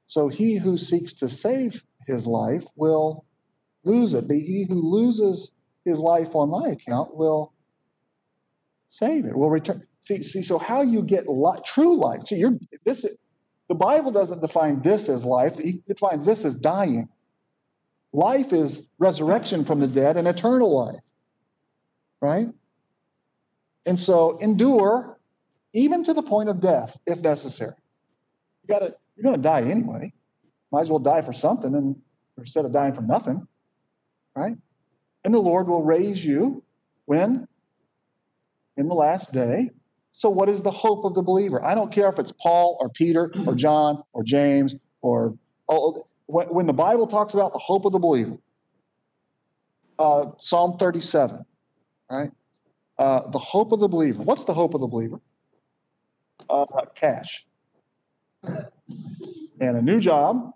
So 0.06 0.28
he 0.28 0.56
who 0.56 0.76
seeks 0.78 1.12
to 1.14 1.28
save 1.28 1.84
his 2.06 2.26
life 2.26 2.64
will 2.76 3.24
lose 3.84 4.14
it, 4.14 4.26
but 4.26 4.36
he 4.36 4.66
who 4.68 4.80
loses 4.80 5.52
his 5.84 5.98
life 5.98 6.34
on 6.34 6.50
my 6.50 6.70
account 6.70 7.14
will 7.16 7.52
save 8.88 9.24
it. 9.26 9.36
We'll 9.36 9.50
return. 9.50 9.86
See, 10.00 10.22
see. 10.22 10.42
So 10.42 10.58
how 10.58 10.82
you 10.82 11.02
get 11.02 11.28
li- 11.28 11.60
true 11.64 11.98
life? 11.98 12.24
See, 12.24 12.36
you're 12.36 12.58
this. 12.84 13.06
The 13.68 13.74
Bible 13.74 14.10
doesn't 14.10 14.40
define 14.40 14.80
this 14.82 15.08
as 15.08 15.24
life. 15.24 15.60
It 15.60 15.86
defines 15.86 16.24
this 16.24 16.44
as 16.44 16.54
dying. 16.54 17.08
Life 18.12 18.52
is 18.52 18.88
resurrection 18.98 19.64
from 19.64 19.80
the 19.80 19.86
dead 19.86 20.16
and 20.16 20.26
eternal 20.26 20.74
life, 20.74 21.04
right? 22.22 22.48
And 23.84 24.00
so 24.00 24.38
endure 24.38 25.18
even 25.74 26.02
to 26.04 26.14
the 26.14 26.22
point 26.22 26.48
of 26.48 26.60
death 26.60 26.98
if 27.06 27.20
necessary. 27.20 27.74
You 28.62 28.74
got 28.74 28.78
to 28.80 28.94
you're 29.16 29.24
going 29.24 29.36
to 29.36 29.42
die 29.42 29.62
anyway. 29.62 30.12
Might 30.70 30.82
as 30.82 30.90
well 30.90 31.00
die 31.00 31.22
for 31.22 31.32
something 31.32 31.74
and 31.74 31.96
instead 32.36 32.64
of 32.64 32.72
dying 32.72 32.94
for 32.94 33.02
nothing, 33.02 33.48
right? 34.34 34.56
And 35.24 35.34
the 35.34 35.38
Lord 35.38 35.66
will 35.66 35.82
raise 35.82 36.24
you 36.24 36.62
when? 37.04 37.47
In 38.78 38.86
the 38.86 38.94
last 38.94 39.32
day. 39.32 39.70
So, 40.12 40.30
what 40.30 40.48
is 40.48 40.62
the 40.62 40.70
hope 40.70 41.04
of 41.04 41.14
the 41.14 41.22
believer? 41.22 41.62
I 41.62 41.74
don't 41.74 41.92
care 41.92 42.08
if 42.08 42.18
it's 42.18 42.32
Paul 42.32 42.78
or 42.80 42.88
Peter 42.88 43.30
or 43.46 43.54
John 43.54 44.02
or 44.12 44.24
James 44.24 44.74
or 45.02 45.36
oh, 45.68 46.06
when 46.26 46.66
the 46.66 46.72
Bible 46.72 47.06
talks 47.06 47.34
about 47.34 47.52
the 47.52 47.58
hope 47.58 47.84
of 47.84 47.92
the 47.92 47.98
believer, 47.98 48.36
uh, 49.98 50.26
Psalm 50.38 50.76
37, 50.78 51.44
right? 52.10 52.30
Uh, 52.98 53.30
the 53.30 53.38
hope 53.38 53.72
of 53.72 53.80
the 53.80 53.88
believer. 53.88 54.22
What's 54.22 54.44
the 54.44 54.54
hope 54.54 54.74
of 54.74 54.80
the 54.80 54.86
believer? 54.86 55.20
Uh, 56.48 56.64
cash 56.94 57.46
and 59.60 59.76
a 59.76 59.82
new 59.82 60.00
job 60.00 60.52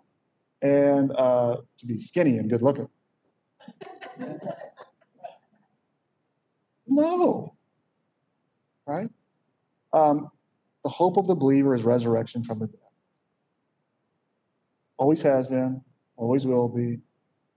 and 0.61 1.11
uh, 1.15 1.57
to 1.77 1.85
be 1.85 1.99
skinny 1.99 2.37
and 2.37 2.49
good 2.49 2.61
looking. 2.61 2.87
No. 6.85 7.52
Right? 8.85 9.09
Um, 9.91 10.29
the 10.83 10.89
hope 10.89 11.17
of 11.17 11.27
the 11.27 11.35
believer 11.35 11.73
is 11.75 11.83
resurrection 11.83 12.43
from 12.43 12.59
the 12.59 12.67
dead. 12.67 12.79
Always 14.97 15.21
has 15.21 15.47
been, 15.47 15.83
always 16.15 16.45
will 16.45 16.67
be. 16.67 16.99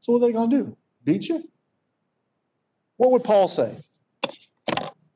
So, 0.01 0.13
what 0.13 0.23
are 0.23 0.27
they 0.27 0.33
going 0.33 0.51
to 0.51 0.57
do? 0.57 0.77
Beat 1.05 1.29
you? 1.29 1.45
What 2.97 3.11
would 3.13 3.25
Paul 3.25 3.49
say? 3.49 3.85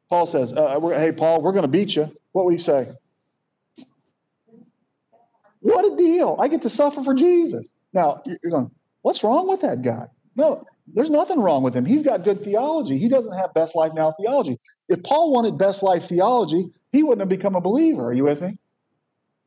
Paul 0.08 0.26
says, 0.26 0.52
uh, 0.52 0.78
Hey, 0.80 1.12
Paul, 1.12 1.40
we're 1.40 1.52
going 1.52 1.62
to 1.62 1.68
beat 1.68 1.94
you. 1.94 2.14
What 2.32 2.44
would 2.44 2.52
he 2.52 2.58
say? 2.58 2.92
What 5.60 5.92
a 5.92 5.96
deal. 5.96 6.36
I 6.38 6.48
get 6.48 6.62
to 6.62 6.70
suffer 6.70 7.02
for 7.04 7.14
Jesus. 7.14 7.74
Now, 7.92 8.22
you're 8.24 8.50
going, 8.50 8.70
what's 9.02 9.22
wrong 9.22 9.48
with 9.48 9.60
that 9.60 9.82
guy? 9.82 10.06
No, 10.34 10.66
there's 10.94 11.10
nothing 11.10 11.40
wrong 11.40 11.62
with 11.62 11.74
him. 11.74 11.84
He's 11.84 12.02
got 12.02 12.24
good 12.24 12.42
theology. 12.42 12.98
He 12.98 13.08
doesn't 13.08 13.32
have 13.32 13.54
best 13.54 13.74
life 13.74 13.92
now 13.94 14.12
theology. 14.12 14.58
If 14.88 15.02
Paul 15.02 15.32
wanted 15.32 15.58
best 15.58 15.82
life 15.82 16.08
theology, 16.08 16.70
he 16.92 17.02
wouldn't 17.02 17.20
have 17.20 17.28
become 17.28 17.54
a 17.54 17.60
believer. 17.60 18.06
Are 18.06 18.12
you 18.12 18.24
with 18.24 18.40
me? 18.40 18.58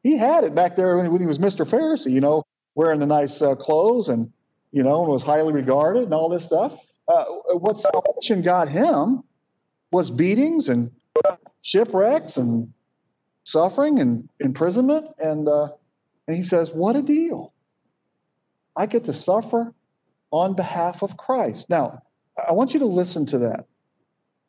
He 0.02 0.18
had 0.18 0.44
it 0.44 0.54
back 0.54 0.76
there 0.76 0.98
when 0.98 1.22
he 1.22 1.28
was 1.28 1.39
Mr. 1.39 1.68
Pharisee, 1.68 2.12
you 2.12 2.22
know, 2.22 2.44
wearing 2.76 3.00
the 3.00 3.06
nice 3.06 3.41
uh, 3.41 3.56
clothes 3.56 4.10
and, 4.10 4.32
you 4.72 4.84
know, 4.84 5.04
and 5.04 5.12
was 5.12 5.24
highly 5.24 5.54
regarded 5.54 6.04
and 6.04 6.14
all 6.14 6.30
this 6.30 6.46
stuff. 6.46 6.78
Uh, 7.08 7.26
what 7.54 7.80
salvation 7.80 8.41
got 8.41 8.70
him 8.70 9.24
was 9.91 10.10
beatings 10.10 10.70
and 10.70 10.91
shipwrecks 11.62 12.38
and 12.38 12.74
suffering 13.44 14.00
and 14.00 14.30
imprisonment 14.39 15.08
and 15.20 15.48
uh, 15.48 15.70
and 16.28 16.38
he 16.38 16.44
says, 16.44 16.72
What 16.72 16.96
a 16.96 17.02
deal. 17.02 17.54
I 18.76 18.86
get 18.86 19.04
to 19.06 19.14
suffer 19.14 19.74
on 20.34 20.55
behalf 20.55 21.03
of 21.03 21.15
Christ. 21.15 21.69
Now, 21.69 22.01
I 22.45 22.51
want 22.53 22.73
you 22.73 22.79
to 22.79 22.88
listen 22.88 23.25
to 23.27 23.38
that. 23.38 23.67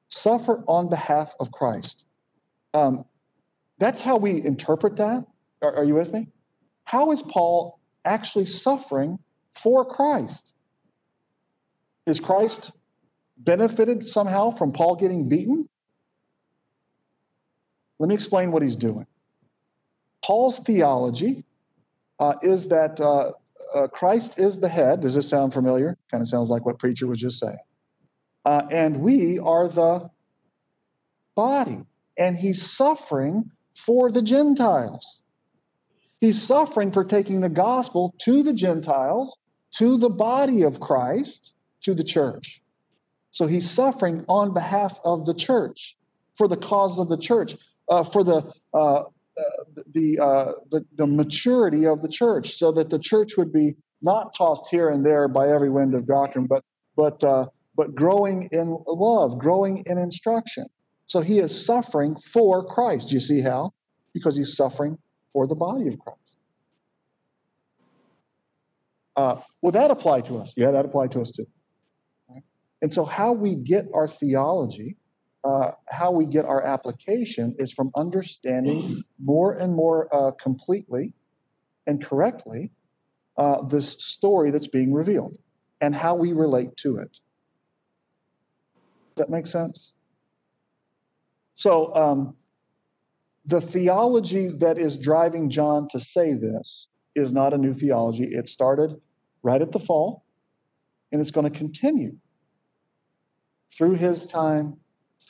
Suffer 0.09 0.65
on 0.67 0.89
behalf 0.89 1.35
of 1.39 1.53
Christ. 1.53 2.07
Um, 2.73 3.05
that's 3.79 4.01
how 4.01 4.17
we 4.17 4.43
interpret 4.43 4.97
that. 4.97 5.27
Are, 5.61 5.77
are 5.77 5.85
you 5.85 5.95
with 5.95 6.13
me? 6.13 6.29
How 6.85 7.13
is 7.13 7.23
Paul 7.23 7.79
actually 8.05 8.47
suffering 8.47 9.19
for 9.55 9.85
Christ? 9.85 10.55
Is 12.07 12.19
Christ 12.19 12.73
benefited 13.37 14.09
somehow 14.09 14.53
from 14.53 14.73
Paul 14.73 14.97
getting 14.97 15.29
beaten? 15.29 15.69
Let 17.99 18.09
me 18.09 18.15
explain 18.15 18.53
what 18.53 18.63
he's 18.63 18.77
doing. 18.77 19.07
Paul's 20.25 20.61
theology 20.61 21.45
uh, 22.19 22.35
is 22.43 22.69
that 22.69 23.01
uh, 23.01 23.33
uh, 23.75 23.89
Christ 23.89 24.39
is 24.39 24.61
the 24.61 24.69
head. 24.69 25.01
Does 25.01 25.15
this 25.15 25.29
sound 25.29 25.53
familiar? 25.53 25.99
Kind 26.11 26.23
of 26.23 26.29
sounds 26.29 26.49
like 26.49 26.65
what 26.65 26.79
preacher 26.79 27.07
was 27.07 27.19
just 27.19 27.39
saying. 27.39 27.59
Uh, 28.45 28.63
and 28.71 29.01
we 29.01 29.39
are 29.39 29.69
the 29.69 30.11
body. 31.35 31.85
And 32.17 32.37
he's 32.37 32.63
suffering 32.63 33.51
for 33.75 34.11
the 34.11 34.23
Gentiles. 34.23 35.21
He's 36.21 36.41
suffering 36.41 36.93
for 36.93 37.05
taking 37.05 37.41
the 37.41 37.49
gospel 37.49 38.15
to 38.21 38.43
the 38.43 38.53
Gentiles, 38.53 39.37
to 39.77 39.99
the 39.99 40.09
body 40.09 40.63
of 40.63 40.81
Christ, 40.81 41.53
to 41.83 41.95
the 41.95 42.05
church. 42.05 42.63
So 43.31 43.47
he's 43.47 43.69
suffering 43.69 44.25
on 44.29 44.55
behalf 44.55 45.01
of 45.05 45.27
the 45.27 45.35
church, 45.35 45.97
for 46.37 46.47
the 46.47 46.57
cause 46.57 46.99
of 46.99 47.09
the 47.09 47.19
church, 47.19 47.57
uh, 47.89 48.05
for 48.05 48.23
the 48.23 48.53
uh, 48.73 49.03
the, 49.93 50.19
uh, 50.19 50.53
the, 50.71 50.85
the 50.97 51.07
maturity 51.07 51.87
of 51.87 52.03
the 52.03 52.09
church, 52.09 52.57
so 52.57 52.73
that 52.73 52.91
the 52.91 52.99
church 52.99 53.37
would 53.37 53.53
be 53.53 53.77
not 54.03 54.35
tossed 54.35 54.67
here 54.71 54.89
and 54.89 55.05
there 55.05 55.29
by 55.29 55.49
every 55.49 55.71
wind 55.71 55.95
of 55.95 56.07
doctrine, 56.07 56.47
but 56.47 56.63
but 56.97 57.25
uh, 57.25 57.47
but 57.77 57.95
growing 57.95 58.49
in 58.53 58.79
love, 58.87 59.39
growing 59.39 59.83
in 59.87 59.99
instruction. 59.99 60.67
So 61.07 61.21
he 61.21 61.39
is 61.39 61.65
suffering 61.65 62.17
for 62.17 62.65
Christ. 62.65 63.11
You 63.11 63.21
see 63.21 63.41
how? 63.41 63.73
Because 64.13 64.37
he's 64.37 64.57
suffering 64.57 64.99
for 65.33 65.47
the 65.47 65.55
body 65.55 65.89
of 65.89 65.99
Christ. 65.99 66.39
Uh, 69.17 69.41
would 69.63 69.75
that 69.75 69.91
apply 69.91 70.21
to 70.23 70.39
us? 70.39 70.53
Yeah, 70.57 70.71
that 70.71 70.85
apply 70.85 71.09
to 71.09 71.21
us 71.21 71.31
too. 71.31 71.47
Right? 72.29 72.43
And 72.83 72.93
so, 72.93 73.05
how 73.05 73.33
we 73.33 73.57
get 73.57 73.87
our 73.95 74.09
theology 74.09 74.97
uh, 75.45 75.73
how 75.89 76.11
we 76.11 76.25
get 76.25 76.47
our 76.47 76.63
application 76.63 77.55
is 77.59 77.71
from 77.71 77.91
understanding 77.95 79.05
more 79.23 79.53
and 79.53 79.75
more 79.75 80.09
uh, 80.15 80.31
completely 80.33 81.13
and 81.87 82.03
correctly 82.03 82.73
uh, 83.37 83.63
this 83.63 83.91
story 84.03 84.51
that's 84.51 84.69
being 84.69 84.93
revealed 84.93 85.37
and 85.81 85.95
how 85.95 86.15
we 86.15 86.33
relate 86.33 86.77
to 86.79 86.97
it. 86.97 87.19
That 89.17 89.29
makes 89.29 89.51
sense? 89.51 89.93
So, 91.55 91.95
um, 91.95 92.37
the 93.45 93.61
theology 93.61 94.49
that 94.49 94.79
is 94.79 94.97
driving 94.97 95.51
John 95.51 95.87
to 95.91 96.01
say 96.01 96.33
this 96.33 96.89
is 97.15 97.31
not 97.31 97.53
a 97.53 97.59
new 97.59 97.75
theology. 97.75 98.25
It 98.25 98.49
started 98.49 98.97
right 99.43 99.61
at 99.61 99.73
the 99.73 99.79
fall, 99.79 100.25
and 101.13 101.21
it's 101.21 101.31
going 101.31 101.51
to 101.51 101.57
continue 101.57 102.17
through 103.71 103.97
his 103.97 104.27
time 104.27 104.79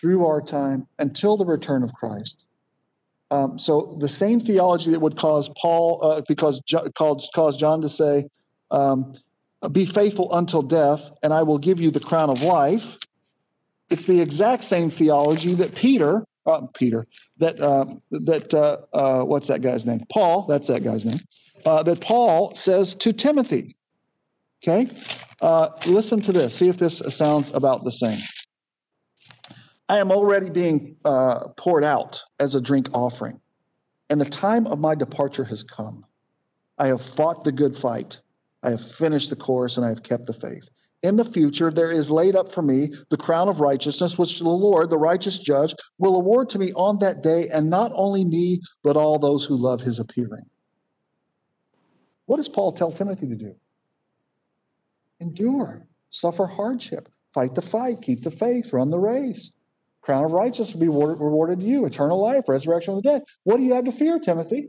through 0.05 0.27
our 0.27 0.43
time 0.43 0.87
until 0.99 1.35
the 1.35 1.47
return 1.47 1.83
of 1.83 1.95
Christ. 1.95 2.45
Um, 3.31 3.59
so 3.59 3.97
the 3.99 4.09
same 4.09 4.39
theology 4.39 4.91
that 4.91 5.01
would 5.01 5.17
cause 5.17 5.49
Paul, 5.57 5.99
uh, 6.03 6.21
because 6.29 6.61
cause, 6.95 7.31
cause 7.35 7.57
John 7.57 7.81
to 7.81 7.89
say, 7.89 8.27
um, 8.71 9.15
"Be 9.73 9.87
faithful 9.87 10.29
until 10.37 10.61
death, 10.61 11.11
and 11.23 11.33
I 11.33 11.43
will 11.43 11.57
give 11.57 11.81
you 11.81 11.91
the 11.91 12.01
crown 12.01 12.29
of 12.29 12.43
life." 12.43 12.99
It's 13.89 14.05
the 14.05 14.21
exact 14.21 14.65
same 14.65 14.91
theology 14.91 15.55
that 15.55 15.75
Peter, 15.75 16.27
uh, 16.45 16.67
Peter, 16.75 17.07
that 17.39 17.59
uh, 17.59 17.87
that 18.11 18.53
uh, 18.53 18.77
uh, 18.93 19.25
what's 19.25 19.49
that 19.49 19.63
guy's 19.63 19.87
name? 19.87 20.05
Paul. 20.13 20.43
That's 20.43 20.67
that 20.67 20.85
guy's 20.85 21.07
name. 21.07 21.21
Uh, 21.65 21.83
that 21.83 22.03
Paul 22.03 22.55
says 22.55 22.95
to 22.97 23.15
Timothy. 23.15 23.71
Okay, 24.63 24.87
listen 25.87 26.21
to 26.21 26.33
this. 26.33 26.55
See 26.55 26.69
if 26.69 26.77
this 26.77 26.99
sounds 27.09 27.51
about 27.53 27.85
the 27.85 27.93
same. 27.93 28.19
I 29.89 29.99
am 29.99 30.11
already 30.11 30.51
being 30.51 30.97
uh, 31.05 31.49
poured 31.57 31.85
out 31.85 32.23
as 32.41 32.55
a 32.55 32.61
drink 32.61 32.89
offering, 32.95 33.41
and 34.09 34.21
the 34.21 34.25
time 34.25 34.67
of 34.67 34.79
my 34.79 34.95
departure 34.95 35.45
has 35.45 35.63
come. 35.63 36.07
I 36.79 36.87
have 36.87 37.03
fought 37.03 37.45
the 37.45 37.53
good 37.53 37.77
fight. 37.77 38.21
I 38.63 38.71
have 38.71 38.85
finished 38.85 39.31
the 39.31 39.37
course, 39.37 39.77
and 39.77 39.85
I 39.85 39.91
have 39.91 40.03
kept 40.03 40.27
the 40.27 40.33
faith. 40.33 40.69
In 41.03 41.17
the 41.17 41.25
future, 41.25 41.71
there 41.71 41.91
is 41.91 42.11
laid 42.11 42.35
up 42.35 42.51
for 42.51 42.63
me 42.63 42.91
the 43.11 43.19
crown 43.19 43.47
of 43.49 43.61
righteousness, 43.61 44.17
which 44.17 44.39
the 44.39 44.49
Lord, 44.49 44.89
the 44.89 44.97
righteous 44.97 45.39
judge, 45.39 45.75
will 45.99 46.17
award 46.17 46.49
to 46.51 46.59
me 46.59 46.73
on 46.73 46.99
that 47.01 47.23
day, 47.23 47.49
and 47.51 47.69
not 47.69 47.93
only 47.95 48.25
me, 48.25 48.61
but 48.83 48.97
all 48.97 49.19
those 49.19 49.45
who 49.45 49.55
love 49.55 49.83
his 49.83 49.99
appearing. 49.99 50.47
What 52.25 52.39
does 52.39 52.49
Paul 52.49 52.73
tell 52.73 52.91
Timothy 52.91 53.29
to 53.29 53.35
do? 53.35 53.55
Endure, 55.21 55.87
suffer 56.09 56.47
hardship, 56.47 57.11
fight 57.35 57.55
the 57.55 57.61
fight, 57.61 58.01
keep 58.01 58.25
the 58.25 58.31
faith, 58.31 58.73
run 58.73 58.89
the 58.89 58.99
race. 58.99 59.53
Crown 60.05 60.27
of 60.27 60.33
righteousness 60.33 60.75
will 60.75 60.81
be 60.81 60.89
rewarded 60.89 61.61
to 61.61 61.65
you, 61.65 61.87
eternal 61.87 62.21
life, 62.21 62.47
resurrection 62.47 62.93
of 62.93 63.03
the 63.03 63.09
dead. 63.11 63.23
What 63.45 63.57
do 63.57 63.63
you 63.63 63.73
have 63.73 63.87
to 63.87 63.93
fear, 63.93 64.19
Timothy? 64.19 64.69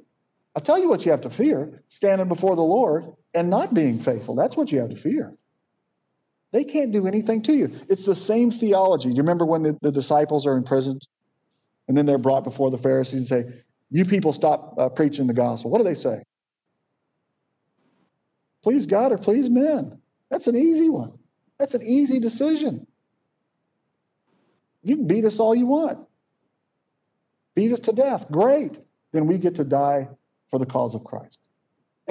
I'll 0.56 0.62
tell 0.62 0.80
you 0.80 0.88
what 0.88 1.04
you 1.04 1.12
have 1.12 1.22
to 1.22 1.30
fear 1.30 1.84
standing 1.90 2.30
before 2.30 2.56
the 2.56 2.62
Lord 2.62 3.06
and 3.34 3.50
not 3.50 3.74
being 3.74 4.00
faithful. 4.00 4.34
That's 4.34 4.56
what 4.56 4.72
you 4.72 4.80
have 4.80 4.92
to 4.92 4.96
fear. 4.96 5.36
They 6.54 6.64
can't 6.64 6.94
do 6.94 7.06
anything 7.06 7.42
to 7.44 7.54
you. 7.54 7.74
It's 7.90 8.06
the 8.06 8.16
same 8.16 8.50
theology. 8.50 9.10
Do 9.10 9.16
you 9.16 9.22
remember 9.24 9.46
when 9.46 9.64
the, 9.64 9.78
the 9.82 9.92
disciples 9.92 10.48
are 10.48 10.56
imprisoned 10.56 11.06
and 11.90 11.98
then 11.98 12.06
they're 12.06 12.18
brought 12.18 12.46
before 12.46 12.72
the 12.72 12.78
Pharisees 12.78 13.20
and 13.20 13.28
say, 13.28 13.64
You 13.90 14.06
people 14.06 14.32
stop 14.32 14.74
uh, 14.78 14.88
preaching 14.88 15.28
the 15.28 15.34
gospel? 15.34 15.70
What 15.70 15.80
do 15.80 15.84
they 15.84 15.96
say? 15.96 16.24
Please 18.64 18.88
God 18.88 19.12
or 19.12 19.18
please 19.18 19.50
men? 19.50 20.00
That's 20.32 20.48
an 20.48 20.56
easy 20.56 20.88
one. 20.88 21.20
That's 21.60 21.74
an 21.74 21.84
easy 21.84 22.22
decision. 22.22 22.88
You 24.86 24.98
can 24.98 25.08
beat 25.08 25.26
us 25.26 25.40
all 25.40 25.56
you 25.56 25.66
want. 25.66 25.98
Beat 27.56 27.72
us 27.72 27.80
to 27.82 27.92
death. 27.92 28.30
Great. 28.32 28.80
Then 29.12 29.26
we 29.26 29.40
get 29.40 29.56
to 29.56 29.64
die 29.64 30.10
for 30.52 30.60
the 30.60 30.66
cause 30.66 30.94
of 30.94 31.04
Christ. 31.04 31.42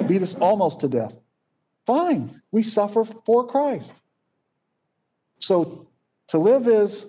Beat 0.07 0.21
us 0.21 0.35
almost 0.35 0.81
to 0.81 0.89
death. 0.89 1.17
Fine. 1.85 2.41
We 2.51 2.63
suffer 2.63 3.05
for 3.05 3.47
Christ. 3.47 4.01
So 5.39 5.87
to 6.27 6.37
live 6.37 6.67
is 6.67 7.05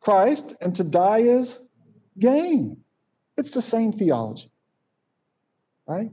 Christ 0.00 0.54
and 0.60 0.76
to 0.76 0.84
die 0.84 1.20
is 1.20 1.58
gain. 2.18 2.84
It's 3.38 3.52
the 3.52 3.62
same 3.62 3.92
theology, 3.92 4.50
right? 5.86 6.10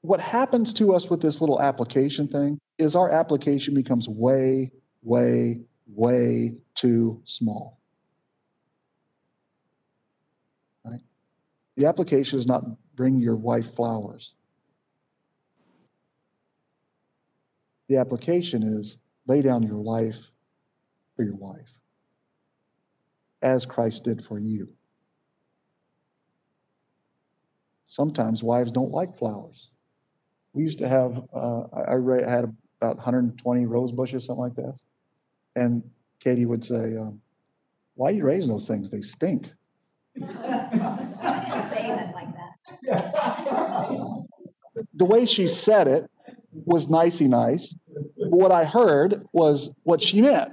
What 0.00 0.20
happens 0.20 0.72
to 0.74 0.94
us 0.94 1.10
with 1.10 1.20
this 1.20 1.40
little 1.40 1.60
application 1.60 2.28
thing 2.28 2.60
is 2.78 2.96
our 2.96 3.10
application 3.10 3.74
becomes 3.74 4.08
way, 4.08 4.70
way, 5.02 5.60
way 5.88 6.56
too 6.74 7.22
small. 7.24 7.78
Right? 10.84 11.00
The 11.76 11.86
application 11.86 12.38
is 12.38 12.46
not 12.46 12.64
bring 12.94 13.18
your 13.18 13.36
wife 13.36 13.74
flowers. 13.74 14.34
The 17.88 17.96
application 17.96 18.62
is 18.62 18.98
lay 19.26 19.42
down 19.42 19.62
your 19.62 19.82
life 19.82 20.30
for 21.16 21.24
your 21.24 21.36
wife, 21.36 21.74
as 23.40 23.64
Christ 23.64 24.04
did 24.04 24.24
for 24.24 24.38
you. 24.38 24.68
Sometimes 27.86 28.42
wives 28.42 28.70
don't 28.70 28.92
like 28.92 29.16
flowers. 29.16 29.70
We 30.52 30.62
used 30.62 30.78
to 30.80 30.88
have, 30.88 31.22
uh, 31.34 31.62
I, 31.72 31.94
I 31.94 32.30
had 32.30 32.54
about 32.80 32.96
120 32.96 33.66
rose 33.66 33.92
bushes, 33.92 34.26
something 34.26 34.42
like 34.42 34.54
that. 34.56 34.78
And 35.58 35.82
Katie 36.20 36.46
would 36.46 36.64
say, 36.64 36.96
um, 36.96 37.20
Why 37.94 38.10
are 38.10 38.12
you 38.12 38.24
raising 38.24 38.50
those 38.50 38.68
things? 38.68 38.90
They 38.90 39.00
stink. 39.00 39.50
I 40.16 40.20
didn't 40.20 41.70
say 41.70 42.12
like 42.14 42.32
that. 42.34 44.24
the 44.94 45.04
way 45.04 45.26
she 45.26 45.48
said 45.48 45.88
it 45.88 46.08
was 46.52 46.88
nicey 46.88 47.26
nice. 47.26 47.74
What 48.16 48.52
I 48.52 48.64
heard 48.64 49.26
was 49.32 49.74
what 49.82 50.00
she 50.00 50.22
meant. 50.22 50.52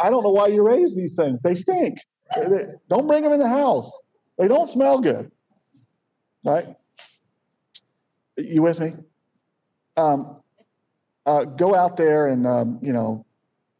I 0.00 0.10
don't 0.10 0.24
know 0.24 0.32
why 0.32 0.48
you 0.48 0.62
raise 0.66 0.96
these 0.96 1.14
things. 1.16 1.40
They 1.42 1.54
stink. 1.54 1.98
Don't 2.90 3.06
bring 3.06 3.22
them 3.22 3.32
in 3.32 3.38
the 3.38 3.48
house. 3.48 3.96
They 4.38 4.48
don't 4.48 4.68
smell 4.68 4.98
good. 4.98 5.30
Right? 6.44 6.66
You 8.36 8.62
with 8.62 8.80
me? 8.80 8.94
Um, 9.96 10.40
uh, 11.26 11.44
go 11.44 11.74
out 11.74 11.96
there 11.96 12.28
and 12.28 12.46
um, 12.46 12.78
you 12.82 12.92
know 12.92 13.24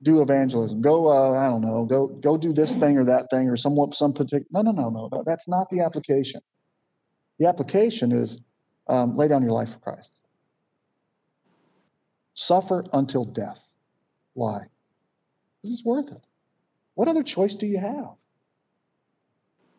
do 0.03 0.20
evangelism. 0.20 0.82
Go, 0.82 1.09
uh, 1.09 1.32
I 1.32 1.49
don't 1.49 1.62
know, 1.62 1.84
go 1.84 2.07
go 2.07 2.36
do 2.36 2.53
this 2.53 2.76
thing 2.76 2.99
or 2.99 3.05
that 3.05 3.30
thing 3.30 3.49
or 3.49 3.57
somewhat 3.57 3.95
some 3.95 4.12
particular. 4.12 4.47
No, 4.53 4.62
no, 4.62 4.72
no, 4.72 4.90
no. 4.90 5.22
That's 5.24 5.49
not 5.49 5.70
the 5.70 5.80
application. 5.80 6.40
The 7.38 7.47
application 7.49 8.12
is 8.12 8.40
um, 8.86 9.16
lay 9.16 9.28
down 9.28 9.42
your 9.42 9.53
life 9.53 9.72
for 9.72 9.78
Christ. 9.78 10.12
Suffer 12.34 12.84
until 12.92 13.24
death. 13.24 13.68
Why? 14.34 14.64
This 15.62 15.72
is 15.72 15.84
worth 15.84 16.12
it. 16.12 16.22
What 16.95 17.09
other 17.09 17.22
choice 17.22 17.57
do 17.57 17.66
you 17.66 17.78
have? 17.78 18.11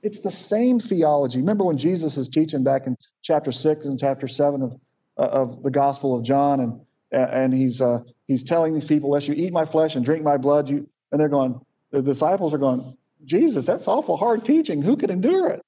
It's 0.01 0.19
the 0.19 0.31
same 0.31 0.79
theology. 0.79 1.39
Remember 1.39 1.63
when 1.63 1.77
Jesus 1.77 2.17
is 2.17 2.29
teaching 2.29 2.63
back 2.63 2.87
in 2.87 2.95
chapter 3.21 3.51
six 3.51 3.85
and 3.85 3.99
chapter 3.99 4.27
seven 4.27 4.61
of, 4.61 4.79
uh, 5.17 5.29
of 5.29 5.63
the 5.63 5.71
Gospel 5.71 6.15
of 6.15 6.23
John, 6.23 6.59
and 6.59 6.81
and 7.15 7.53
he's 7.53 7.81
uh, 7.81 7.99
he's 8.27 8.43
telling 8.43 8.73
these 8.73 8.85
people, 8.85 9.09
"Unless 9.09 9.27
you 9.27 9.35
eat 9.35 9.53
my 9.53 9.65
flesh 9.65 9.95
and 9.95 10.03
drink 10.03 10.23
my 10.23 10.37
blood," 10.37 10.69
you 10.69 10.87
and 11.11 11.19
they're 11.19 11.29
going. 11.29 11.59
The 11.91 12.01
disciples 12.01 12.53
are 12.53 12.57
going, 12.57 12.97
"Jesus, 13.23 13.65
that's 13.65 13.87
awful 13.87 14.17
hard 14.17 14.43
teaching. 14.43 14.81
Who 14.81 14.97
could 14.97 15.09
endure 15.09 15.49
it?" 15.49 15.61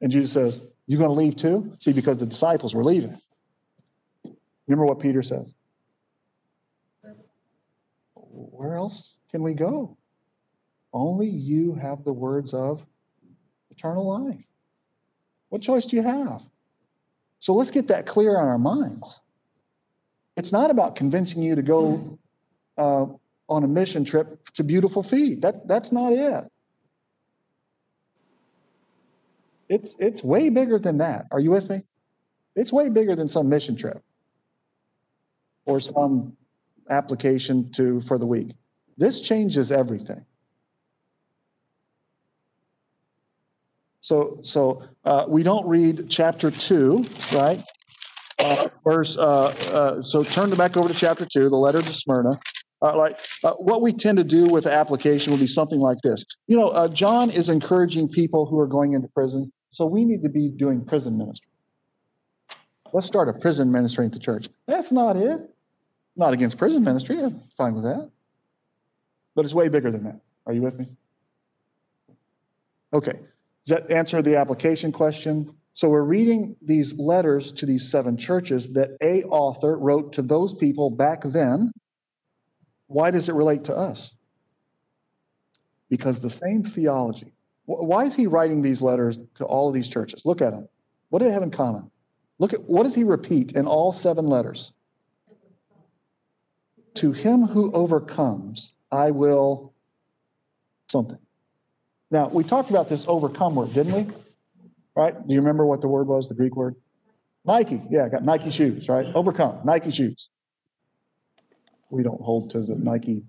And 0.00 0.10
Jesus 0.12 0.32
says, 0.32 0.60
"You're 0.86 0.98
going 0.98 1.10
to 1.10 1.20
leave 1.20 1.36
too?" 1.36 1.74
See, 1.80 1.92
because 1.92 2.18
the 2.18 2.26
disciples 2.26 2.74
were 2.74 2.84
leaving. 2.84 3.20
Remember 4.66 4.86
what 4.86 5.00
Peter 5.00 5.22
says. 5.22 5.54
Where 8.14 8.76
else 8.76 9.14
can 9.30 9.42
we 9.42 9.54
go? 9.54 9.96
Only 10.92 11.28
you 11.28 11.74
have 11.74 12.04
the 12.04 12.12
words 12.12 12.54
of 12.54 12.84
eternal 13.70 14.06
life. 14.06 14.44
What 15.48 15.62
choice 15.62 15.86
do 15.86 15.96
you 15.96 16.02
have? 16.02 16.42
So 17.38 17.54
let's 17.54 17.70
get 17.70 17.88
that 17.88 18.06
clear 18.06 18.38
on 18.38 18.48
our 18.48 18.58
minds. 18.58 19.20
It's 20.36 20.52
not 20.52 20.70
about 20.70 20.96
convincing 20.96 21.42
you 21.42 21.54
to 21.54 21.62
go 21.62 22.18
uh, 22.76 23.06
on 23.48 23.64
a 23.64 23.68
mission 23.68 24.04
trip 24.04 24.44
to 24.54 24.64
beautiful 24.64 25.02
feet. 25.02 25.40
That, 25.40 25.66
that's 25.66 25.92
not 25.92 26.12
it. 26.12 26.44
It's, 29.68 29.96
it's 29.98 30.22
way 30.22 30.48
bigger 30.50 30.78
than 30.78 30.98
that. 30.98 31.26
Are 31.32 31.40
you 31.40 31.50
with 31.50 31.68
me? 31.70 31.82
It's 32.54 32.72
way 32.72 32.88
bigger 32.88 33.16
than 33.16 33.28
some 33.28 33.48
mission 33.48 33.76
trip 33.76 34.02
or 35.64 35.80
some 35.80 36.36
application 36.88 37.70
to 37.72 38.00
for 38.02 38.18
the 38.18 38.26
week. 38.26 38.54
This 38.96 39.20
changes 39.20 39.72
everything. 39.72 40.24
So, 44.00 44.38
so 44.42 44.84
uh, 45.04 45.24
we 45.26 45.42
don't 45.42 45.66
read 45.66 46.06
chapter 46.08 46.50
two, 46.50 47.04
right? 47.32 47.60
Uh, 48.38 48.68
verse. 48.84 49.16
Uh, 49.16 49.46
uh 49.72 50.02
so 50.02 50.22
turn 50.22 50.50
back 50.50 50.76
over 50.76 50.88
to 50.88 50.94
chapter 50.94 51.24
two, 51.24 51.48
the 51.48 51.56
letter 51.56 51.80
to 51.80 51.92
Smyrna. 51.92 52.38
Uh, 52.82 52.96
like 52.96 53.18
uh, 53.42 53.52
what 53.52 53.80
we 53.80 53.92
tend 53.92 54.18
to 54.18 54.24
do 54.24 54.44
with 54.44 54.64
the 54.64 54.72
application 54.72 55.32
will 55.32 55.40
be 55.40 55.46
something 55.46 55.80
like 55.80 55.98
this. 56.02 56.24
You 56.46 56.58
know, 56.58 56.88
John 56.88 57.30
is 57.30 57.48
encouraging 57.48 58.08
people 58.08 58.46
who 58.46 58.58
are 58.58 58.66
going 58.66 58.92
into 58.92 59.08
prison, 59.08 59.50
so 59.70 59.86
we 59.86 60.04
need 60.04 60.22
to 60.22 60.28
be 60.28 60.50
doing 60.50 60.84
prison 60.84 61.16
ministry. 61.16 61.48
Let's 62.92 63.06
start 63.06 63.28
a 63.28 63.32
prison 63.32 63.72
ministry 63.72 64.06
at 64.06 64.12
the 64.12 64.18
church. 64.18 64.48
That's 64.66 64.92
not 64.92 65.16
it. 65.16 65.40
Not 66.16 66.32
against 66.32 66.56
prison 66.56 66.82
ministry. 66.82 67.22
I'm 67.22 67.42
fine 67.56 67.74
with 67.74 67.84
that. 67.84 68.10
But 69.34 69.44
it's 69.44 69.54
way 69.54 69.68
bigger 69.68 69.90
than 69.90 70.04
that. 70.04 70.20
Are 70.46 70.52
you 70.52 70.62
with 70.62 70.78
me? 70.78 70.88
Okay. 72.92 73.18
Does 73.66 73.78
that 73.78 73.90
answer 73.90 74.22
the 74.22 74.36
application 74.36 74.92
question? 74.92 75.55
So 75.76 75.90
we're 75.90 76.04
reading 76.04 76.56
these 76.62 76.94
letters 76.94 77.52
to 77.52 77.66
these 77.66 77.86
seven 77.86 78.16
churches 78.16 78.70
that 78.70 78.92
a 79.02 79.24
author 79.24 79.76
wrote 79.76 80.14
to 80.14 80.22
those 80.22 80.54
people 80.54 80.88
back 80.88 81.20
then. 81.22 81.70
Why 82.86 83.10
does 83.10 83.28
it 83.28 83.34
relate 83.34 83.64
to 83.64 83.76
us? 83.76 84.14
Because 85.90 86.18
the 86.20 86.30
same 86.30 86.62
theology. 86.62 87.34
Why 87.66 88.06
is 88.06 88.16
he 88.16 88.26
writing 88.26 88.62
these 88.62 88.80
letters 88.80 89.18
to 89.34 89.44
all 89.44 89.68
of 89.68 89.74
these 89.74 89.86
churches? 89.86 90.24
Look 90.24 90.40
at 90.40 90.52
them. 90.52 90.66
What 91.10 91.18
do 91.18 91.26
they 91.26 91.32
have 91.32 91.42
in 91.42 91.50
common? 91.50 91.90
Look 92.38 92.54
at 92.54 92.64
what 92.64 92.84
does 92.84 92.94
he 92.94 93.04
repeat 93.04 93.52
in 93.52 93.66
all 93.66 93.92
seven 93.92 94.24
letters? 94.24 94.72
To 96.94 97.12
him 97.12 97.48
who 97.48 97.70
overcomes, 97.72 98.72
I 98.90 99.10
will 99.10 99.74
something. 100.88 101.18
Now, 102.10 102.28
we 102.28 102.44
talked 102.44 102.70
about 102.70 102.88
this 102.88 103.04
overcome 103.06 103.56
word, 103.56 103.74
didn't 103.74 103.92
we? 103.92 104.14
Right? 104.96 105.14
Do 105.26 105.34
you 105.34 105.40
remember 105.40 105.66
what 105.66 105.82
the 105.82 105.88
word 105.88 106.08
was, 106.08 106.28
the 106.28 106.34
Greek 106.34 106.56
word? 106.56 106.74
Nike. 107.44 107.82
Yeah, 107.90 108.06
I 108.06 108.08
got 108.08 108.24
Nike 108.24 108.50
shoes, 108.50 108.88
right? 108.88 109.06
Overcome, 109.14 109.60
Nike 109.64 109.90
shoes. 109.90 110.30
We 111.90 112.02
don't 112.02 112.20
hold 112.20 112.50
to 112.50 112.60
the 112.60 112.74
Nike 112.74 113.22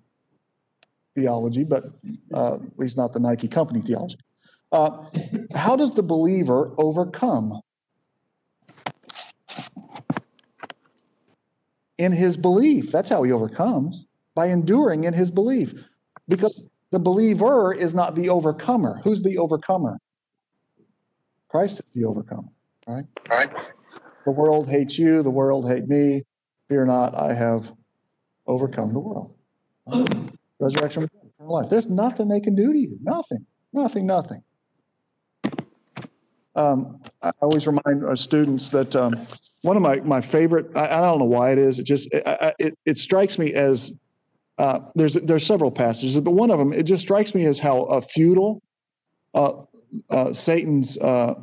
theology, 1.13 1.63
but 1.63 1.91
uh, 2.33 2.55
at 2.55 2.79
least 2.79 2.97
not 2.97 3.11
the 3.13 3.19
Nike 3.19 3.47
company 3.47 3.81
theology. 3.81 4.17
Uh, 4.71 5.05
how 5.53 5.75
does 5.75 5.93
the 5.93 6.03
believer 6.03 6.73
overcome? 6.77 7.61
In 11.97 12.11
his 12.11 12.37
belief. 12.37 12.91
That's 12.91 13.09
how 13.09 13.23
he 13.23 13.31
overcomes, 13.31 14.05
by 14.35 14.47
enduring 14.47 15.03
in 15.03 15.13
his 15.13 15.31
belief. 15.31 15.83
Because 16.27 16.63
the 16.91 16.99
believer 16.99 17.73
is 17.73 17.93
not 17.93 18.15
the 18.15 18.29
overcomer. 18.29 19.01
Who's 19.03 19.21
the 19.21 19.37
overcomer? 19.37 19.97
Christ 21.49 21.79
is 21.83 21.91
the 21.91 22.03
overcomer. 22.05 22.49
right? 22.87 23.05
Right. 23.29 23.49
The 24.25 24.31
world 24.31 24.69
hates 24.69 24.99
you, 24.99 25.23
the 25.23 25.29
world 25.29 25.69
hate 25.69 25.87
me. 25.87 26.23
Fear 26.67 26.85
not, 26.85 27.15
I 27.15 27.33
have 27.33 27.71
overcome 28.45 28.93
the 28.93 28.99
world. 28.99 29.33
Resurrection, 30.59 31.03
eternal 31.03 31.53
life. 31.53 31.69
There's 31.69 31.87
nothing 31.87 32.27
they 32.27 32.41
can 32.41 32.55
do 32.55 32.73
to 32.73 32.77
you. 32.79 32.97
Nothing, 33.01 33.45
nothing, 33.71 34.05
nothing. 34.05 34.43
Um, 36.55 36.99
I 37.21 37.31
always 37.41 37.67
remind 37.67 38.03
our 38.03 38.15
students 38.15 38.69
that 38.69 38.95
um, 38.95 39.27
one 39.61 39.77
of 39.77 39.83
my, 39.83 39.99
my 40.01 40.21
favorite, 40.21 40.75
I, 40.75 40.87
I 40.97 41.01
don't 41.01 41.19
know 41.19 41.25
why 41.25 41.51
it 41.51 41.59
is, 41.59 41.77
it 41.79 41.83
just, 41.83 42.11
it, 42.11 42.23
I- 42.27 42.53
it, 42.59 42.77
it 42.85 42.97
strikes 42.97 43.37
me 43.37 43.53
as, 43.53 43.91
uh, 44.57 44.79
there's, 44.95 45.13
there's 45.13 45.45
several 45.45 45.69
passages, 45.71 46.19
but 46.19 46.31
one 46.31 46.49
of 46.49 46.57
them, 46.57 46.73
it 46.73 46.83
just 46.83 47.03
strikes 47.03 47.35
me 47.35 47.45
as 47.45 47.59
how 47.59 47.81
uh, 47.83 48.01
futile 48.01 48.61
uh, 49.35 49.53
uh, 50.09 50.33
Satan's, 50.33 50.97
uh, 50.97 51.35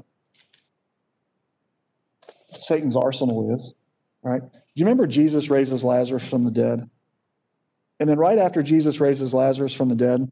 Satan's 2.53 2.97
arsenal 2.97 3.55
is, 3.55 3.75
right? 4.23 4.43
Do 4.43 4.81
you 4.81 4.85
remember 4.85 5.07
Jesus 5.07 5.51
raises 5.51 5.85
Lazarus 5.85 6.27
from 6.27 6.45
the 6.45 6.51
dead? 6.51 6.89
And 8.01 8.09
then 8.09 8.19
right 8.19 8.39
after 8.39 8.63
Jesus 8.63 9.01
raises 9.01 9.33
Lazarus 9.33 9.73
from 9.73 9.89
the 9.89 9.95
dead, 9.95 10.29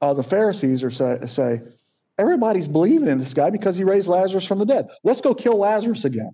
uh, 0.00 0.14
the 0.14 0.22
Pharisees 0.22 0.84
are 0.84 0.90
say, 0.90 1.18
say, 1.26 1.62
everybody's 2.18 2.68
believing 2.68 3.08
in 3.08 3.18
this 3.18 3.34
guy 3.34 3.50
because 3.50 3.76
he 3.76 3.84
raised 3.84 4.08
Lazarus 4.08 4.44
from 4.44 4.58
the 4.58 4.66
dead. 4.66 4.88
Let's 5.02 5.20
go 5.20 5.34
kill 5.34 5.56
Lazarus 5.56 6.04
again. 6.04 6.32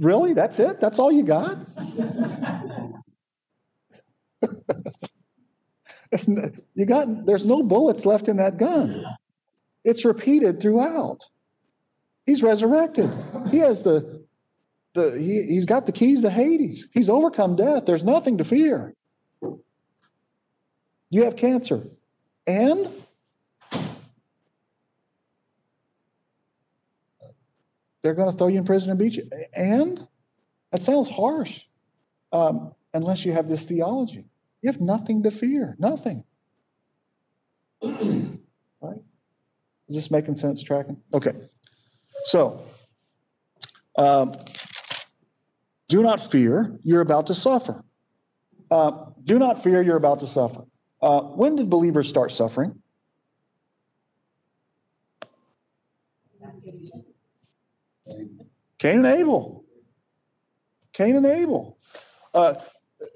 Really? 0.00 0.32
That's 0.32 0.58
it? 0.58 0.80
That's 0.80 0.98
all 0.98 1.12
you 1.12 1.24
got? 1.24 1.58
it's, 6.12 6.28
you 6.74 6.86
got 6.86 7.26
there's 7.26 7.46
no 7.46 7.62
bullets 7.62 8.06
left 8.06 8.28
in 8.28 8.36
that 8.36 8.58
gun. 8.58 9.04
It's 9.84 10.04
repeated 10.04 10.60
throughout. 10.60 11.24
He's 12.26 12.42
resurrected. 12.42 13.10
He 13.50 13.58
has 13.58 13.82
the 13.82 14.24
the 14.94 15.18
he, 15.18 15.42
he's 15.42 15.64
got 15.64 15.86
the 15.86 15.92
keys 15.92 16.22
to 16.22 16.30
Hades. 16.30 16.88
He's 16.92 17.08
overcome 17.08 17.56
death. 17.56 17.86
There's 17.86 18.04
nothing 18.04 18.38
to 18.38 18.44
fear. 18.44 18.94
You 21.10 21.24
have 21.24 21.36
cancer. 21.36 21.88
And 22.46 22.90
they're 28.02 28.14
going 28.14 28.30
to 28.30 28.36
throw 28.36 28.48
you 28.48 28.58
in 28.58 28.64
prison 28.64 28.90
and 28.90 28.98
beat 28.98 29.14
you. 29.14 29.30
And 29.52 30.06
that 30.70 30.82
sounds 30.82 31.08
harsh, 31.08 31.62
um, 32.32 32.74
unless 32.94 33.24
you 33.24 33.32
have 33.32 33.48
this 33.48 33.64
theology. 33.64 34.31
You 34.62 34.70
have 34.70 34.80
nothing 34.80 35.22
to 35.24 35.30
fear. 35.30 35.76
Nothing. 35.78 36.24
right? 37.82 39.02
Is 39.88 39.96
this 39.96 40.10
making 40.10 40.36
sense, 40.36 40.62
tracking? 40.62 41.02
Okay. 41.12 41.32
So, 42.26 42.62
um, 43.98 44.34
do 45.88 46.02
not 46.02 46.20
fear, 46.20 46.78
you're 46.84 47.00
about 47.00 47.26
to 47.26 47.34
suffer. 47.34 47.84
Uh, 48.70 49.06
do 49.22 49.38
not 49.38 49.62
fear, 49.62 49.82
you're 49.82 49.96
about 49.96 50.20
to 50.20 50.26
suffer. 50.26 50.64
Uh, 51.02 51.20
when 51.22 51.56
did 51.56 51.68
believers 51.68 52.08
start 52.08 52.30
suffering? 52.30 52.80
Cain 58.78 58.98
and 58.98 59.06
Abel. 59.06 59.64
Cain 60.92 61.16
and 61.16 61.26
Abel. 61.26 61.78
Uh, 62.32 62.54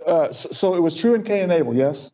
uh, 0.06 0.32
so, 0.32 0.48
so 0.50 0.74
it 0.74 0.80
was 0.80 0.94
true 0.94 1.14
in 1.14 1.22
Cain 1.22 1.44
and 1.44 1.52
Abel, 1.52 1.74
yes? 1.74 2.12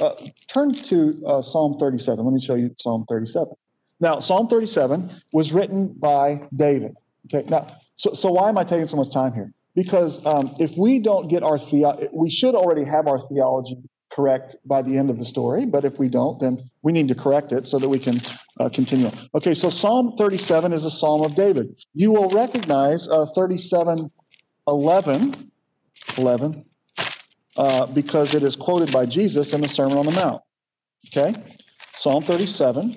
Uh, 0.00 0.14
turn 0.52 0.72
to 0.72 1.22
uh, 1.26 1.42
Psalm 1.42 1.78
37. 1.78 2.24
Let 2.24 2.32
me 2.32 2.40
show 2.40 2.54
you 2.54 2.74
Psalm 2.76 3.04
37. 3.08 3.52
Now, 4.00 4.18
Psalm 4.18 4.48
37 4.48 5.10
was 5.32 5.52
written 5.52 5.94
by 5.98 6.42
David. 6.54 6.96
Okay, 7.26 7.48
now, 7.48 7.66
so, 7.96 8.12
so 8.12 8.30
why 8.30 8.48
am 8.48 8.58
I 8.58 8.64
taking 8.64 8.86
so 8.86 8.96
much 8.96 9.12
time 9.12 9.32
here? 9.32 9.50
Because 9.74 10.24
um, 10.26 10.54
if 10.58 10.76
we 10.76 10.98
don't 10.98 11.28
get 11.28 11.42
our 11.42 11.58
theo, 11.58 11.96
we 12.12 12.30
should 12.30 12.54
already 12.54 12.84
have 12.84 13.06
our 13.06 13.20
theology 13.20 13.76
correct 14.12 14.56
by 14.64 14.82
the 14.82 14.96
end 14.96 15.10
of 15.10 15.18
the 15.18 15.24
story. 15.24 15.66
But 15.66 15.84
if 15.84 15.98
we 15.98 16.08
don't, 16.08 16.38
then 16.40 16.58
we 16.82 16.92
need 16.92 17.08
to 17.08 17.14
correct 17.14 17.52
it 17.52 17.66
so 17.66 17.78
that 17.78 17.88
we 17.88 17.98
can 17.98 18.20
uh, 18.60 18.68
continue. 18.68 19.10
Okay, 19.34 19.54
so 19.54 19.70
Psalm 19.70 20.12
37 20.16 20.72
is 20.72 20.84
a 20.84 20.90
psalm 20.90 21.24
of 21.24 21.34
David. 21.34 21.74
You 21.94 22.12
will 22.12 22.28
recognize 22.30 23.08
uh, 23.08 23.26
37 23.34 24.10
11, 24.66 25.34
11 26.18 26.64
uh, 27.56 27.86
because 27.86 28.34
it 28.34 28.42
is 28.42 28.56
quoted 28.56 28.92
by 28.92 29.06
Jesus 29.06 29.52
in 29.52 29.60
the 29.60 29.68
Sermon 29.68 29.98
on 29.98 30.06
the 30.06 30.12
Mount. 30.12 30.42
Okay, 31.08 31.34
Psalm 31.92 32.22
37. 32.22 32.96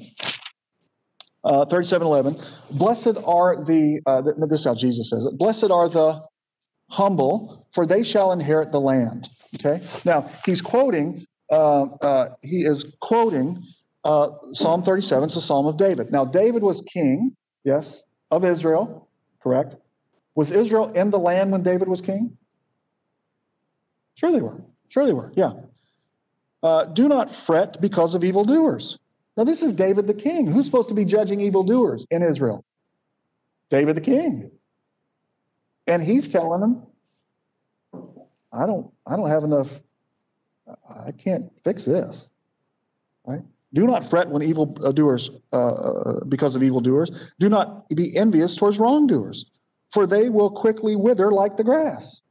Uh, 1.44 1.64
37 1.66 2.06
11 2.06 2.36
blessed 2.72 3.16
are 3.24 3.64
the 3.64 4.02
uh, 4.06 4.22
th- 4.22 4.36
this 4.50 4.60
is 4.62 4.66
how 4.66 4.76
jesus 4.76 5.10
says 5.12 5.24
it. 5.26 5.38
Blessed 5.38 5.72
are 5.72 5.88
the 5.88 6.22
humble 6.90 7.68
for 7.74 7.86
they 7.86 8.04
shall 8.04 8.34
inherit 8.34 8.72
the 8.72 8.82
land 8.82 9.30
okay? 9.56 9.86
Now 10.04 10.30
he's 10.46 10.62
quoting 10.62 11.26
uh, 11.50 11.84
uh, 11.84 12.30
he 12.42 12.66
is 12.66 12.86
quoting 13.00 13.64
uh, 14.04 14.30
psalm 14.52 14.84
37 14.84 15.26
it's 15.26 15.36
a 15.38 15.42
psalm 15.42 15.68
of 15.68 15.78
david. 15.78 16.12
Now 16.12 16.26
david 16.26 16.64
was 16.64 16.82
king 16.82 17.38
yes 17.64 18.02
of 18.30 18.44
israel 18.44 19.08
correct? 19.42 19.76
Was 20.36 20.52
israel 20.52 20.92
in 20.94 21.12
the 21.12 21.20
land 21.20 21.52
when 21.52 21.64
david 21.64 21.88
was 21.88 22.02
king 22.02 22.38
sure 24.18 24.32
they 24.32 24.42
were 24.42 24.62
sure 24.90 25.06
they 25.06 25.14
were 25.14 25.32
yeah 25.36 25.54
uh, 26.64 26.86
do 26.86 27.08
not 27.08 27.34
fret 27.34 27.80
because 27.80 28.14
of 28.14 28.24
evildoers 28.24 28.98
now, 29.38 29.44
this 29.44 29.62
is 29.62 29.72
David 29.72 30.08
the 30.08 30.16
king. 30.16 30.48
Who's 30.48 30.66
supposed 30.66 30.90
to 30.90 30.96
be 30.96 31.06
judging 31.06 31.40
evildoers 31.40 32.08
in 32.10 32.24
Israel? 32.24 32.66
David 33.70 33.96
the 33.96 34.02
king. 34.02 34.52
And 35.86 36.02
he's 36.02 36.28
telling 36.28 36.60
them, 36.60 36.88
I 38.52 38.66
don't, 38.66 38.92
I 39.06 39.16
don't 39.16 39.30
have 39.30 39.44
enough, 39.44 39.80
I 40.90 41.12
can't 41.12 41.52
fix 41.64 41.86
this. 41.86 42.28
Right? 43.26 43.44
Do 43.74 43.86
not 43.86 44.10
fret 44.10 44.30
when 44.30 44.42
evildoers, 44.42 45.30
uh, 45.54 45.56
uh, 45.56 46.26
because 46.26 46.56
of 46.56 46.64
evildoers. 46.64 47.12
Do 47.40 47.48
not 47.48 47.88
be 47.90 48.18
envious 48.18 48.56
towards 48.56 48.80
wrongdoers, 48.80 49.46
for 49.92 50.08
they 50.08 50.30
will 50.30 50.50
quickly 50.50 50.96
wither 50.96 51.32
like 51.32 51.58
the 51.58 51.64
grass. 51.64 52.22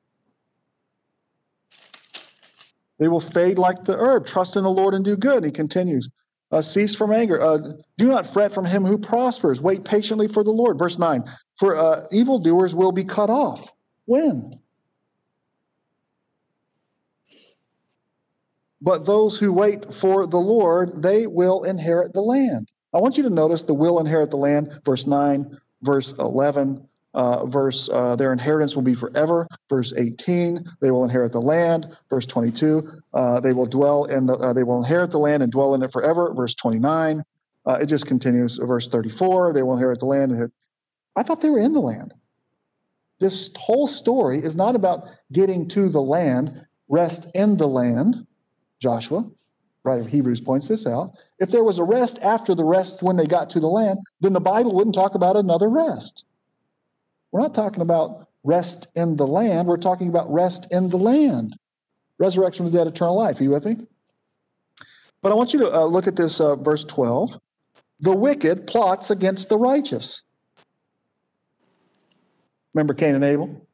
They 2.99 3.09
will 3.09 3.21
fade 3.21 3.59
like 3.59 3.85
the 3.85 3.97
herb. 3.97 4.27
Trust 4.27 4.57
in 4.57 4.63
the 4.63 4.71
Lord 4.71 4.95
and 4.95 5.05
do 5.05 5.17
good. 5.17 5.37
And 5.37 5.47
he 5.47 5.53
continues. 5.53 6.09
Uh, 6.51 6.63
cease 6.63 6.95
from 6.95 7.13
anger. 7.13 7.41
Uh, 7.41 7.59
do 7.99 8.09
not 8.09 8.27
fret 8.27 8.53
from 8.53 8.65
him 8.65 8.85
who 8.85 8.99
prospers. 8.99 9.61
Wait 9.61 9.85
patiently 9.85 10.29
for 10.29 10.45
the 10.45 10.53
Lord. 10.53 10.79
Verse 10.79 10.99
9 10.99 11.25
For 11.57 11.77
uh, 11.77 12.05
evildoers 12.13 12.75
will 12.75 12.93
be 12.93 13.05
cut 13.05 13.31
off. 13.31 13.73
When? 14.05 14.61
But 18.81 19.05
those 19.07 19.39
who 19.39 19.53
wait 19.53 19.93
for 19.93 20.27
the 20.27 20.39
Lord, 20.39 21.03
they 21.03 21.27
will 21.27 21.65
inherit 21.65 22.13
the 22.13 22.21
land. 22.21 22.71
I 22.95 22.99
want 22.99 23.17
you 23.17 23.25
to 23.25 23.31
notice 23.31 23.63
the 23.63 23.75
will 23.75 23.99
inherit 23.99 24.31
the 24.31 24.37
land, 24.37 24.81
verse 24.85 25.07
9, 25.07 25.59
verse 25.83 26.13
11, 26.13 26.87
uh, 27.17 27.47
verse, 27.47 27.89
uh, 27.89 28.15
their 28.15 28.33
inheritance 28.33 28.77
will 28.77 28.83
be 28.83 28.95
forever. 28.95 29.49
Verse 29.71 29.93
18, 29.97 30.65
they 30.81 30.91
will 30.91 31.03
inherit 31.03 31.33
the 31.33 31.41
land. 31.41 31.97
Verse 32.11 32.27
22, 32.27 32.87
uh, 33.15 33.41
they 33.41 33.55
will 33.55 33.67
dwell 33.67 34.05
in 34.05 34.27
the, 34.27 34.35
uh, 34.35 34.53
they 34.53 34.63
will 34.63 34.79
inherit 34.79 35.11
the 35.11 35.19
land 35.19 35.43
and 35.43 35.51
dwell 35.51 35.75
in 35.75 35.83
it 35.83 35.91
forever. 35.91 36.33
Verse 36.35 36.55
29, 36.55 37.25
uh, 37.65 37.79
it 37.81 37.87
just 37.87 38.07
continues. 38.07 38.59
Verse 38.59 38.89
34, 38.89 39.55
they 39.55 39.63
will 39.63 39.73
inherit 39.73 39.99
the 39.99 40.07
land. 40.07 40.31
And 40.31 40.53
I 41.17 41.23
thought 41.23 41.41
they 41.41 41.51
were 41.51 41.59
in 41.59 41.73
the 41.73 41.81
land. 41.81 42.13
This 43.19 43.51
whole 43.57 43.89
story 43.89 44.45
is 44.45 44.55
not 44.55 44.77
about 44.77 45.09
getting 45.33 45.67
to 45.69 45.89
the 45.89 46.03
land, 46.03 46.67
rest 46.89 47.27
in 47.35 47.57
the 47.57 47.67
land. 47.67 48.27
Joshua, 48.79 49.25
of 49.87 50.09
Hebrews 50.09 50.41
points 50.41 50.69
this 50.69 50.87
out. 50.87 51.13
If 51.39 51.51
there 51.51 51.63
was 51.63 51.79
a 51.79 51.85
rest 51.85 52.19
after 52.19 52.55
the 52.55 52.65
rest 52.65 53.03
when 53.03 53.17
they 53.17 53.27
got 53.27 53.49
to 53.51 53.61
the 53.61 53.69
land, 53.69 54.01
then 54.21 54.33
the 54.33 54.41
Bible 54.41 54.75
wouldn't 54.75 54.97
talk 54.97 55.15
about 55.15 55.37
another 55.37 55.69
rest. 55.69 56.25
We're 57.33 57.41
not 57.41 57.55
talking 57.55 57.83
about 57.83 58.29
rest 58.45 58.89
in 58.95 59.17
the 59.17 59.27
land. 59.27 59.69
We're 59.69 59.77
talking 59.77 60.09
about 60.09 60.33
rest 60.33 60.69
in 60.71 60.89
the 60.89 60.99
land. 60.99 61.57
Resurrection 62.19 62.65
from 62.65 62.73
the 62.73 62.79
dead, 62.79 62.87
eternal 62.87 63.17
life. 63.17 63.41
Are 63.41 63.43
you 63.43 63.51
with 63.51 63.67
me? 63.67 63.77
But 65.23 65.33
I 65.33 65.35
want 65.35 65.53
you 65.53 65.61
to 65.61 65.75
uh, 65.75 65.85
look 65.85 66.07
at 66.07 66.17
this 66.17 66.41
uh, 66.41 66.57
verse 66.57 66.85
12. 66.85 67.41
The 68.01 68.15
wicked 68.15 68.67
plots 68.67 69.11
against 69.11 69.49
the 69.49 69.59
righteous. 69.59 70.23
Remember 72.73 72.95
Cain 72.95 73.15
and 73.15 73.25
Abel? 73.25 73.67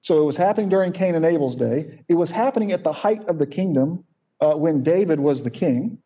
So 0.00 0.20
it 0.20 0.24
was 0.24 0.36
happening 0.36 0.68
during 0.68 0.92
Cain 0.92 1.14
and 1.14 1.24
Abel's 1.24 1.54
day. 1.54 2.00
It 2.08 2.14
was 2.14 2.32
happening 2.32 2.72
at 2.72 2.82
the 2.82 2.92
height 2.92 3.24
of 3.28 3.38
the 3.38 3.46
kingdom 3.46 4.04
uh, 4.40 4.54
when 4.54 4.82
David 4.82 5.20
was 5.20 5.44
the 5.44 5.50
king. 5.50 5.98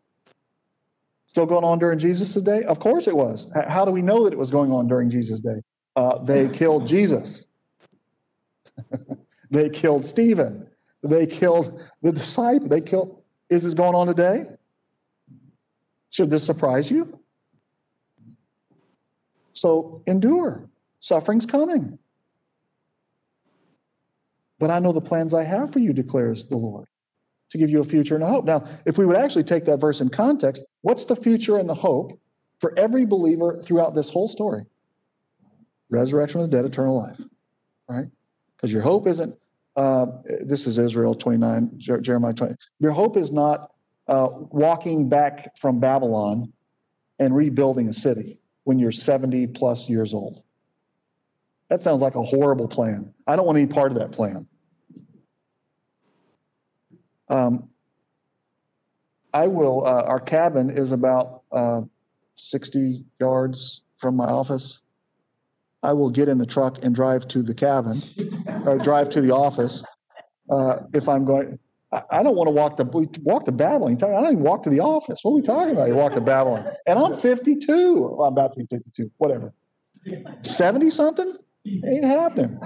Still 1.27 1.47
going 1.47 1.65
on 1.65 1.79
during 1.79 1.99
Jesus' 1.99 2.35
day? 2.43 2.63
Of 2.65 2.79
course 2.79 3.07
it 3.07 3.17
was. 3.17 3.47
How 3.69 3.85
do 3.85 3.91
we 3.91 4.03
know 4.03 4.25
that 4.25 4.33
it 4.33 4.39
was 4.39 4.51
going 4.51 4.71
on 4.71 4.87
during 4.87 5.11
Jesus' 5.11 5.41
day? 5.41 5.63
Uh, 5.97 6.19
they 6.19 6.49
killed 6.49 6.87
Jesus. 6.87 7.47
they 9.51 9.71
killed 9.71 10.05
Stephen. 10.05 10.69
They 11.03 11.27
killed 11.27 11.83
the 12.03 12.13
disciple. 12.13 12.69
They 12.69 12.83
killed. 12.83 13.23
Is 13.49 13.65
this 13.65 13.75
going 13.75 13.95
on 13.95 14.07
today? 14.07 14.47
Should 16.11 16.29
this 16.29 16.45
surprise 16.45 16.91
you? 16.91 17.19
So 19.55 20.03
endure. 20.07 20.69
Suffering's 21.01 21.47
coming. 21.47 21.99
But 24.59 24.71
I 24.71 24.79
know 24.79 24.93
the 24.93 25.01
plans 25.01 25.35
I 25.35 25.45
have 25.45 25.73
for 25.73 25.79
you, 25.79 25.93
declares 25.93 26.45
the 26.45 26.57
Lord, 26.57 26.89
to 27.51 27.59
give 27.59 27.71
you 27.71 27.81
a 27.81 27.85
future 27.85 28.15
and 28.15 28.25
a 28.25 28.27
hope. 28.27 28.45
Now, 28.45 28.65
if 28.85 28.99
we 28.99 29.07
would 29.07 29.17
actually 29.17 29.45
take 29.45 29.65
that 29.67 29.79
verse 29.79 30.01
in 30.01 30.09
context, 30.09 30.65
what's 30.83 31.05
the 31.05 31.17
future 31.17 31.59
and 31.59 31.69
the 31.69 31.75
hope 31.75 32.19
for 32.59 32.77
every 32.79 33.05
believer 33.05 33.59
throughout 33.59 33.95
this 33.95 34.11
whole 34.11 34.29
story? 34.29 34.65
Resurrection 35.89 36.41
of 36.41 36.51
the 36.51 36.57
dead, 36.57 36.65
eternal 36.65 36.97
life, 36.99 37.21
right? 37.89 38.07
Because 38.57 38.73
your 38.73 38.83
hope 38.83 39.07
isn't, 39.07 39.37
uh, 39.77 40.07
this 40.41 40.67
is 40.67 40.79
Israel 40.79 41.15
29, 41.15 41.73
Jer- 41.77 42.01
Jeremiah 42.01 42.33
20. 42.33 42.55
Your 42.81 42.93
hope 42.93 43.17
is 43.17 43.31
not 43.31 43.71
uh, 44.09 44.29
walking 44.31 45.09
back 45.09 45.57
from 45.59 45.81
Babylon 45.81 46.53
and 47.19 47.35
rebuilding 47.35 47.89
a 47.89 47.93
city 47.93 48.41
when 48.65 48.79
you're 48.79 48.93
70 48.93 49.49
plus 49.49 49.89
years 49.89 50.13
old. 50.13 50.43
That 51.69 51.81
sounds 51.81 52.03
like 52.03 52.15
a 52.15 52.23
horrible 52.23 52.69
plan. 52.69 53.15
I 53.27 53.37
don't 53.37 53.47
want 53.47 53.59
any 53.59 53.67
part 53.67 53.93
of 53.93 53.99
that 53.99 54.13
plan. 54.13 54.49
Um, 57.29 57.71
I 59.35 59.49
will, 59.49 59.85
uh, 59.85 60.03
our 60.03 60.21
cabin 60.21 60.71
is 60.71 60.93
about 60.93 61.43
uh, 61.51 61.83
60 62.37 63.05
yards 63.21 63.83
from 63.99 64.17
my 64.17 64.27
office. 64.27 64.81
I 65.87 65.93
will 65.93 66.11
get 66.11 66.29
in 66.29 66.39
the 66.39 66.47
truck 66.47 66.79
and 66.83 66.93
drive 66.93 67.29
to 67.29 67.45
the 67.45 67.55
cabin 67.55 68.03
or 68.65 68.77
drive 68.77 69.09
to 69.11 69.21
the 69.21 69.31
office 69.31 69.85
uh, 70.51 70.81
if 70.93 71.09
I'm 71.09 71.25
going. 71.25 71.61
I, 71.93 72.03
I 72.11 72.23
don't 72.25 72.35
want 72.35 72.49
to 72.49 72.51
walk 72.51 72.77
the 72.77 72.85
walk 73.23 73.45
to 73.45 73.53
Babylon. 73.53 73.95
I 73.95 74.07
don't 74.07 74.33
even 74.33 74.41
walk 74.41 74.65
to 74.65 74.71
the 74.71 74.81
office. 74.81 75.21
What 75.23 75.31
are 75.31 75.35
we 75.37 75.43
talking 75.43 75.75
about? 75.75 75.87
You 75.87 75.95
walk 75.95 76.15
to 76.15 76.21
Babylon, 76.21 76.67
and 76.89 76.99
I'm 76.99 77.17
52. 77.17 78.01
Well, 78.01 78.27
I'm 78.27 78.33
about 78.33 78.55
to 78.55 78.59
be 78.59 78.67
52. 78.69 79.13
Whatever. 79.19 79.55
70 80.43 80.91
something 80.91 81.33
ain't 81.65 82.05
happening. 82.05 82.59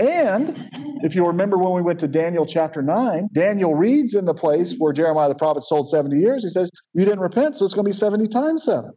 And 0.00 0.70
if 1.02 1.14
you 1.14 1.26
remember 1.26 1.58
when 1.58 1.72
we 1.72 1.82
went 1.82 2.00
to 2.00 2.08
Daniel 2.08 2.46
chapter 2.46 2.80
9, 2.80 3.28
Daniel 3.32 3.74
reads 3.74 4.14
in 4.14 4.24
the 4.24 4.34
place 4.34 4.74
where 4.76 4.94
Jeremiah 4.94 5.28
the 5.28 5.34
prophet 5.34 5.64
sold 5.64 5.88
70 5.88 6.16
years. 6.16 6.44
He 6.44 6.50
says, 6.50 6.70
You 6.94 7.04
didn't 7.04 7.20
repent, 7.20 7.56
so 7.56 7.66
it's 7.66 7.74
going 7.74 7.84
to 7.84 7.90
be 7.90 7.94
70 7.94 8.28
times 8.28 8.64
7. 8.64 8.92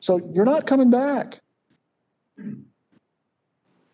So 0.00 0.20
you're 0.34 0.44
not 0.44 0.66
coming 0.66 0.90
back. 0.90 1.40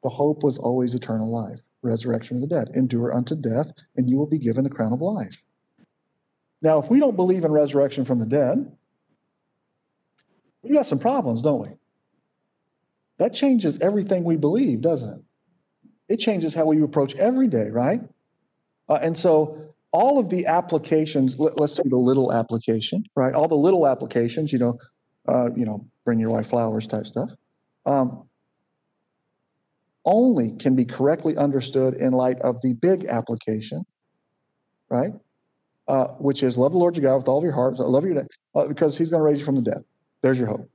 The 0.03 0.09
hope 0.09 0.42
was 0.42 0.59
always 0.59 0.94
eternal 0.94 1.30
life, 1.30 1.61
resurrection 1.82 2.36
of 2.36 2.42
the 2.42 2.49
dead. 2.49 2.70
Endure 2.74 3.12
unto 3.12 3.34
death, 3.34 3.72
and 3.96 4.09
you 4.09 4.16
will 4.16 4.28
be 4.28 4.38
given 4.38 4.64
the 4.64 4.70
crown 4.70 4.92
of 4.92 5.01
life. 5.01 5.42
Now, 6.61 6.78
if 6.78 6.90
we 6.90 7.01
don't 7.01 7.16
believe 7.16 7.44
in 7.44 7.53
resurrection 7.53 8.05
from 8.05 8.18
the 8.18 8.26
dead, 8.26 8.76
we 10.62 10.74
got 10.74 10.86
some 10.86 10.99
problems, 10.99 11.42
don't 11.42 11.62
we? 11.62 11.74
That 13.18 13.34
changes 13.34 13.78
everything 13.80 14.24
we 14.24 14.36
believe, 14.36 14.80
doesn't 14.80 15.09
it? 15.09 15.22
It 16.09 16.16
changes 16.18 16.55
how 16.55 16.64
we 16.66 16.80
approach 16.82 17.14
every 17.16 17.49
day, 17.49 17.68
right? 17.70 18.01
Uh, 18.88 18.99
and 19.03 19.16
so 19.16 19.74
all 19.92 20.18
of 20.18 20.30
the 20.30 20.46
applications, 20.46 21.38
let, 21.38 21.59
us 21.61 21.74
say 21.76 21.82
the 21.84 21.96
little 21.96 22.32
application, 22.32 23.05
right? 23.14 23.34
All 23.34 23.49
the 23.49 23.55
little 23.55 23.86
applications, 23.86 24.53
you 24.53 24.59
know, 24.59 24.78
uh, 25.26 25.51
you 25.55 25.66
know, 25.66 25.86
bring 26.05 26.18
your 26.18 26.30
wife 26.30 26.49
flowers 26.49 26.86
type 26.86 27.07
stuff, 27.07 27.30
um, 27.86 28.28
only 30.09 30.52
can 30.59 30.74
be 30.74 30.86
correctly 30.86 31.36
understood 31.36 31.94
in 31.94 32.12
light 32.12 32.40
of 32.40 32.62
the 32.62 32.72
big 32.72 33.04
application, 33.04 33.84
right? 34.88 35.12
Uh, 35.86 36.09
which 36.18 36.42
is 36.42 36.56
love 36.56 36.72
the 36.72 36.78
Lord 36.78 36.96
your 36.96 37.02
God 37.04 37.18
with 37.18 37.28
all 37.28 37.38
of 37.38 37.44
your 37.44 37.52
heart, 37.52 37.76
I 37.78 37.82
love 37.82 38.04
your 38.04 38.26
uh, 38.54 38.66
because 38.66 38.96
He's 38.96 39.11
going 39.11 39.20
to 39.20 39.24
raise 39.24 39.38
you 39.38 39.44
from 39.44 39.56
the 39.56 39.62
dead. 39.62 39.84
There's 40.22 40.38
your 40.38 40.48
hope. 40.48 40.70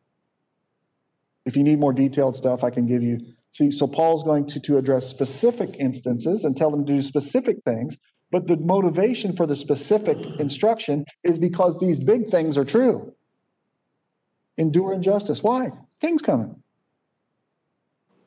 If 1.46 1.58
you 1.58 1.64
need 1.64 1.80
more 1.80 1.94
detailed 1.94 2.36
stuff, 2.36 2.64
I 2.64 2.70
can 2.70 2.86
give 2.86 3.04
you. 3.04 3.20
See, 3.52 3.72
so 3.72 3.88
Paul's 3.88 4.24
going 4.24 4.48
to, 4.48 4.60
to 4.62 4.78
address 4.78 5.08
specific 5.08 5.76
instances 5.78 6.44
and 6.44 6.56
tell 6.56 6.72
them 6.72 6.86
to 6.86 6.94
do 6.94 7.02
specific 7.02 7.58
things, 7.64 7.98
but 8.32 8.48
the 8.48 8.58
motivation 8.58 9.36
for 9.36 9.46
the 9.46 9.56
specific 9.56 10.18
instruction 10.40 11.06
is 11.24 11.38
because 11.38 11.80
these 11.80 12.00
big 12.00 12.30
things 12.30 12.58
are 12.58 12.66
true. 12.66 13.14
Endure 14.58 14.94
injustice. 14.94 15.44
Why? 15.44 15.72
King's 16.02 16.22
coming. 16.22 16.63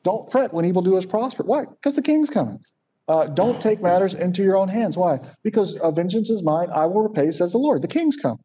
Don't 0.07 0.31
fret 0.31 0.53
when 0.53 0.63
evildoers 0.63 1.05
prosper. 1.05 1.43
Why? 1.43 1.65
Because 1.65 1.97
the 1.97 2.01
king's 2.01 2.29
coming. 2.29 2.61
Uh, 3.09 3.27
don't 3.27 3.61
take 3.61 3.81
matters 3.81 4.13
into 4.13 4.41
your 4.41 4.55
own 4.55 4.69
hands. 4.69 4.95
Why? 4.95 5.19
Because 5.43 5.77
uh, 5.79 5.91
vengeance 5.91 6.29
is 6.29 6.41
mine, 6.41 6.69
I 6.73 6.85
will 6.85 7.01
repay, 7.01 7.29
says 7.31 7.51
the 7.51 7.57
Lord. 7.57 7.81
The 7.81 7.89
king's 7.89 8.15
coming. 8.15 8.39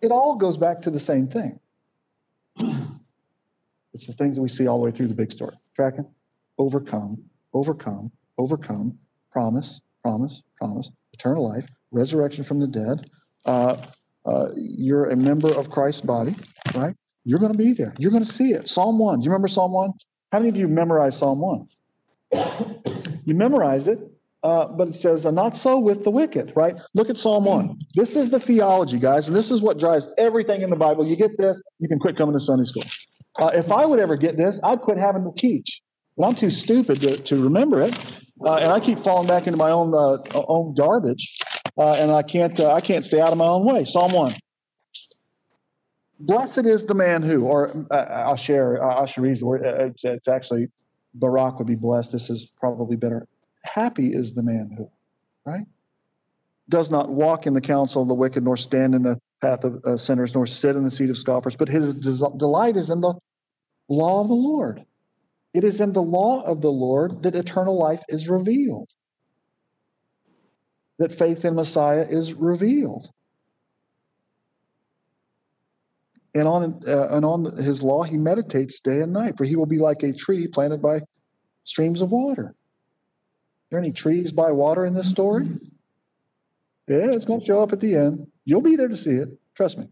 It 0.00 0.12
all 0.12 0.36
goes 0.36 0.56
back 0.56 0.80
to 0.82 0.90
the 0.92 1.00
same 1.00 1.26
thing. 1.26 1.58
It's 3.92 4.06
the 4.06 4.12
things 4.12 4.36
that 4.36 4.42
we 4.42 4.48
see 4.48 4.68
all 4.68 4.78
the 4.78 4.84
way 4.84 4.92
through 4.92 5.08
the 5.08 5.16
big 5.16 5.32
story. 5.32 5.56
Tracking? 5.74 6.06
Overcome, 6.58 7.24
overcome, 7.52 8.12
overcome, 8.38 8.96
promise, 9.32 9.80
promise, 10.00 10.44
promise, 10.56 10.92
eternal 11.12 11.48
life, 11.52 11.66
resurrection 11.90 12.44
from 12.44 12.60
the 12.60 12.68
dead. 12.68 13.10
Uh, 13.44 13.78
uh, 14.24 14.50
you're 14.54 15.06
a 15.06 15.16
member 15.16 15.52
of 15.52 15.70
Christ's 15.70 16.02
body, 16.02 16.36
right? 16.76 16.94
You're 17.30 17.38
going 17.38 17.52
to 17.52 17.58
be 17.58 17.72
there. 17.72 17.94
You're 17.96 18.10
going 18.10 18.24
to 18.24 18.32
see 18.32 18.54
it. 18.54 18.66
Psalm 18.66 18.98
1. 18.98 19.20
Do 19.20 19.24
you 19.24 19.30
remember 19.30 19.46
Psalm 19.46 19.72
1? 19.72 19.92
How 20.32 20.40
many 20.40 20.48
of 20.48 20.56
you 20.56 20.66
memorized 20.66 21.16
Psalm 21.16 21.40
1? 21.40 21.68
you 23.24 23.36
memorize 23.36 23.86
it, 23.86 24.00
uh, 24.42 24.66
but 24.66 24.88
it 24.88 24.94
says, 24.96 25.24
uh, 25.24 25.30
not 25.30 25.56
so 25.56 25.78
with 25.78 26.02
the 26.02 26.10
wicked, 26.10 26.52
right? 26.56 26.76
Look 26.92 27.08
at 27.08 27.16
Psalm 27.16 27.44
1. 27.44 27.78
This 27.94 28.16
is 28.16 28.30
the 28.30 28.40
theology, 28.40 28.98
guys, 28.98 29.28
and 29.28 29.36
this 29.36 29.52
is 29.52 29.62
what 29.62 29.78
drives 29.78 30.08
everything 30.18 30.62
in 30.62 30.70
the 30.70 30.76
Bible. 30.76 31.06
You 31.06 31.14
get 31.14 31.38
this, 31.38 31.62
you 31.78 31.86
can 31.86 32.00
quit 32.00 32.16
coming 32.16 32.32
to 32.32 32.40
Sunday 32.40 32.64
school. 32.64 32.82
Uh, 33.38 33.52
if 33.54 33.70
I 33.70 33.84
would 33.84 34.00
ever 34.00 34.16
get 34.16 34.36
this, 34.36 34.58
I'd 34.64 34.80
quit 34.80 34.98
having 34.98 35.22
to 35.22 35.32
teach. 35.36 35.82
But 36.16 36.26
I'm 36.26 36.34
too 36.34 36.50
stupid 36.50 37.00
to, 37.02 37.16
to 37.16 37.40
remember 37.40 37.80
it, 37.80 37.96
uh, 38.44 38.56
and 38.56 38.72
I 38.72 38.80
keep 38.80 38.98
falling 38.98 39.28
back 39.28 39.46
into 39.46 39.56
my 39.56 39.70
own 39.70 39.94
uh, 39.94 40.18
own 40.34 40.74
garbage, 40.74 41.38
uh, 41.78 41.92
and 41.92 42.10
I 42.10 42.24
can't 42.24 42.58
I 42.58 42.80
can't 42.80 43.04
stay 43.04 43.20
out 43.20 43.30
of 43.30 43.38
my 43.38 43.46
own 43.46 43.64
way. 43.64 43.84
Psalm 43.84 44.12
1. 44.14 44.34
Blessed 46.20 46.66
is 46.66 46.84
the 46.84 46.94
man 46.94 47.22
who, 47.22 47.44
or 47.46 47.86
uh, 47.90 47.94
I'll 47.94 48.36
share, 48.36 48.82
I'll 48.84 49.06
share 49.06 49.24
the 49.34 49.46
word. 49.46 49.62
It's 49.64 50.28
actually 50.28 50.68
Barak 51.14 51.58
would 51.58 51.66
be 51.66 51.76
blessed. 51.76 52.12
This 52.12 52.28
is 52.28 52.52
probably 52.58 52.96
better. 52.96 53.24
Happy 53.64 54.08
is 54.08 54.34
the 54.34 54.42
man 54.42 54.70
who, 54.76 54.90
right? 55.46 55.66
Does 56.68 56.90
not 56.90 57.08
walk 57.08 57.46
in 57.46 57.54
the 57.54 57.60
counsel 57.60 58.02
of 58.02 58.08
the 58.08 58.14
wicked, 58.14 58.44
nor 58.44 58.56
stand 58.56 58.94
in 58.94 59.02
the 59.02 59.18
path 59.40 59.64
of 59.64 59.82
uh, 59.84 59.96
sinners, 59.96 60.34
nor 60.34 60.46
sit 60.46 60.76
in 60.76 60.84
the 60.84 60.90
seat 60.90 61.10
of 61.10 61.16
scoffers, 61.16 61.56
but 61.56 61.68
his 61.68 61.94
des- 61.94 62.36
delight 62.36 62.76
is 62.76 62.90
in 62.90 63.00
the 63.00 63.14
law 63.88 64.20
of 64.20 64.28
the 64.28 64.34
Lord. 64.34 64.84
It 65.52 65.64
is 65.64 65.80
in 65.80 65.94
the 65.94 66.02
law 66.02 66.42
of 66.42 66.60
the 66.60 66.70
Lord 66.70 67.22
that 67.22 67.34
eternal 67.34 67.76
life 67.76 68.04
is 68.08 68.28
revealed, 68.28 68.90
that 70.98 71.12
faith 71.12 71.44
in 71.44 71.54
Messiah 71.54 72.06
is 72.08 72.34
revealed. 72.34 73.10
And 76.34 76.46
on, 76.46 76.80
uh, 76.86 77.08
and 77.10 77.24
on 77.24 77.44
his 77.56 77.82
law, 77.82 78.04
he 78.04 78.16
meditates 78.16 78.78
day 78.80 79.00
and 79.00 79.12
night, 79.12 79.36
for 79.36 79.44
he 79.44 79.56
will 79.56 79.66
be 79.66 79.78
like 79.78 80.02
a 80.02 80.12
tree 80.12 80.46
planted 80.46 80.80
by 80.80 81.00
streams 81.64 82.02
of 82.02 82.12
water. 82.12 82.46
Are 82.46 82.54
there 83.70 83.80
any 83.80 83.92
trees 83.92 84.32
by 84.32 84.52
water 84.52 84.84
in 84.84 84.94
this 84.94 85.10
story? 85.10 85.48
Yeah, 86.86 87.12
it's 87.12 87.24
going 87.24 87.40
to 87.40 87.46
show 87.46 87.62
up 87.62 87.72
at 87.72 87.80
the 87.80 87.96
end. 87.96 88.28
You'll 88.44 88.60
be 88.60 88.76
there 88.76 88.88
to 88.88 88.96
see 88.96 89.10
it. 89.10 89.28
Trust 89.54 89.78
me. 89.78 89.88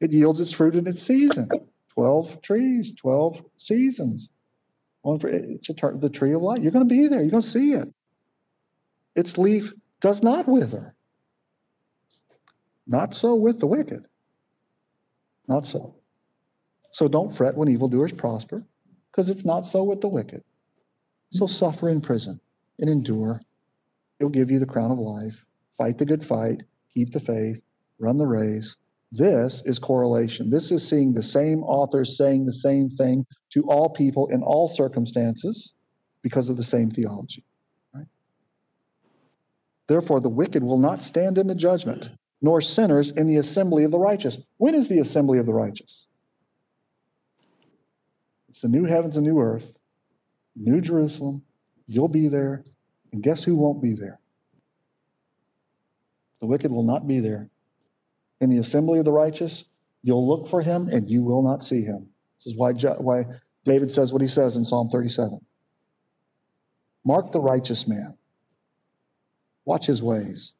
It 0.00 0.12
yields 0.12 0.40
its 0.40 0.52
fruit 0.52 0.74
in 0.74 0.86
its 0.86 1.02
season. 1.02 1.48
12 1.94 2.40
trees, 2.40 2.94
12 2.94 3.44
seasons. 3.56 4.30
One 5.02 5.18
for 5.18 5.28
it's 5.28 5.68
a, 5.68 5.74
the 5.94 6.10
tree 6.10 6.32
of 6.32 6.42
life. 6.42 6.60
You're 6.60 6.72
going 6.72 6.88
to 6.88 6.94
be 6.94 7.06
there. 7.08 7.20
You're 7.20 7.30
going 7.30 7.42
to 7.42 7.48
see 7.48 7.72
it. 7.72 7.92
Its 9.14 9.36
leaf 9.36 9.74
does 10.00 10.22
not 10.22 10.48
wither. 10.48 10.94
Not 12.86 13.14
so 13.14 13.34
with 13.34 13.60
the 13.60 13.66
wicked. 13.66 14.07
Not 15.48 15.66
so. 15.66 15.96
So 16.92 17.08
don't 17.08 17.34
fret 17.34 17.56
when 17.56 17.68
evildoers 17.68 18.12
prosper, 18.12 18.64
because 19.10 19.30
it's 19.30 19.44
not 19.44 19.66
so 19.66 19.82
with 19.82 20.00
the 20.00 20.08
wicked. 20.08 20.44
So 21.32 21.46
suffer 21.46 21.88
in 21.88 22.00
prison 22.00 22.40
and 22.78 22.88
endure. 22.88 23.42
He'll 24.18 24.28
give 24.28 24.50
you 24.50 24.58
the 24.58 24.66
crown 24.66 24.90
of 24.90 24.98
life. 24.98 25.44
Fight 25.76 25.98
the 25.98 26.04
good 26.04 26.24
fight, 26.24 26.64
keep 26.92 27.12
the 27.12 27.20
faith, 27.20 27.62
run 27.98 28.16
the 28.16 28.26
race. 28.26 28.76
This 29.10 29.62
is 29.64 29.78
correlation. 29.78 30.50
This 30.50 30.70
is 30.70 30.86
seeing 30.86 31.14
the 31.14 31.22
same 31.22 31.62
authors 31.62 32.16
saying 32.16 32.44
the 32.44 32.52
same 32.52 32.88
thing 32.88 33.24
to 33.50 33.62
all 33.62 33.88
people 33.88 34.28
in 34.28 34.42
all 34.42 34.68
circumstances 34.68 35.74
because 36.22 36.50
of 36.50 36.56
the 36.56 36.64
same 36.64 36.90
theology. 36.90 37.44
Right? 37.94 38.06
Therefore, 39.86 40.20
the 40.20 40.28
wicked 40.28 40.62
will 40.62 40.78
not 40.78 41.00
stand 41.00 41.38
in 41.38 41.46
the 41.46 41.54
judgment, 41.54 42.10
nor 42.40 42.60
sinners 42.60 43.10
in 43.10 43.26
the 43.26 43.36
assembly 43.36 43.84
of 43.84 43.90
the 43.90 43.98
righteous. 43.98 44.38
When 44.56 44.74
is 44.74 44.88
the 44.88 44.98
assembly 44.98 45.38
of 45.38 45.46
the 45.46 45.54
righteous? 45.54 46.06
It's 48.48 48.60
the 48.60 48.68
new 48.68 48.84
heavens 48.84 49.16
and 49.16 49.26
new 49.26 49.40
earth, 49.40 49.78
New 50.56 50.80
Jerusalem. 50.80 51.42
You'll 51.86 52.08
be 52.08 52.28
there. 52.28 52.64
And 53.12 53.22
guess 53.22 53.44
who 53.44 53.56
won't 53.56 53.82
be 53.82 53.94
there? 53.94 54.20
The 56.40 56.46
wicked 56.46 56.70
will 56.70 56.84
not 56.84 57.06
be 57.06 57.20
there. 57.20 57.48
In 58.40 58.50
the 58.50 58.58
assembly 58.58 58.98
of 58.98 59.04
the 59.04 59.12
righteous, 59.12 59.64
You'll 60.02 60.26
look 60.26 60.48
for 60.48 60.62
him 60.62 60.88
and 60.88 61.08
you 61.08 61.22
will 61.22 61.42
not 61.42 61.62
see 61.62 61.82
him. 61.82 62.08
This 62.38 62.52
is 62.52 62.56
why, 62.56 62.72
why 62.72 63.24
David 63.64 63.92
says 63.92 64.12
what 64.12 64.22
he 64.22 64.28
says 64.28 64.56
in 64.56 64.64
Psalm 64.64 64.88
37. 64.88 65.40
Mark 67.04 67.32
the 67.32 67.40
righteous 67.40 67.86
man. 67.86 68.16
Watch 69.64 69.86
his 69.86 70.02
ways 70.02 70.52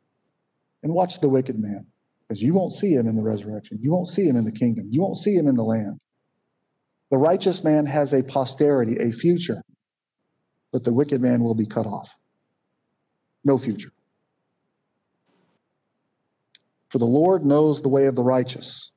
and 0.83 0.93
watch 0.93 1.21
the 1.21 1.29
wicked 1.29 1.59
man 1.59 1.87
because 2.29 2.43
you 2.43 2.55
won't 2.55 2.73
see 2.73 2.93
him 2.93 3.07
in 3.07 3.17
the 3.17 3.23
resurrection. 3.23 3.79
You 3.81 3.91
won't 3.91 4.09
see 4.09 4.27
him 4.27 4.37
in 4.37 4.45
the 4.45 4.53
kingdom. 4.53 4.89
You 4.91 5.01
won't 5.01 5.17
see 5.17 5.35
him 5.35 5.49
in 5.49 5.57
the 5.57 5.65
land. 5.65 6.01
The 7.11 7.19
righteous 7.19 7.65
man 7.65 7.87
has 7.87 8.13
a 8.13 8.23
posterity, 8.23 8.97
a 8.99 9.11
future, 9.11 9.63
but 10.73 10.85
the 10.85 10.93
wicked 10.93 11.23
man 11.23 11.43
will 11.43 11.55
be 11.55 11.67
cut 11.67 11.87
off. 11.87 12.11
No 13.45 13.57
future. 13.57 13.91
For 16.91 16.99
the 16.99 17.07
Lord 17.07 17.45
knows 17.45 17.83
the 17.83 17.89
way 17.89 18.07
of 18.07 18.15
the 18.15 18.23
righteous, 18.23 18.91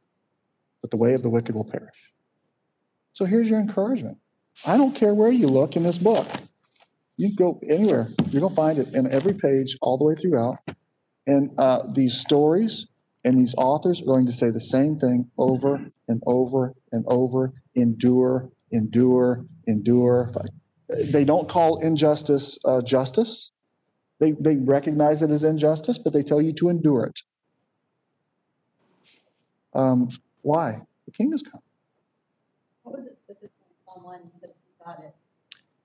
but 0.81 0.91
the 0.91 0.97
way 0.97 1.13
of 1.13 1.23
the 1.23 1.29
wicked 1.29 1.55
will 1.55 1.69
perish. 1.69 2.11
So 3.13 3.25
here's 3.25 3.49
your 3.49 3.59
encouragement. 3.59 4.17
I 4.65 4.77
don't 4.77 4.95
care 4.95 5.13
where 5.13 5.31
you 5.31 5.47
look 5.47 5.75
in 5.75 5.83
this 5.83 5.97
book. 5.97 6.27
You 7.17 7.35
go 7.35 7.59
anywhere, 7.67 8.09
you're 8.29 8.41
going 8.41 8.51
to 8.51 8.55
find 8.55 8.79
it 8.79 8.93
in 8.93 9.11
every 9.11 9.33
page, 9.33 9.77
all 9.81 9.97
the 9.97 10.05
way 10.05 10.15
throughout. 10.15 10.57
And 11.27 11.51
uh, 11.57 11.83
these 11.93 12.19
stories 12.19 12.87
and 13.23 13.39
these 13.39 13.53
authors 13.57 14.01
are 14.01 14.05
going 14.05 14.25
to 14.25 14.31
say 14.31 14.49
the 14.49 14.59
same 14.59 14.97
thing 14.97 15.29
over 15.37 15.91
and 16.07 16.21
over 16.25 16.73
and 16.91 17.05
over 17.07 17.53
endure, 17.75 18.49
endure, 18.71 19.45
endure. 19.67 20.31
They 20.89 21.23
don't 21.23 21.47
call 21.47 21.79
injustice 21.79 22.57
uh, 22.65 22.81
justice. 22.81 23.51
They, 24.19 24.31
they 24.33 24.57
recognize 24.57 25.21
it 25.21 25.31
as 25.31 25.43
injustice, 25.43 25.97
but 25.97 26.13
they 26.13 26.23
tell 26.23 26.41
you 26.41 26.53
to 26.53 26.69
endure 26.69 27.05
it. 27.05 27.21
Um, 29.73 30.09
why? 30.41 30.81
The 31.05 31.11
king 31.11 31.31
has 31.31 31.41
come. 31.41 31.61
What 32.83 32.97
was 32.97 33.05
it 33.07 33.17
specifically 33.17 33.67
in 33.69 33.75
Psalm 33.85 34.03
one? 34.03 34.19
You 34.23 34.31
said 34.39 34.49
you 34.49 34.85
got 34.85 34.99
it. 34.99 35.15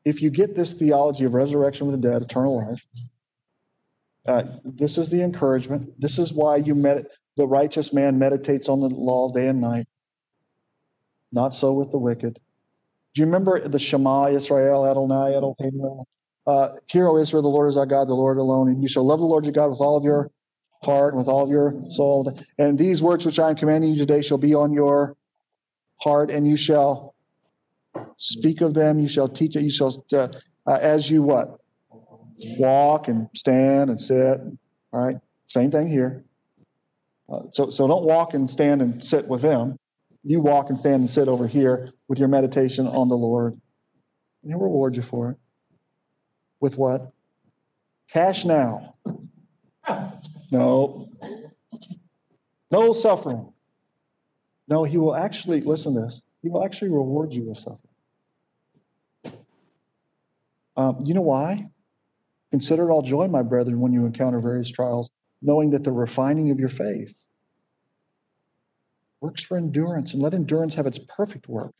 If 0.04 0.22
you 0.22 0.30
get 0.30 0.54
this 0.54 0.72
theology 0.72 1.24
of 1.24 1.34
resurrection 1.34 1.86
with 1.86 2.00
the 2.00 2.08
dead, 2.10 2.22
eternal 2.22 2.56
life, 2.58 2.84
uh, 4.26 4.44
this 4.64 4.98
is 4.98 5.10
the 5.10 5.22
encouragement. 5.22 6.00
This 6.00 6.18
is 6.18 6.32
why 6.32 6.56
you 6.56 6.74
med- 6.74 7.06
the 7.36 7.46
righteous 7.46 7.92
man 7.92 8.18
meditates 8.18 8.68
on 8.68 8.80
the 8.80 8.88
law 8.88 9.32
day 9.32 9.48
and 9.48 9.60
night. 9.60 9.86
Not 11.32 11.54
so 11.54 11.72
with 11.72 11.90
the 11.90 11.98
wicked. 11.98 12.38
Do 13.14 13.22
you 13.22 13.26
remember 13.26 13.66
the 13.66 13.78
Shema 13.78 14.28
Israel 14.28 14.86
Adonai 14.86 15.34
Elohim? 15.34 16.04
Uh, 16.46 16.68
Hear, 16.90 17.08
O 17.08 17.16
Israel, 17.16 17.42
the 17.42 17.48
Lord 17.48 17.68
is 17.68 17.76
our 17.76 17.86
God, 17.86 18.08
the 18.08 18.14
Lord 18.14 18.38
alone, 18.38 18.68
and 18.68 18.82
you 18.82 18.88
shall 18.88 19.06
love 19.06 19.18
the 19.18 19.26
Lord 19.26 19.44
your 19.44 19.52
God 19.52 19.70
with 19.70 19.80
all 19.80 19.96
of 19.96 20.04
your 20.04 20.30
heart, 20.82 21.14
and 21.14 21.18
with 21.18 21.28
all 21.28 21.42
of 21.42 21.50
your 21.50 21.74
soul. 21.90 22.32
And 22.58 22.78
these 22.78 23.02
words 23.02 23.26
which 23.26 23.38
I 23.38 23.50
am 23.50 23.56
commanding 23.56 23.90
you 23.90 23.96
today 23.96 24.22
shall 24.22 24.38
be 24.38 24.54
on 24.54 24.72
your 24.72 25.16
heart, 26.02 26.30
and 26.30 26.46
you 26.46 26.56
shall 26.56 27.14
speak 28.16 28.60
of 28.60 28.74
them. 28.74 29.00
You 29.00 29.08
shall 29.08 29.28
teach 29.28 29.56
it. 29.56 29.62
You 29.62 29.70
shall, 29.70 30.04
uh, 30.12 30.28
uh, 30.66 30.78
as 30.80 31.10
you 31.10 31.22
what? 31.22 31.60
Walk 32.58 33.08
and 33.08 33.28
stand 33.34 33.90
and 33.90 34.00
sit. 34.00 34.40
All 34.92 35.06
right. 35.06 35.16
Same 35.46 35.70
thing 35.70 35.88
here. 35.88 36.24
Uh, 37.28 37.42
so, 37.50 37.70
so 37.70 37.88
don't 37.88 38.04
walk 38.04 38.34
and 38.34 38.48
stand 38.50 38.82
and 38.82 39.04
sit 39.04 39.26
with 39.26 39.42
them. 39.42 39.76
You 40.22 40.40
walk 40.40 40.68
and 40.68 40.78
stand 40.78 41.00
and 41.00 41.10
sit 41.10 41.28
over 41.28 41.46
here 41.46 41.92
with 42.08 42.18
your 42.18 42.28
meditation 42.28 42.86
on 42.86 43.08
the 43.08 43.16
Lord. 43.16 43.60
And 44.42 44.52
He'll 44.52 44.60
reward 44.60 44.96
you 44.96 45.02
for 45.02 45.30
it. 45.30 45.36
With 46.60 46.76
what? 46.78 47.12
Cash 48.08 48.44
now. 48.44 48.94
No. 50.50 51.08
No 52.70 52.92
suffering. 52.92 53.52
No, 54.68 54.84
He 54.84 54.98
will 54.98 55.14
actually, 55.14 55.60
listen 55.60 55.94
to 55.94 56.00
this, 56.00 56.22
He 56.42 56.48
will 56.48 56.64
actually 56.64 56.90
reward 56.90 57.32
you 57.32 57.44
with 57.44 57.58
suffering. 57.58 57.80
Um, 60.76 60.98
you 61.04 61.14
know 61.14 61.22
why? 61.22 61.70
Consider 62.50 62.88
it 62.88 62.92
all 62.92 63.02
joy, 63.02 63.26
my 63.28 63.42
brethren, 63.42 63.80
when 63.80 63.92
you 63.92 64.06
encounter 64.06 64.40
various 64.40 64.70
trials, 64.70 65.10
knowing 65.42 65.70
that 65.70 65.84
the 65.84 65.92
refining 65.92 66.50
of 66.50 66.58
your 66.58 66.68
faith 66.68 67.20
works 69.20 69.42
for 69.42 69.56
endurance, 69.56 70.12
and 70.12 70.22
let 70.22 70.34
endurance 70.34 70.74
have 70.74 70.86
its 70.86 71.00
perfect 71.16 71.48
work, 71.48 71.72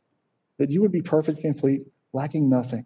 that 0.58 0.70
you 0.70 0.80
would 0.80 0.92
be 0.92 1.02
perfect 1.02 1.44
and 1.44 1.54
complete, 1.54 1.82
lacking 2.12 2.48
nothing. 2.48 2.84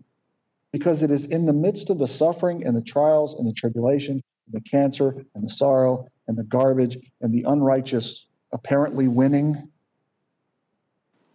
Because 0.72 1.02
it 1.02 1.10
is 1.10 1.24
in 1.24 1.46
the 1.46 1.52
midst 1.52 1.90
of 1.90 1.98
the 1.98 2.08
suffering 2.08 2.64
and 2.64 2.76
the 2.76 2.82
trials 2.82 3.34
and 3.34 3.48
the 3.48 3.52
tribulation, 3.52 4.22
and 4.46 4.52
the 4.52 4.60
cancer 4.60 5.24
and 5.34 5.44
the 5.44 5.50
sorrow 5.50 6.06
and 6.28 6.38
the 6.38 6.44
garbage 6.44 6.98
and 7.20 7.32
the 7.32 7.44
unrighteous 7.46 8.26
apparently 8.52 9.08
winning. 9.08 9.70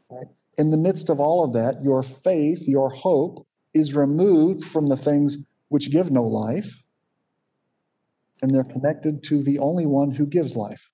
Right? 0.09 0.27
In 0.57 0.71
the 0.71 0.77
midst 0.77 1.09
of 1.09 1.19
all 1.19 1.43
of 1.43 1.53
that, 1.53 1.83
your 1.83 2.03
faith, 2.03 2.67
your 2.67 2.89
hope 2.89 3.45
is 3.73 3.95
removed 3.95 4.63
from 4.63 4.87
the 4.87 4.97
things 4.97 5.37
which 5.75 5.91
give 5.91 6.09
no 6.09 6.23
life, 6.23 6.81
and 8.41 8.55
they're 8.55 8.63
connected 8.63 9.21
to 9.21 9.43
the 9.43 9.59
only 9.59 9.85
one 9.85 10.11
who 10.11 10.25
gives 10.25 10.55
life. 10.55 10.89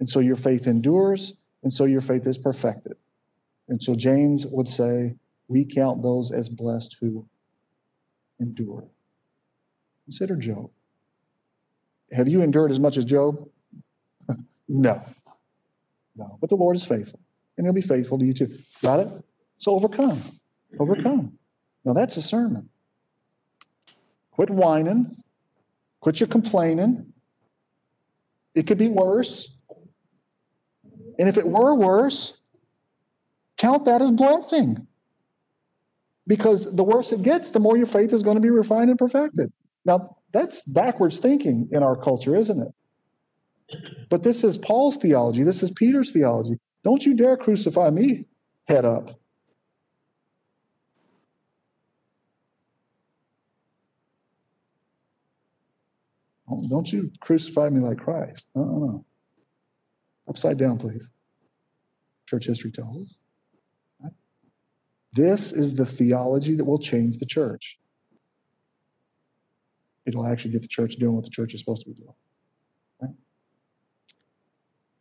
And 0.00 0.08
so 0.08 0.18
your 0.18 0.34
faith 0.34 0.66
endures, 0.66 1.34
and 1.62 1.72
so 1.72 1.84
your 1.84 2.00
faith 2.00 2.26
is 2.26 2.36
perfected. 2.36 2.94
And 3.68 3.80
so 3.80 3.94
James 3.94 4.44
would 4.44 4.68
say, 4.68 5.14
We 5.46 5.64
count 5.64 6.02
those 6.02 6.32
as 6.32 6.48
blessed 6.48 6.96
who 7.00 7.28
endure. 8.40 8.88
Consider 10.06 10.34
Job. 10.34 10.70
Have 12.10 12.26
you 12.26 12.42
endured 12.42 12.72
as 12.72 12.80
much 12.80 12.96
as 12.96 13.04
Job? 13.04 13.48
no. 14.68 15.00
No. 16.16 16.38
But 16.40 16.50
the 16.50 16.56
Lord 16.56 16.74
is 16.74 16.84
faithful, 16.84 17.20
and 17.56 17.64
He'll 17.64 17.72
be 17.72 17.82
faithful 17.82 18.18
to 18.18 18.24
you 18.24 18.34
too. 18.34 18.58
Got 18.82 18.98
it? 18.98 19.08
So 19.58 19.76
overcome. 19.76 20.20
Overcome. 20.80 21.38
Now 21.84 21.92
that's 21.92 22.16
a 22.16 22.22
sermon. 22.22 22.68
Quit 24.32 24.50
whining. 24.50 25.14
Quit 26.00 26.20
your 26.20 26.28
complaining. 26.28 27.12
It 28.54 28.66
could 28.66 28.78
be 28.78 28.88
worse. 28.88 29.56
And 31.18 31.28
if 31.28 31.36
it 31.36 31.46
were 31.46 31.74
worse, 31.74 32.40
count 33.56 33.84
that 33.84 34.02
as 34.02 34.10
blessing. 34.10 34.86
Because 36.26 36.74
the 36.74 36.84
worse 36.84 37.12
it 37.12 37.22
gets, 37.22 37.50
the 37.50 37.60
more 37.60 37.76
your 37.76 37.86
faith 37.86 38.12
is 38.12 38.22
going 38.22 38.36
to 38.36 38.40
be 38.40 38.50
refined 38.50 38.90
and 38.90 38.98
perfected. 38.98 39.52
Now, 39.84 40.16
that's 40.32 40.62
backwards 40.62 41.18
thinking 41.18 41.68
in 41.72 41.82
our 41.82 41.96
culture, 41.96 42.36
isn't 42.36 42.60
it? 42.60 42.72
But 44.08 44.22
this 44.22 44.44
is 44.44 44.58
Paul's 44.58 44.96
theology. 44.96 45.42
This 45.42 45.62
is 45.62 45.70
Peter's 45.70 46.12
theology. 46.12 46.58
Don't 46.84 47.04
you 47.04 47.14
dare 47.14 47.36
crucify 47.36 47.90
me 47.90 48.26
head 48.66 48.84
up. 48.84 49.18
Don't 56.68 56.92
you 56.92 57.10
crucify 57.20 57.68
me 57.68 57.80
like 57.80 57.98
Christ. 57.98 58.46
Uh-uh. 58.56 58.98
Upside 60.28 60.58
down, 60.58 60.78
please. 60.78 61.08
Church 62.26 62.46
history 62.46 62.70
tells 62.70 63.02
us. 63.02 63.18
Right? 64.02 64.12
This 65.12 65.52
is 65.52 65.74
the 65.74 65.86
theology 65.86 66.54
that 66.54 66.64
will 66.64 66.78
change 66.78 67.18
the 67.18 67.26
church. 67.26 67.78
It'll 70.06 70.26
actually 70.26 70.52
get 70.52 70.62
the 70.62 70.68
church 70.68 70.96
doing 70.96 71.14
what 71.14 71.24
the 71.24 71.30
church 71.30 71.54
is 71.54 71.60
supposed 71.60 71.82
to 71.84 71.90
be 71.90 71.94
doing. 71.94 72.14
Right? 73.00 73.14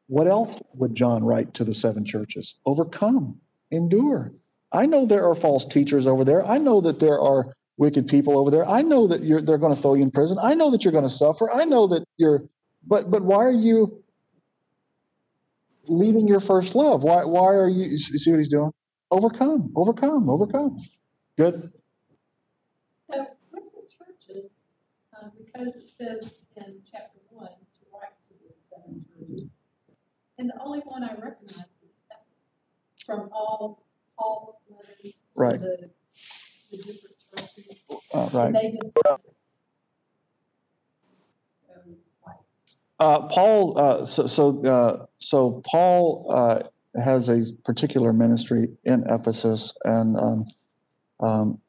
What 0.08 0.28
else 0.28 0.62
would 0.74 0.96
John 0.96 1.24
write 1.24 1.54
to 1.56 1.64
the 1.64 1.74
seven 1.74 2.06
churches? 2.06 2.56
Overcome, 2.66 3.40
endure. 3.72 4.34
I 4.72 4.86
know 4.86 5.06
there 5.06 5.28
are 5.28 5.36
false 5.36 5.66
teachers 5.66 6.08
over 6.08 6.24
there. 6.24 6.46
I 6.46 6.58
know 6.58 6.82
that 6.82 7.00
there 7.00 7.20
are 7.20 7.54
wicked 7.82 8.08
people 8.08 8.38
over 8.38 8.52
there. 8.52 8.66
I 8.70 8.84
know 8.84 9.08
that 9.08 9.24
you're, 9.24 9.42
they're 9.42 9.58
going 9.58 9.76
to 9.76 9.82
throw 9.82 9.96
you 9.96 10.04
in 10.04 10.12
prison. 10.12 10.38
I 10.42 10.54
know 10.54 10.70
that 10.70 10.86
you're 10.86 10.92
going 10.92 11.04
to 11.04 11.10
suffer. 11.10 11.52
I 11.52 11.66
know 11.66 11.88
that 11.88 12.04
you're, 12.16 12.44
but 12.86 13.10
but 13.10 13.24
why 13.24 13.44
are 13.44 13.52
you 13.52 14.04
leaving 15.88 16.28
your 16.28 16.40
first 16.40 16.76
love? 16.76 17.02
Why 17.02 17.26
why 17.26 17.48
are 17.56 17.68
you? 17.68 17.86
You 17.86 17.98
see 17.98 18.30
what 18.32 18.38
he's 18.38 18.50
doing? 18.50 18.72
Overcome, 19.10 19.74
overcome, 19.76 20.30
overcome. 20.30 20.78
Good. 21.36 21.72
So 23.10 23.26
with 23.52 23.64
the 23.74 23.82
churches, 23.98 24.52
um, 25.20 25.32
because 25.44 25.76
it 25.76 25.90
says 25.90 26.32
in 26.56 26.82
chapter 26.90 27.20
one 27.32 27.50
to 27.50 27.82
write 27.92 28.16
to 28.28 28.34
the 28.46 28.54
seven 28.70 29.04
churches, 29.10 29.56
and 30.38 30.50
the 30.50 30.62
only 30.64 30.80
one 30.82 31.04
I 31.04 31.14
recognize 31.16 31.82
is 31.84 31.94
Ephesus 32.06 33.04
from 33.08 33.30
all 33.34 33.84
Paul's 34.18 34.56
letters 34.70 35.24
to 35.34 35.40
Right. 35.42 35.60
the, 35.60 35.90
the 36.72 36.78
different. 36.78 37.21
Uh, 38.14 38.30
right. 38.34 38.46
And 38.48 38.56
they 38.56 38.72
just. 38.72 38.92
Like, 42.26 42.38
Uh, 43.00 43.28
Paul, 43.28 43.78
uh, 43.80 44.06
so 44.06 44.28
so, 44.28 44.64
uh, 44.66 45.06
so 45.18 45.62
Paul 45.66 46.28
uh, 46.30 46.60
has 47.04 47.30
a 47.30 47.44
particular 47.66 48.14
ministry 48.14 48.70
in 48.84 49.04
Ephesus, 49.10 49.74
and 49.86 50.16
um, 50.18 50.46
um, 51.20 51.62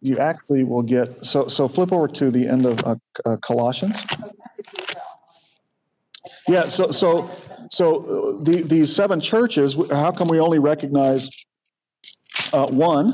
you 0.00 0.18
actually 0.18 0.64
will 0.64 0.82
get. 0.82 1.26
So 1.26 1.48
so 1.48 1.68
flip 1.68 1.92
over 1.92 2.08
to 2.08 2.30
the 2.30 2.46
end 2.48 2.64
of 2.64 2.78
uh, 2.84 2.96
uh, 3.26 3.36
Colossians. 3.38 4.02
I 4.10 4.28
could 4.56 4.66
see 4.70 4.78
that 4.78 4.96
online. 4.96 6.46
Yeah, 6.48 6.68
so- 6.68 6.90
so- 6.92 7.30
So 7.70 8.40
the, 8.42 8.62
these 8.62 8.96
seven 8.96 9.20
churches, 9.20 9.76
how 9.90 10.10
come 10.10 10.28
we 10.28 10.40
only 10.40 10.58
recognize 10.58 11.28
uh, 12.54 12.66
one 12.68 13.12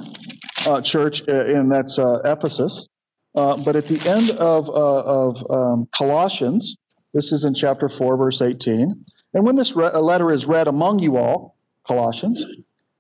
uh, 0.67 0.81
church, 0.81 1.23
uh, 1.29 1.45
and 1.45 1.71
that's 1.71 1.99
uh, 1.99 2.21
Ephesus? 2.25 2.89
Uh, 3.35 3.57
But 3.57 3.77
at 3.77 3.89
the 3.89 4.01
end 4.09 4.31
of, 4.39 4.69
uh, 4.69 5.03
of 5.03 5.51
um, 5.51 5.89
Colossians, 5.97 6.77
this 7.13 7.33
is 7.33 7.45
in 7.45 7.55
chapter 7.55 7.89
4, 7.89 8.17
verse 8.17 8.41
18, 8.41 9.05
and 9.35 9.45
when 9.45 9.57
this 9.57 9.75
re- 9.75 9.91
letter 9.91 10.31
is 10.31 10.47
read 10.47 10.69
among 10.69 11.01
you 11.01 11.17
all, 11.17 11.57
Colossians, 11.87 12.45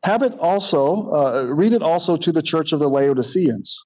have 0.02 0.22
it 0.22 0.32
also, 0.38 1.08
uh, 1.10 1.44
read 1.54 1.72
it 1.72 1.82
also 1.82 2.16
to 2.16 2.32
the 2.32 2.42
church 2.42 2.72
of 2.72 2.80
the 2.80 2.88
Laodiceans. 2.88 3.84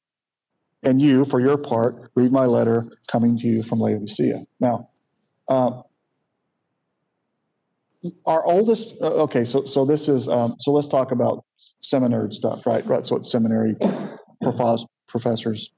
And 0.82 1.00
you, 1.00 1.24
for 1.24 1.40
your 1.40 1.56
part, 1.58 2.10
read 2.14 2.32
my 2.32 2.46
letter 2.46 2.88
coming 3.08 3.36
to 3.38 3.46
you 3.46 3.62
from 3.62 3.80
Laodicea. 3.80 4.44
Now, 4.60 4.88
our 8.26 8.44
oldest, 8.44 8.94
uh, 9.00 9.24
okay, 9.24 9.44
so, 9.44 9.64
so 9.64 9.84
this 9.84 10.08
is, 10.08 10.28
um, 10.28 10.54
so 10.58 10.70
let's 10.70 10.88
talk 10.88 11.10
about 11.10 11.44
seminary 11.80 12.32
stuff, 12.32 12.66
right? 12.66 12.86
That's 12.86 13.10
what 13.10 13.26
seminary 13.26 13.74
profos- 14.42 14.86
professors, 15.08 15.70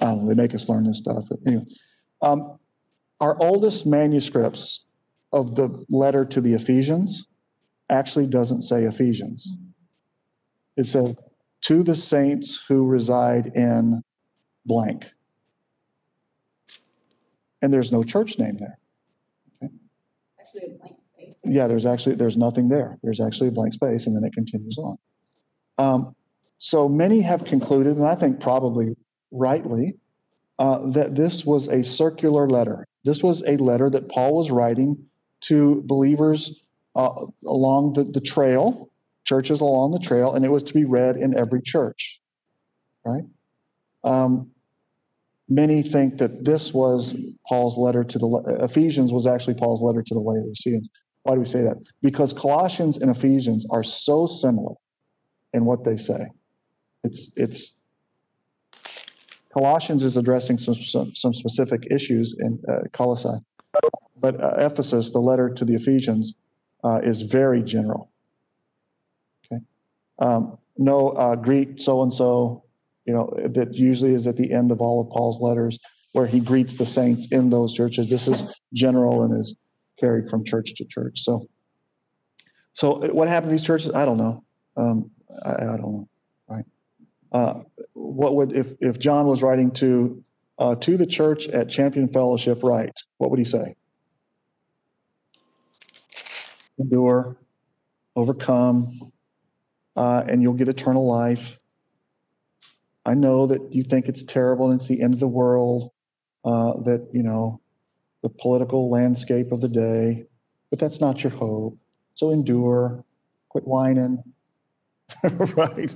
I 0.00 0.14
they 0.26 0.34
make 0.34 0.54
us 0.54 0.68
learn 0.68 0.84
this 0.84 0.98
stuff. 0.98 1.24
But 1.28 1.40
anyway, 1.46 1.64
um, 2.22 2.58
our 3.20 3.36
oldest 3.40 3.86
manuscripts 3.86 4.86
of 5.32 5.56
the 5.56 5.84
letter 5.90 6.24
to 6.24 6.40
the 6.40 6.54
Ephesians 6.54 7.26
actually 7.88 8.26
doesn't 8.26 8.62
say 8.62 8.84
Ephesians. 8.84 9.52
It 10.76 10.86
says, 10.86 11.20
to 11.62 11.82
the 11.82 11.96
saints 11.96 12.64
who 12.68 12.86
reside 12.86 13.52
in 13.54 14.02
blank. 14.66 15.06
And 17.62 17.72
there's 17.72 17.90
no 17.90 18.02
church 18.02 18.38
name 18.38 18.58
there. 18.58 18.78
A 20.64 20.78
blank 20.78 20.96
space. 21.14 21.36
Yeah, 21.44 21.66
there's 21.66 21.86
actually, 21.86 22.16
there's 22.16 22.36
nothing 22.36 22.68
there. 22.68 22.98
There's 23.02 23.20
actually 23.20 23.48
a 23.48 23.52
blank 23.52 23.74
space 23.74 24.06
and 24.06 24.16
then 24.16 24.24
it 24.24 24.32
continues 24.32 24.78
on. 24.78 24.96
Um, 25.78 26.16
so 26.58 26.88
many 26.88 27.20
have 27.22 27.44
concluded, 27.44 27.96
and 27.96 28.06
I 28.06 28.14
think 28.14 28.40
probably 28.40 28.96
rightly, 29.30 29.98
uh, 30.58 30.78
that 30.90 31.14
this 31.14 31.44
was 31.44 31.68
a 31.68 31.82
circular 31.82 32.48
letter. 32.48 32.86
This 33.04 33.22
was 33.22 33.42
a 33.46 33.56
letter 33.56 33.90
that 33.90 34.08
Paul 34.08 34.36
was 34.36 34.50
writing 34.50 35.06
to 35.42 35.82
believers 35.84 36.62
uh, 36.94 37.26
along 37.44 37.94
the, 37.94 38.04
the 38.04 38.20
trail, 38.20 38.90
churches 39.24 39.60
along 39.60 39.92
the 39.92 39.98
trail, 39.98 40.32
and 40.32 40.44
it 40.44 40.50
was 40.50 40.62
to 40.62 40.74
be 40.74 40.84
read 40.84 41.16
in 41.16 41.36
every 41.36 41.60
church, 41.60 42.20
right? 43.04 43.24
Um, 44.04 44.50
many 45.54 45.82
think 45.82 46.18
that 46.18 46.44
this 46.44 46.74
was 46.74 47.16
Paul's 47.48 47.78
letter 47.78 48.02
to 48.02 48.18
the 48.18 48.58
Ephesians 48.60 49.12
was 49.12 49.26
actually 49.26 49.54
Paul's 49.54 49.82
letter 49.82 50.02
to 50.02 50.14
the 50.14 50.20
Laodiceans. 50.20 50.90
Why 51.22 51.34
do 51.34 51.40
we 51.40 51.46
say 51.46 51.62
that? 51.62 51.76
Because 52.02 52.32
Colossians 52.32 52.98
and 52.98 53.10
Ephesians 53.10 53.66
are 53.70 53.82
so 53.82 54.26
similar 54.26 54.74
in 55.52 55.64
what 55.64 55.84
they 55.84 55.96
say. 55.96 56.26
It's 57.04 57.30
it's 57.36 57.74
Colossians 59.52 60.02
is 60.02 60.16
addressing 60.16 60.58
some 60.58 60.74
some, 60.74 61.14
some 61.14 61.32
specific 61.32 61.86
issues 61.90 62.34
in 62.38 62.60
uh, 62.68 62.88
Colossae, 62.92 63.38
but 64.20 64.42
uh, 64.42 64.54
Ephesus, 64.58 65.12
the 65.12 65.20
letter 65.20 65.48
to 65.48 65.64
the 65.64 65.74
Ephesians, 65.74 66.34
uh, 66.82 67.00
is 67.02 67.22
very 67.22 67.62
general. 67.62 68.10
Okay, 69.46 69.62
um, 70.18 70.58
no 70.76 71.10
uh, 71.10 71.36
Greek 71.36 71.80
so 71.80 72.02
and 72.02 72.12
so, 72.12 72.63
you 73.04 73.12
know, 73.12 73.34
that 73.44 73.74
usually 73.74 74.14
is 74.14 74.26
at 74.26 74.36
the 74.36 74.52
end 74.52 74.70
of 74.70 74.80
all 74.80 75.00
of 75.00 75.10
Paul's 75.10 75.40
letters 75.40 75.78
where 76.12 76.26
he 76.26 76.40
greets 76.40 76.76
the 76.76 76.86
saints 76.86 77.28
in 77.30 77.50
those 77.50 77.74
churches. 77.74 78.08
This 78.08 78.28
is 78.28 78.42
general 78.72 79.22
and 79.22 79.38
is 79.38 79.56
carried 79.98 80.28
from 80.28 80.44
church 80.44 80.74
to 80.74 80.84
church. 80.84 81.20
So, 81.22 81.48
so 82.72 83.12
what 83.12 83.28
happened 83.28 83.50
to 83.50 83.56
these 83.56 83.66
churches? 83.66 83.92
I 83.92 84.04
don't 84.04 84.18
know. 84.18 84.44
Um, 84.76 85.10
I, 85.44 85.52
I 85.52 85.76
don't 85.76 85.92
know. 85.92 86.08
Right. 86.48 86.64
Uh, 87.32 87.60
what 87.94 88.36
would 88.36 88.52
if 88.56 88.74
if 88.80 88.98
John 88.98 89.26
was 89.26 89.42
writing 89.42 89.70
to 89.72 90.24
uh, 90.58 90.76
to 90.76 90.96
the 90.96 91.06
church 91.06 91.48
at 91.48 91.68
Champion 91.68 92.08
Fellowship, 92.08 92.62
right? 92.62 92.92
What 93.18 93.30
would 93.30 93.38
he 93.38 93.44
say? 93.44 93.74
Endure, 96.78 97.36
overcome, 98.16 99.12
uh, 99.96 100.24
and 100.28 100.42
you'll 100.42 100.54
get 100.54 100.68
eternal 100.68 101.06
life. 101.06 101.58
I 103.06 103.14
know 103.14 103.46
that 103.46 103.72
you 103.72 103.82
think 103.82 104.08
it's 104.08 104.22
terrible 104.22 104.70
and 104.70 104.80
it's 104.80 104.88
the 104.88 105.02
end 105.02 105.14
of 105.14 105.20
the 105.20 105.28
world. 105.28 105.90
Uh, 106.44 106.78
that 106.82 107.08
you 107.12 107.22
know 107.22 107.60
the 108.22 108.28
political 108.28 108.90
landscape 108.90 109.50
of 109.50 109.60
the 109.60 109.68
day, 109.68 110.26
but 110.70 110.78
that's 110.78 111.00
not 111.00 111.22
your 111.22 111.32
hope. 111.32 111.78
So 112.14 112.30
endure, 112.30 113.04
quit 113.48 113.66
whining. 113.66 114.22
right. 115.22 115.94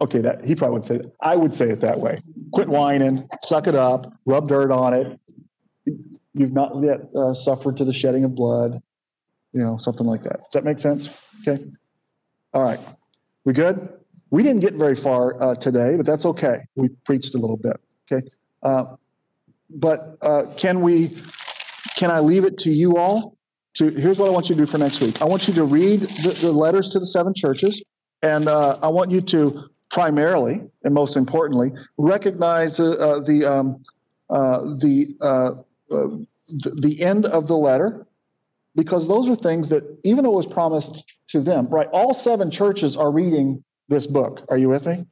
Okay, 0.00 0.20
that 0.20 0.44
he 0.44 0.54
probably 0.54 0.74
would 0.74 0.84
say. 0.84 1.00
I 1.20 1.36
would 1.36 1.54
say 1.54 1.70
it 1.70 1.80
that 1.80 2.00
way. 2.00 2.22
Quit 2.52 2.68
whining, 2.68 3.28
suck 3.42 3.66
it 3.66 3.74
up, 3.74 4.12
rub 4.24 4.48
dirt 4.48 4.70
on 4.70 4.94
it. 4.94 5.20
You've 6.34 6.52
not 6.52 6.72
yet 6.82 7.00
uh, 7.16 7.34
suffered 7.34 7.76
to 7.78 7.84
the 7.84 7.92
shedding 7.92 8.24
of 8.24 8.34
blood, 8.34 8.80
you 9.52 9.62
know, 9.62 9.76
something 9.76 10.06
like 10.06 10.22
that. 10.22 10.38
Does 10.38 10.52
that 10.52 10.64
make 10.64 10.78
sense? 10.78 11.08
Okay. 11.46 11.64
All 12.52 12.62
right. 12.62 12.80
We 13.44 13.52
good? 13.52 13.97
We 14.30 14.42
didn't 14.42 14.60
get 14.60 14.74
very 14.74 14.94
far 14.94 15.40
uh, 15.42 15.54
today, 15.54 15.96
but 15.96 16.06
that's 16.06 16.26
okay. 16.26 16.60
We 16.74 16.88
preached 17.04 17.34
a 17.34 17.38
little 17.38 17.56
bit. 17.56 17.80
Okay. 18.10 18.26
Uh, 18.62 18.96
but 19.70 20.18
uh, 20.22 20.46
can 20.56 20.80
we? 20.80 21.16
Can 21.96 22.10
I 22.10 22.20
leave 22.20 22.44
it 22.44 22.58
to 22.58 22.70
you 22.70 22.96
all? 22.96 23.36
To 23.74 23.88
here's 23.88 24.18
what 24.18 24.28
I 24.28 24.32
want 24.32 24.48
you 24.48 24.54
to 24.54 24.62
do 24.62 24.66
for 24.66 24.78
next 24.78 25.00
week. 25.00 25.20
I 25.20 25.24
want 25.24 25.48
you 25.48 25.54
to 25.54 25.64
read 25.64 26.00
the, 26.00 26.38
the 26.40 26.52
letters 26.52 26.88
to 26.90 26.98
the 26.98 27.06
seven 27.06 27.34
churches. 27.34 27.82
And 28.22 28.48
uh, 28.48 28.78
I 28.82 28.88
want 28.88 29.10
you 29.10 29.20
to 29.20 29.68
primarily 29.90 30.62
and 30.84 30.92
most 30.92 31.16
importantly 31.16 31.72
recognize 31.96 32.76
the 32.78 33.44
um, 33.50 33.82
uh, 34.30 34.34
uh, 34.34 35.54
uh, 35.90 36.08
the 36.48 36.76
the 36.80 37.02
end 37.02 37.26
of 37.26 37.48
the 37.48 37.56
letter 37.56 38.06
because 38.74 39.08
those 39.08 39.28
are 39.28 39.36
things 39.36 39.68
that 39.70 39.84
even 40.04 40.24
though 40.24 40.32
it 40.32 40.36
was 40.36 40.46
promised 40.46 41.12
to 41.28 41.40
them, 41.40 41.68
right? 41.68 41.88
All 41.92 42.14
seven 42.14 42.50
churches 42.50 42.96
are 42.96 43.10
reading 43.10 43.64
this 43.88 44.06
book. 44.06 44.44
Are 44.48 44.58
you 44.58 44.68
with 44.68 44.86
me? 44.86 45.06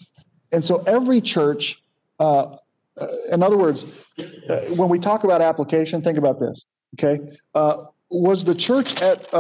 And 0.53 0.65
so 0.65 0.83
every 0.87 1.21
church, 1.21 1.83
uh, 2.21 2.57
uh, 2.99 3.07
in 3.31 3.43
other 3.43 3.57
words, 3.57 3.85
uh, 4.49 4.61
when 4.71 4.89
we 4.89 4.99
talk 4.99 5.25
about 5.25 5.41
application, 5.43 6.03
think 6.03 6.19
about 6.19 6.39
this. 6.39 6.67
Okay, 6.99 7.21
was 8.11 8.45
the 8.45 8.55
church 8.55 9.03
at 9.03 9.31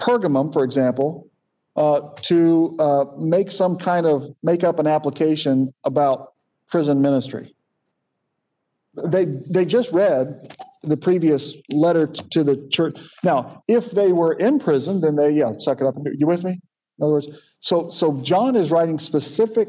Pergamum, 0.00 0.52
for 0.52 0.64
example, 0.64 1.28
uh, 1.76 2.00
to 2.22 2.76
uh, 2.78 3.04
make 3.18 3.50
some 3.50 3.76
kind 3.76 4.06
of 4.06 4.34
make 4.42 4.64
up 4.64 4.78
an 4.78 4.86
application 4.86 5.72
about 5.84 6.32
prison 6.68 7.02
ministry. 7.02 7.54
They 9.06 9.24
they 9.24 9.64
just 9.64 9.92
read 9.92 10.56
the 10.82 10.96
previous 10.96 11.54
letter 11.70 12.06
to 12.06 12.44
the 12.44 12.68
church. 12.70 12.96
Now, 13.24 13.64
if 13.66 13.90
they 13.90 14.12
were 14.12 14.34
in 14.34 14.58
prison, 14.58 15.00
then 15.00 15.16
they 15.16 15.30
yeah 15.30 15.52
suck 15.58 15.80
it 15.80 15.86
up. 15.86 15.96
You 16.16 16.26
with 16.26 16.44
me? 16.44 16.60
In 16.98 17.04
other 17.04 17.14
words, 17.14 17.28
so 17.60 17.90
so 17.90 18.20
John 18.20 18.56
is 18.56 18.70
writing 18.70 18.98
specific 18.98 19.68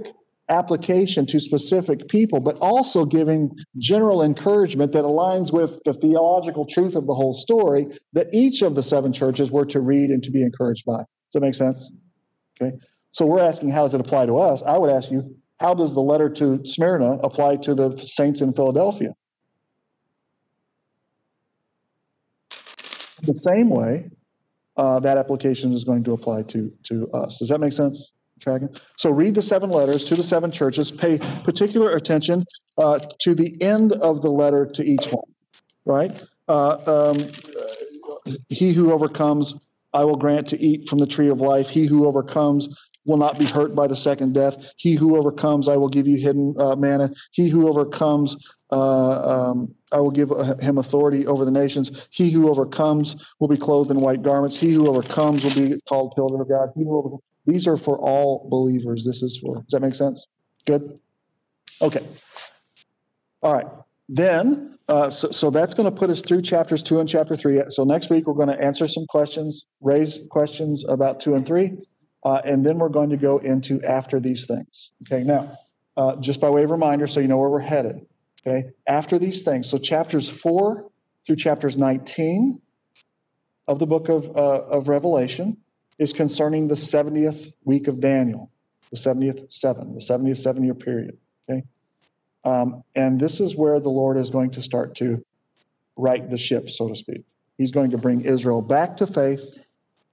application 0.50 1.26
to 1.26 1.40
specific 1.40 2.08
people, 2.08 2.40
but 2.40 2.58
also 2.60 3.06
giving 3.06 3.52
general 3.78 4.22
encouragement 4.22 4.92
that 4.92 5.04
aligns 5.04 5.52
with 5.52 5.80
the 5.86 5.94
theological 5.94 6.66
truth 6.66 6.96
of 6.96 7.08
the 7.08 7.16
whole 7.16 7.34
story 7.34 7.88
that 8.14 8.28
each 8.32 8.62
of 8.62 8.76
the 8.76 8.84
seven 8.84 9.12
churches 9.12 9.52
were 9.52 9.66
to 9.66 9.80
read 9.80 10.10
and 10.12 10.24
to 10.24 10.32
be 10.32 10.44
encouraged 10.44 10.86
by. 10.86 10.98
Does 10.98 11.34
that 11.34 11.42
make 11.42 11.56
sense? 11.56 11.92
Okay. 12.62 12.76
So 13.12 13.26
we're 13.26 13.42
asking, 13.42 13.70
how 13.70 13.84
does 13.84 13.94
it 13.94 14.02
apply 14.02 14.28
to 14.28 14.38
us? 14.38 14.62
I 14.64 14.78
would 14.78 14.90
ask 14.90 15.10
you, 15.10 15.36
how 15.60 15.74
does 15.74 15.94
the 15.94 16.02
letter 16.02 16.30
to 16.30 16.62
Smyrna 16.66 17.14
apply 17.24 17.58
to 17.58 17.74
the 17.74 17.98
saints 17.98 18.42
in 18.42 18.54
Philadelphia? 18.54 19.14
The 23.22 23.34
same 23.34 23.70
way 23.70 24.10
uh, 24.78 25.00
that 25.00 25.18
application 25.18 25.72
is 25.74 25.84
going 25.84 26.04
to 26.04 26.14
apply 26.14 26.44
to, 26.44 26.72
to 26.84 27.10
us. 27.12 27.40
Does 27.40 27.50
that 27.50 27.60
make 27.60 27.74
sense? 27.74 28.12
Tracking? 28.40 28.70
So 28.98 29.10
read 29.12 29.36
the 29.36 29.42
seven 29.42 29.70
letters 29.70 30.04
to 30.06 30.16
the 30.16 30.24
seven 30.24 30.52
churches. 30.52 30.92
Pay 30.92 31.20
particular 31.44 31.96
attention 31.96 32.44
uh, 32.78 33.00
to 33.20 33.34
the 33.34 33.60
end 33.62 33.94
of 33.94 34.22
the 34.22 34.30
letter 34.30 34.66
to 34.66 34.84
each 34.84 35.08
one, 35.08 35.24
right? 35.86 36.24
Uh, 36.48 37.08
um, 37.10 37.18
he 38.50 38.74
who 38.74 38.92
overcomes 38.92 39.56
I 39.96 40.04
will 40.04 40.18
grant 40.18 40.48
to 40.50 40.62
eat 40.62 40.88
from 40.90 41.00
the 41.00 41.08
tree 41.08 41.30
of 41.30 41.40
life. 41.40 41.70
He 41.70 41.86
who 41.86 42.06
overcomes 42.06 42.68
will 43.06 43.18
not 43.18 43.38
be 43.38 43.46
hurt 43.46 43.76
by 43.76 43.88
the 43.88 43.96
second 43.96 44.34
death. 44.34 44.74
He 44.78 44.96
who 44.96 45.16
overcomes, 45.16 45.68
I 45.68 45.78
will 45.78 45.90
give 45.90 46.08
you 46.08 46.18
hidden 46.18 46.56
uh, 46.60 46.76
manna. 46.76 47.12
He 47.32 47.50
who 47.50 47.68
overcomes, 47.68 48.36
uh, 48.72 49.50
um, 49.52 49.74
I 49.92 50.00
will 50.00 50.12
give 50.12 50.32
uh, 50.32 50.56
him 50.58 50.78
authority 50.78 51.28
over 51.28 51.46
the 51.46 51.52
nations. 51.52 52.08
He 52.10 52.32
who 52.32 52.50
overcomes 52.50 53.16
will 53.40 53.48
be 53.48 53.58
clothed 53.58 53.92
in 53.92 54.02
white 54.02 54.24
garments. 54.24 54.58
He 54.58 54.74
who 54.74 54.88
overcomes 54.88 55.44
will 55.44 55.54
be 55.54 55.80
called 55.88 56.14
pillar 56.16 56.42
of 56.42 56.50
God. 56.50 56.70
He 56.76 56.84
who 56.84 56.98
overcomes, 56.98 57.24
these 57.46 57.68
are 57.68 57.78
for 57.78 58.00
all 58.00 58.48
believers. 58.50 59.06
This 59.06 59.22
is 59.22 59.38
for, 59.38 59.58
does 59.58 59.72
that 59.72 59.82
make 59.82 59.94
sense? 59.96 60.28
Good? 60.66 61.00
Okay. 61.80 62.04
All 63.44 63.54
right. 63.54 63.68
then, 64.08 64.78
uh, 64.88 65.10
so, 65.10 65.30
so 65.32 65.50
that's 65.50 65.74
going 65.74 65.90
to 65.90 65.96
put 65.96 66.10
us 66.10 66.22
through 66.22 66.42
chapters 66.42 66.84
two 66.84 67.00
and 67.00 67.10
chapter 67.10 67.36
three. 67.36 67.62
So 67.70 67.84
next 67.84 68.10
week, 68.10 68.28
we're 68.28 68.34
going 68.34 68.50
to 68.50 68.62
answer 68.62 68.88
some 68.88 69.06
questions, 69.08 69.66
raise 69.82 70.20
questions 70.30 70.84
about 70.88 71.20
two 71.20 71.34
and 71.34 71.46
three. 71.46 71.78
Uh, 72.26 72.42
and 72.44 72.66
then 72.66 72.80
we're 72.80 72.90
going 72.90 73.12
to 73.12 73.18
go 73.18 73.38
into 73.38 73.82
after 73.84 74.20
these 74.20 74.48
things. 74.48 74.90
Okay, 75.04 75.24
now, 75.24 75.58
uh, 75.96 76.16
just 76.16 76.42
by 76.42 76.50
way 76.50 76.64
of 76.64 76.72
reminder, 76.72 77.06
so 77.06 77.20
you 77.20 77.28
know 77.28 77.38
where 77.38 77.50
we're 77.50 77.60
headed. 77.60 78.06
Okay, 78.46 78.72
after 78.88 79.20
these 79.20 79.44
things. 79.44 79.70
So 79.70 79.78
chapters 79.78 80.28
four 80.28 80.90
through 81.26 81.38
chapters 81.38 81.78
19 81.78 82.62
of 83.68 83.80
the 83.80 83.88
book 83.88 84.10
of, 84.10 84.26
uh, 84.36 84.62
of 84.64 84.88
Revelation 84.88 85.58
is 85.98 86.14
concerning 86.14 86.68
the 86.68 86.76
70th 86.76 87.54
week 87.64 87.88
of 87.88 88.00
Daniel, 88.00 88.52
the 88.92 88.98
70th 88.98 89.52
seven, 89.52 89.94
the 89.94 90.02
70th 90.02 90.38
seven 90.38 90.64
year 90.64 90.74
period. 90.74 91.18
Okay. 91.50 91.64
Um, 92.44 92.84
and 92.96 93.20
this 93.20 93.40
is 93.40 93.56
where 93.56 93.80
the 93.80 93.90
Lord 93.90 94.18
is 94.18 94.30
going 94.30 94.52
to 94.52 94.62
start 94.62 94.96
to 94.96 95.24
right 95.96 96.28
the 96.30 96.38
ship, 96.38 96.70
so 96.70 96.90
to 96.90 96.96
speak. 96.96 97.24
He's 97.58 97.72
going 97.72 97.92
to 97.92 97.98
bring 97.98 98.22
Israel 98.22 98.62
back 98.62 98.98
to 98.98 99.08
faith, 99.08 99.58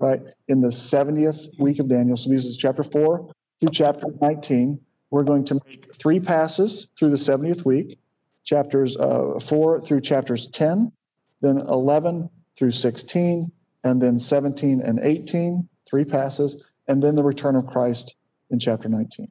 right, 0.02 0.20
in 0.48 0.60
the 0.60 0.68
70th 0.68 1.58
week 1.58 1.78
of 1.78 1.88
Daniel. 1.88 2.16
So 2.16 2.30
this 2.30 2.44
is 2.44 2.56
chapter 2.56 2.82
4 2.82 3.32
through 3.60 3.70
chapter 3.70 4.06
19. 4.20 4.80
We're 5.10 5.22
going 5.22 5.44
to 5.46 5.60
make 5.66 5.94
three 5.94 6.20
passes 6.20 6.88
through 6.98 7.10
the 7.10 7.16
70th 7.16 7.64
week, 7.64 7.98
chapters 8.44 8.96
uh, 8.96 9.38
4 9.40 9.80
through 9.80 10.00
chapters 10.00 10.48
10, 10.48 10.92
then 11.40 11.58
11 11.58 12.28
through 12.56 12.72
16, 12.72 13.52
and 13.84 14.02
then 14.02 14.18
17 14.18 14.80
and 14.80 15.00
18, 15.00 15.68
three 15.88 16.04
passes, 16.04 16.64
and 16.88 17.02
then 17.02 17.14
the 17.14 17.22
return 17.22 17.56
of 17.56 17.66
Christ 17.66 18.14
in 18.50 18.58
chapter 18.58 18.88
19 18.88 19.30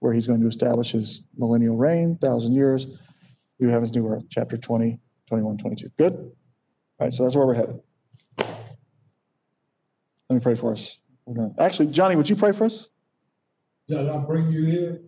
where 0.00 0.12
he's 0.12 0.26
going 0.26 0.40
to 0.40 0.46
establish 0.46 0.92
his 0.92 1.22
millennial 1.36 1.76
reign, 1.76 2.16
thousand 2.20 2.52
years, 2.52 2.86
new 3.58 3.68
heavens, 3.68 3.92
new 3.94 4.06
earth, 4.06 4.24
chapter 4.30 4.56
20, 4.56 4.98
21, 5.26 5.58
22. 5.58 5.88
Good? 5.98 6.12
All 6.14 6.32
right, 7.00 7.12
so 7.12 7.22
that's 7.22 7.34
where 7.34 7.46
we're 7.46 7.54
headed. 7.54 7.80
Let 10.28 10.34
me 10.36 10.40
pray 10.40 10.54
for 10.54 10.72
us. 10.72 10.98
Actually, 11.58 11.88
Johnny, 11.88 12.16
would 12.16 12.28
you 12.28 12.36
pray 12.36 12.52
for 12.52 12.64
us? 12.64 12.88
Did 13.88 14.08
I 14.08 14.18
bring 14.18 14.50
you 14.50 14.64
here? 14.64 15.00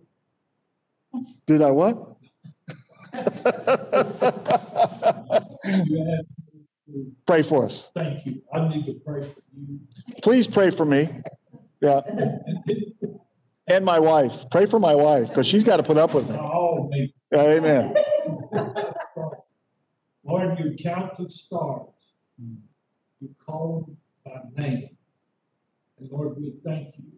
Did 1.45 1.61
I 1.61 1.71
what? 1.71 2.15
You 3.13 3.19
had 6.05 6.25
to, 6.25 7.11
Pray 7.25 7.41
for 7.43 7.65
us. 7.65 7.89
thank 7.95 8.25
you. 8.25 8.41
I 8.53 8.67
need 8.67 8.85
to 8.85 8.93
pray 9.05 9.21
for 9.21 9.41
you. 9.55 9.79
Please 10.23 10.47
pray 10.47 10.71
for 10.71 10.85
me. 10.85 11.09
Yeah. 11.81 12.01
And 13.67 13.85
my 13.85 13.99
wife. 13.99 14.49
Pray 14.51 14.65
for 14.65 14.79
my 14.79 14.95
wife 14.95 15.29
because 15.29 15.47
she's 15.47 15.63
got 15.63 15.77
to 15.77 15.83
put 15.83 15.95
up 15.95 16.13
with 16.13 16.27
me. 16.29 16.35
All 16.35 16.89
me. 16.91 17.13
Amen. 17.33 17.95
Lord, 20.25 20.59
you 20.59 20.75
count 20.77 21.15
the 21.15 21.29
stars. 21.29 21.87
You 23.21 23.29
call 23.45 23.85
them 23.85 23.97
by 24.25 24.61
name. 24.61 24.89
And 26.01 26.09
Lord, 26.11 26.35
we 26.35 26.55
thank 26.65 26.95
you 26.97 27.11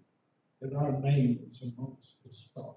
that 0.62 0.76
our 0.76 1.00
name 1.00 1.40
is 1.50 1.62
amongst 1.62 2.16
the 2.26 2.36
stars. 2.36 2.76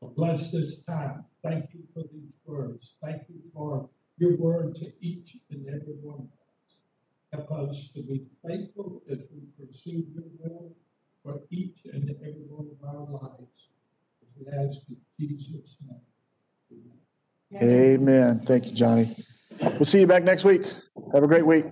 So 0.00 0.12
bless 0.14 0.50
this 0.50 0.82
time. 0.82 1.24
Thank 1.42 1.70
you 1.72 1.80
for 1.94 2.02
these 2.12 2.34
words. 2.44 2.94
Thank 3.02 3.22
you 3.28 3.40
for 3.54 3.88
your 4.18 4.36
word 4.36 4.74
to 4.76 4.92
each 5.00 5.38
and 5.50 5.66
every 5.66 5.94
one 6.02 6.18
of 6.18 6.26
us. 6.26 6.78
Help 7.32 7.70
us 7.70 7.90
to 7.94 8.02
be 8.02 8.26
faithful 8.46 9.02
as 9.10 9.18
we 9.32 9.66
pursue 9.66 10.04
your 10.14 10.24
will 10.38 10.74
for 11.24 11.40
each 11.50 11.78
and 11.90 12.10
every 12.20 12.44
one 12.46 12.68
of 12.70 12.86
our 12.86 13.06
lives. 13.10 13.70
As 14.22 14.28
we 14.38 14.46
ask 14.46 14.80
in 14.88 14.98
Jesus' 15.18 15.76
name. 15.88 16.82
Amen. 17.54 18.00
Amen. 18.00 18.40
Thank 18.44 18.66
you, 18.66 18.72
Johnny. 18.72 19.16
We'll 19.60 19.84
see 19.86 20.00
you 20.00 20.06
back 20.06 20.22
next 20.22 20.44
week. 20.44 20.66
Have 21.14 21.22
a 21.22 21.26
great 21.26 21.46
week. 21.46 21.64